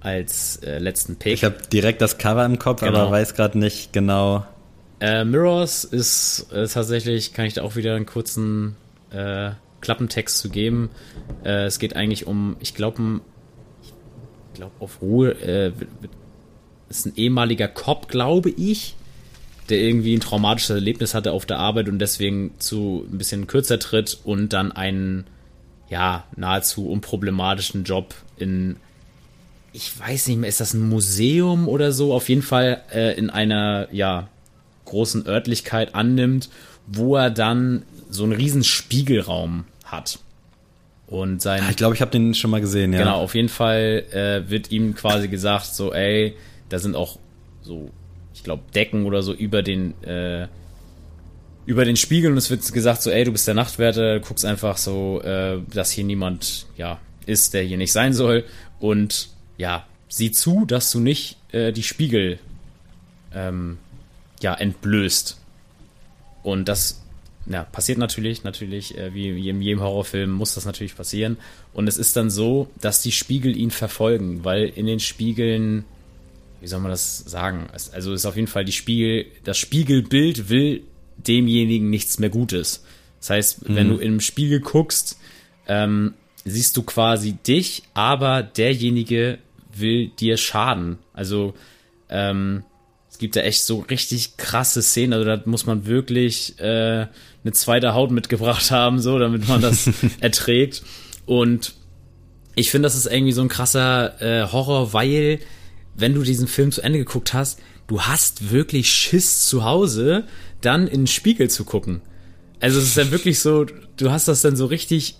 [0.00, 1.32] als äh, letzten Pick.
[1.34, 2.98] Ich habe direkt das Cover im Kopf, genau.
[2.98, 4.44] aber weiß gerade nicht genau.
[5.00, 8.76] Äh, Mirrors ist äh, tatsächlich, kann ich da auch wieder einen kurzen
[9.10, 10.90] äh, Klappentext zu geben.
[11.44, 13.20] Äh, es geht eigentlich um, ich glaube,
[13.82, 13.92] ich
[14.54, 15.72] glaube auf Ruhe, äh,
[16.88, 18.96] ist ein ehemaliger Cop, glaube ich,
[19.68, 23.78] der irgendwie ein traumatisches Erlebnis hatte auf der Arbeit und deswegen zu ein bisschen kürzer
[23.78, 25.26] tritt und dann einen
[25.90, 28.76] ja nahezu unproblematischen Job in
[29.72, 32.14] ich weiß nicht mehr, ist das ein Museum oder so?
[32.14, 34.28] Auf jeden Fall äh, in einer ja
[34.86, 36.48] großen Örtlichkeit annimmt,
[36.86, 40.18] wo er dann so einen riesen Spiegelraum hat.
[41.08, 41.62] Und sein.
[41.64, 42.98] Ah, ich glaube, ich habe den schon mal gesehen, ja.
[42.98, 46.34] Genau, auf jeden Fall äh, wird ihm quasi gesagt, so, ey,
[46.68, 47.18] da sind auch
[47.62, 47.90] so,
[48.34, 50.48] ich glaube, Decken oder so über den, äh,
[51.64, 54.78] über den Spiegel und es wird gesagt, so, ey, du bist der Nachtwärter, guckst einfach
[54.78, 58.44] so, äh, dass hier niemand, ja, ist, der hier nicht sein soll.
[58.80, 59.28] Und
[59.58, 62.40] ja, sieh zu, dass du nicht äh, die Spiegel
[63.32, 63.78] ähm,
[64.40, 65.38] ja, entblößt.
[66.42, 67.02] Und das
[67.46, 71.36] ja, passiert natürlich, natürlich, äh, wie in jedem Horrorfilm muss das natürlich passieren.
[71.72, 75.84] Und es ist dann so, dass die Spiegel ihn verfolgen, weil in den Spiegeln,
[76.60, 77.68] wie soll man das sagen?
[77.92, 80.82] Also ist auf jeden Fall die Spiegel, das Spiegelbild will
[81.16, 82.84] demjenigen nichts mehr Gutes.
[83.20, 83.76] Das heißt, mhm.
[83.76, 85.18] wenn du im Spiegel guckst,
[85.68, 86.14] ähm,
[86.44, 89.38] siehst du quasi dich, aber derjenige
[89.74, 90.98] will dir schaden.
[91.12, 91.54] Also
[92.08, 92.64] ähm,
[93.16, 97.06] es gibt ja echt so richtig krasse Szenen, also da muss man wirklich äh,
[97.44, 99.88] eine zweite Haut mitgebracht haben, so, damit man das
[100.20, 100.82] erträgt.
[101.24, 101.72] Und
[102.56, 105.38] ich finde, das ist irgendwie so ein krasser äh, Horror, weil,
[105.94, 110.24] wenn du diesen Film zu Ende geguckt hast, du hast wirklich Schiss zu Hause,
[110.60, 112.02] dann in den Spiegel zu gucken.
[112.60, 115.16] Also es ist dann wirklich so, du hast das dann so richtig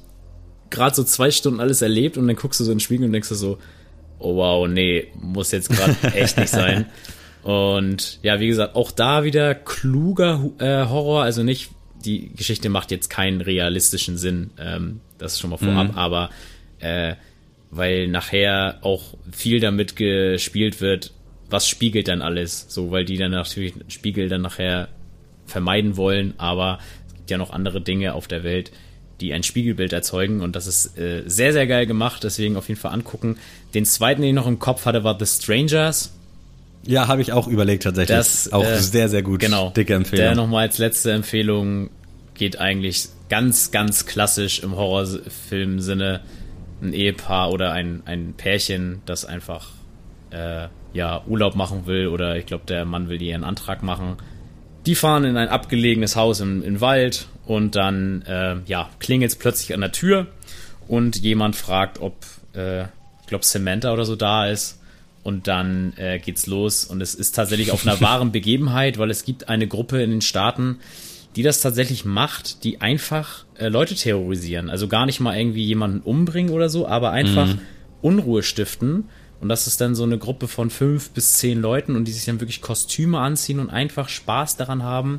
[0.68, 3.12] gerade so zwei Stunden alles erlebt und dann guckst du so in den Spiegel und
[3.14, 3.56] denkst du so,
[4.18, 6.84] oh wow, nee, muss jetzt gerade echt nicht sein.
[7.46, 11.70] Und ja, wie gesagt, auch da wieder kluger äh, Horror, also nicht,
[12.04, 15.96] die Geschichte macht jetzt keinen realistischen Sinn, ähm, das ist schon mal vorab, mhm.
[15.96, 16.30] aber
[16.80, 17.14] äh,
[17.70, 21.12] weil nachher auch viel damit gespielt wird,
[21.48, 24.88] was spiegelt dann alles, so, weil die dann natürlich Spiegel dann nachher
[25.44, 28.72] vermeiden wollen, aber es gibt ja noch andere Dinge auf der Welt,
[29.20, 32.80] die ein Spiegelbild erzeugen und das ist äh, sehr, sehr geil gemacht, deswegen auf jeden
[32.80, 33.36] Fall angucken.
[33.72, 36.12] Den zweiten, den ich noch im Kopf hatte, war The Strangers.
[36.86, 38.16] Ja, habe ich auch überlegt tatsächlich.
[38.16, 39.40] Das auch äh, sehr, sehr gut.
[39.40, 39.70] Genau.
[39.70, 40.24] Dicke Empfehlung.
[40.24, 41.90] Der nochmal als letzte Empfehlung
[42.34, 46.20] geht eigentlich ganz, ganz klassisch im Horrorfilm-Sinne
[46.82, 49.68] ein Ehepaar oder ein, ein Pärchen, das einfach
[50.30, 54.16] äh, ja Urlaub machen will oder ich glaube, der Mann will ihr einen Antrag machen.
[54.84, 59.36] Die fahren in ein abgelegenes Haus im, im Wald und dann äh, ja, klingelt es
[59.36, 60.26] plötzlich an der Tür
[60.86, 62.14] und jemand fragt, ob
[62.54, 64.80] äh, ich glaube Samantha oder so da ist
[65.26, 66.84] und dann äh, geht's los.
[66.84, 70.20] Und es ist tatsächlich auf einer wahren Begebenheit, weil es gibt eine Gruppe in den
[70.20, 70.78] Staaten,
[71.34, 74.70] die das tatsächlich macht, die einfach äh, Leute terrorisieren.
[74.70, 77.58] Also gar nicht mal irgendwie jemanden umbringen oder so, aber einfach mhm.
[78.02, 79.08] Unruhe stiften.
[79.40, 82.24] Und das ist dann so eine Gruppe von fünf bis zehn Leuten und die sich
[82.24, 85.18] dann wirklich Kostüme anziehen und einfach Spaß daran haben,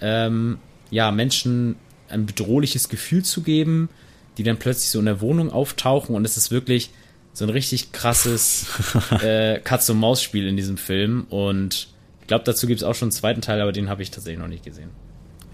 [0.00, 0.56] ähm,
[0.90, 1.76] ja, Menschen
[2.08, 3.90] ein bedrohliches Gefühl zu geben,
[4.38, 6.90] die dann plötzlich so in der Wohnung auftauchen und es ist wirklich,
[7.34, 8.66] so ein richtig krasses
[9.22, 11.26] äh, Katz-und-Maus-Spiel in diesem Film.
[11.28, 11.88] Und
[12.22, 14.38] ich glaube, dazu gibt es auch schon einen zweiten Teil, aber den habe ich tatsächlich
[14.38, 14.90] noch nicht gesehen.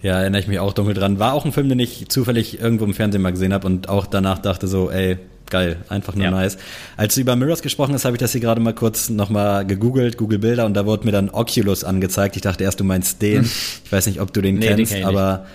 [0.01, 1.19] Ja, erinnere ich mich auch dunkel dran.
[1.19, 4.05] War auch ein Film, den ich zufällig irgendwo im Fernsehen mal gesehen habe und auch
[4.05, 5.17] danach dachte so, ey,
[5.49, 6.31] geil, einfach nur ja.
[6.31, 6.57] nice.
[6.97, 10.17] Als du über Mirrors gesprochen hast, habe ich das hier gerade mal kurz nochmal gegoogelt,
[10.17, 12.35] Google Bilder, und da wurde mir dann Oculus angezeigt.
[12.35, 13.49] Ich dachte erst, du meinst den.
[13.83, 15.45] Ich weiß nicht, ob du den nee, kennst, den aber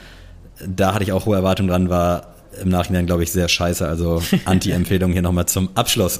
[0.66, 3.86] da hatte ich auch hohe Erwartungen dran, war im Nachhinein, glaube ich, sehr scheiße.
[3.86, 6.18] Also Anti-Empfehlung hier nochmal zum Abschluss.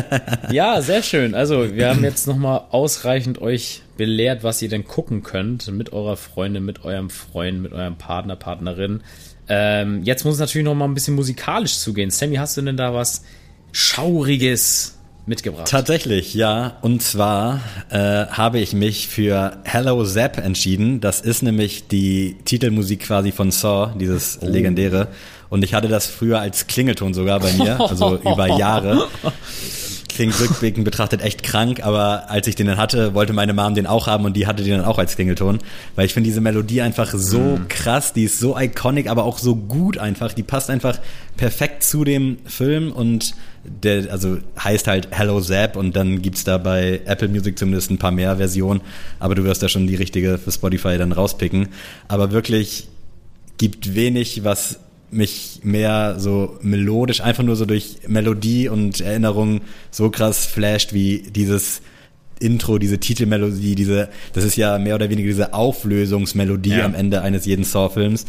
[0.50, 1.34] ja, sehr schön.
[1.34, 6.16] Also wir haben jetzt nochmal ausreichend euch belehrt, was ihr denn gucken könnt mit eurer
[6.16, 9.02] Freundin, mit eurem Freund, mit eurem Partner, Partnerin.
[9.48, 12.10] Ähm, jetzt muss es natürlich noch mal ein bisschen musikalisch zugehen.
[12.10, 13.24] Sammy, hast du denn da was
[13.72, 14.97] Schauriges
[15.28, 15.68] mitgebracht?
[15.68, 16.78] Tatsächlich, ja.
[16.80, 17.60] Und zwar
[17.90, 21.00] äh, habe ich mich für Hello Zap entschieden.
[21.00, 24.46] Das ist nämlich die Titelmusik quasi von Saw, dieses oh.
[24.46, 25.08] legendäre.
[25.50, 29.06] Und ich hatte das früher als Klingelton sogar bei mir, also über Jahre.
[30.08, 33.86] Klingt rückblickend betrachtet echt krank, aber als ich den dann hatte, wollte meine Mom den
[33.86, 35.58] auch haben und die hatte den dann auch als Klingelton,
[35.94, 37.68] weil ich finde diese Melodie einfach so mm.
[37.68, 40.98] krass, die ist so iconic, aber auch so gut einfach, die passt einfach
[41.36, 43.34] perfekt zu dem Film und
[43.68, 47.98] der, also heißt halt Hello Zap und dann gibt's da bei Apple Music zumindest ein
[47.98, 48.80] paar mehr Versionen,
[49.18, 51.68] aber du wirst da schon die richtige für Spotify dann rauspicken.
[52.08, 52.88] Aber wirklich
[53.58, 54.80] gibt wenig, was
[55.10, 61.22] mich mehr so melodisch, einfach nur so durch Melodie und Erinnerung so krass flasht wie
[61.34, 61.80] dieses
[62.40, 66.84] Intro, diese Titelmelodie, diese, das ist ja mehr oder weniger diese Auflösungsmelodie ja.
[66.84, 68.26] am Ende eines jeden Saw-Films.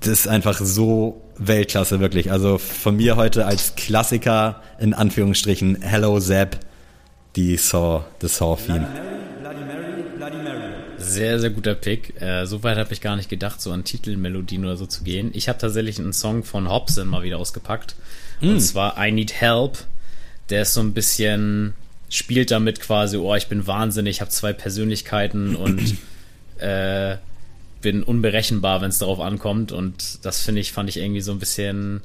[0.00, 2.30] Das ist einfach so Weltklasse, wirklich.
[2.30, 6.60] Also von mir heute als Klassiker, in Anführungsstrichen, Hello Zap,
[7.36, 8.86] die Saw, the Saw-Theme.
[10.96, 12.20] Sehr, sehr guter Pick.
[12.20, 15.30] Äh, so weit habe ich gar nicht gedacht, so an Titelmelodien oder so zu gehen.
[15.34, 17.94] Ich habe tatsächlich einen Song von Hobson mal wieder ausgepackt.
[18.40, 18.50] Mm.
[18.50, 19.78] Und zwar I Need Help.
[20.50, 21.74] Der ist so ein bisschen,
[22.08, 25.96] spielt damit quasi, oh, ich bin wahnsinnig, ich habe zwei Persönlichkeiten und
[26.58, 27.16] äh,
[27.84, 29.70] bin unberechenbar, wenn es darauf ankommt.
[29.70, 32.00] Und das finde ich, fand ich irgendwie so ein bisschen,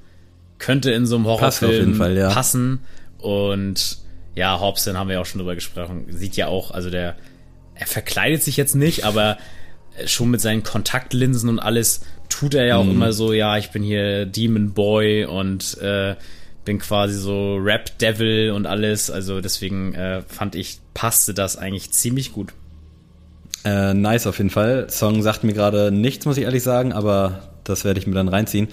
[0.59, 2.29] könnte in so einem Horrorfilm Fall, ja.
[2.29, 2.81] passen.
[3.17, 3.97] Und
[4.35, 6.05] ja, Hobson haben wir ja auch schon drüber gesprochen.
[6.09, 7.15] Sieht ja auch, also der
[7.75, 9.37] er verkleidet sich jetzt nicht, aber
[10.05, 12.91] schon mit seinen Kontaktlinsen und alles tut er ja auch mhm.
[12.91, 16.15] immer so, ja, ich bin hier Demon Boy und äh,
[16.65, 19.09] bin quasi so Rap Devil und alles.
[19.09, 22.53] Also deswegen äh, fand ich, passte das eigentlich ziemlich gut.
[23.65, 24.89] Äh, nice auf jeden Fall.
[24.89, 28.29] Song sagt mir gerade nichts, muss ich ehrlich sagen, aber das werde ich mir dann
[28.29, 28.67] reinziehen.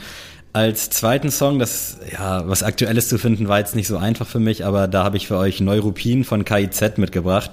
[0.52, 4.40] Als zweiten Song, das, ja, was Aktuelles zu finden, war jetzt nicht so einfach für
[4.40, 7.52] mich, aber da habe ich für euch Neuruppin von KIZ mitgebracht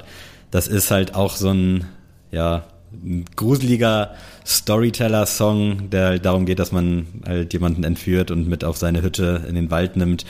[0.54, 1.86] das ist halt auch so ein,
[2.32, 4.12] ja, ein gruseliger
[4.46, 9.42] Storyteller-Song, der halt darum geht, dass man halt jemanden entführt und mit auf seine Hütte
[9.50, 10.26] in den Wald nimmt.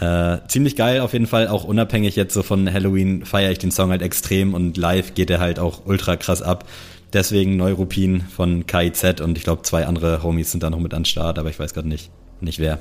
[0.00, 3.70] Äh, ziemlich geil auf jeden Fall, auch unabhängig jetzt so von Halloween feiere ich den
[3.70, 6.68] Song halt extrem und live geht er halt auch ultra krass ab.
[7.12, 11.04] Deswegen Neuruppin von KIZ und ich glaube zwei andere Homies sind da noch mit an
[11.04, 12.10] Start, aber ich weiß gerade nicht,
[12.40, 12.80] nicht wer.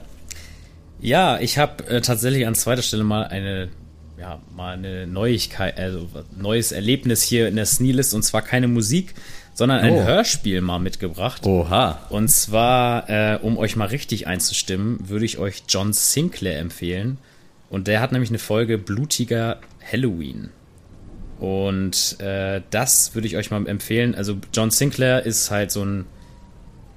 [0.99, 3.69] Ja, ich habe äh, tatsächlich an zweiter Stelle mal eine
[4.17, 6.07] ja, mal eine Neuigkeit, also
[6.37, 9.15] neues Erlebnis hier in der Sneelist und zwar keine Musik,
[9.53, 10.03] sondern ein oh.
[10.03, 11.45] Hörspiel mal mitgebracht.
[11.45, 11.99] Oha.
[12.09, 17.17] Und zwar, äh, um euch mal richtig einzustimmen, würde ich euch John Sinclair empfehlen.
[17.69, 19.59] Und der hat nämlich eine Folge Blutiger
[19.91, 20.49] Halloween.
[21.39, 24.15] Und äh, das würde ich euch mal empfehlen.
[24.15, 26.05] Also John Sinclair ist halt so ein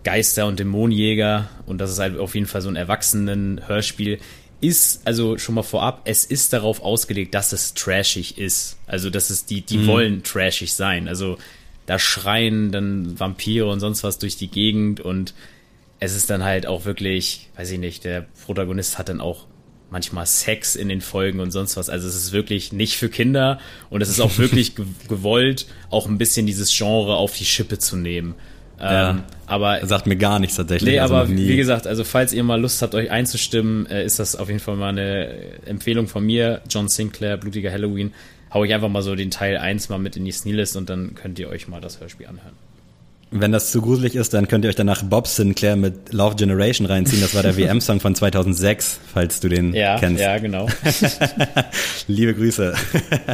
[0.05, 4.21] Geister- und Dämonenjäger und das ist halt auf jeden Fall so ein Erwachsenen-Hörspiel
[4.61, 8.79] ist, also schon mal vorab, es ist darauf ausgelegt, dass es trashig ist.
[8.87, 9.87] Also, dass es die, die mhm.
[9.87, 11.09] wollen trashig sein.
[11.09, 11.39] Also,
[11.87, 15.35] da schreien dann Vampire und sonst was durch die Gegend und
[15.99, 19.47] es ist dann halt auch wirklich, weiß ich nicht, der Protagonist hat dann auch
[19.91, 21.89] manchmal Sex in den Folgen und sonst was.
[21.89, 23.59] Also es ist wirklich nicht für Kinder
[23.89, 24.75] und es ist auch wirklich
[25.09, 28.35] gewollt, auch ein bisschen dieses Genre auf die Schippe zu nehmen.
[28.79, 30.95] Ja, ähm, aber sagt mir gar nichts tatsächlich.
[30.95, 34.19] Nee, also aber wie gesagt, also falls ihr mal Lust habt, euch einzustimmen, äh, ist
[34.19, 36.61] das auf jeden Fall mal eine Empfehlung von mir.
[36.69, 38.13] John Sinclair, Blutiger Halloween.
[38.57, 41.15] Hau ich einfach mal so den Teil 1 mal mit in die Sneelist und dann
[41.15, 42.55] könnt ihr euch mal das Hörspiel anhören.
[43.31, 46.87] Wenn das zu gruselig ist, dann könnt ihr euch danach Bob Sinclair mit Love Generation
[46.87, 47.21] reinziehen.
[47.21, 50.23] Das war der WM-Song von 2006, falls du den ja, kennst.
[50.23, 50.69] Ja, genau.
[52.09, 52.73] Liebe Grüße.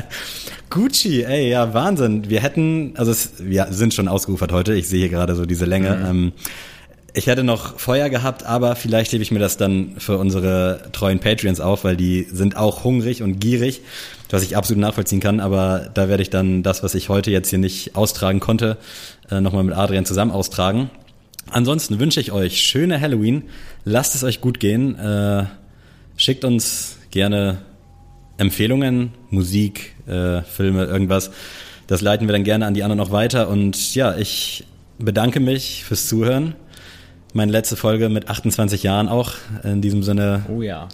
[0.70, 2.28] Gucci, ey, ja, Wahnsinn.
[2.28, 4.74] Wir hätten, also es, wir sind schon ausgeufert heute.
[4.74, 5.98] Ich sehe hier gerade so diese Länge.
[5.98, 6.04] Mhm.
[6.04, 6.32] Ähm,
[7.14, 11.18] ich hätte noch Feuer gehabt, aber vielleicht hebe ich mir das dann für unsere treuen
[11.18, 13.82] Patreons auf, weil die sind auch hungrig und gierig,
[14.32, 15.40] was ich absolut nachvollziehen kann.
[15.40, 18.78] Aber da werde ich dann das, was ich heute jetzt hier nicht austragen konnte,
[19.30, 20.90] äh, nochmal mit Adrian zusammen austragen.
[21.50, 23.44] Ansonsten wünsche ich euch schöne Halloween.
[23.84, 24.98] Lasst es euch gut gehen.
[24.98, 25.44] Äh,
[26.16, 27.58] schickt uns gerne
[28.38, 31.30] Empfehlungen, Musik, äh, Filme, irgendwas.
[31.86, 33.48] Das leiten wir dann gerne an die anderen noch weiter.
[33.48, 34.64] Und ja, ich
[34.98, 36.54] bedanke mich fürs Zuhören
[37.34, 39.32] meine letzte Folge mit 28 Jahren auch.
[39.64, 40.44] In diesem Sinne.
[40.48, 40.88] Oh ja.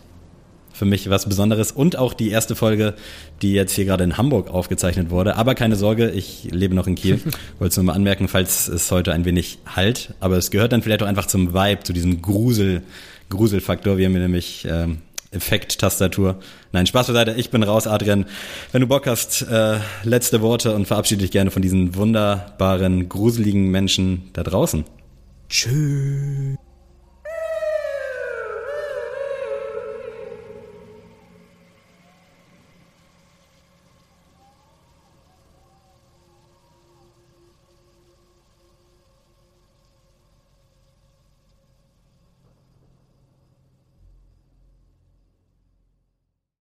[0.79, 1.73] Für mich was Besonderes.
[1.73, 2.95] Und auch die erste Folge,
[3.43, 5.35] die jetzt hier gerade in Hamburg aufgezeichnet wurde.
[5.35, 7.21] Aber keine Sorge, ich lebe noch in Kiel.
[7.59, 10.15] Wollte es nur mal anmerken, falls es heute ein wenig halt.
[10.21, 12.83] Aber es gehört dann vielleicht auch einfach zum Vibe, zu diesem Grusel,
[13.29, 13.99] Gruselfaktor.
[13.99, 14.99] Wir haben hier nämlich ähm,
[15.33, 16.39] Effekt-Tastatur.
[16.71, 17.35] Nein, Spaß beiseite.
[17.37, 18.27] Ich bin raus, Adrian.
[18.71, 23.69] Wenn du Bock hast, äh, letzte Worte und verabschiede dich gerne von diesen wunderbaren, gruseligen
[23.73, 24.85] Menschen da draußen.
[25.49, 26.57] Tschüss.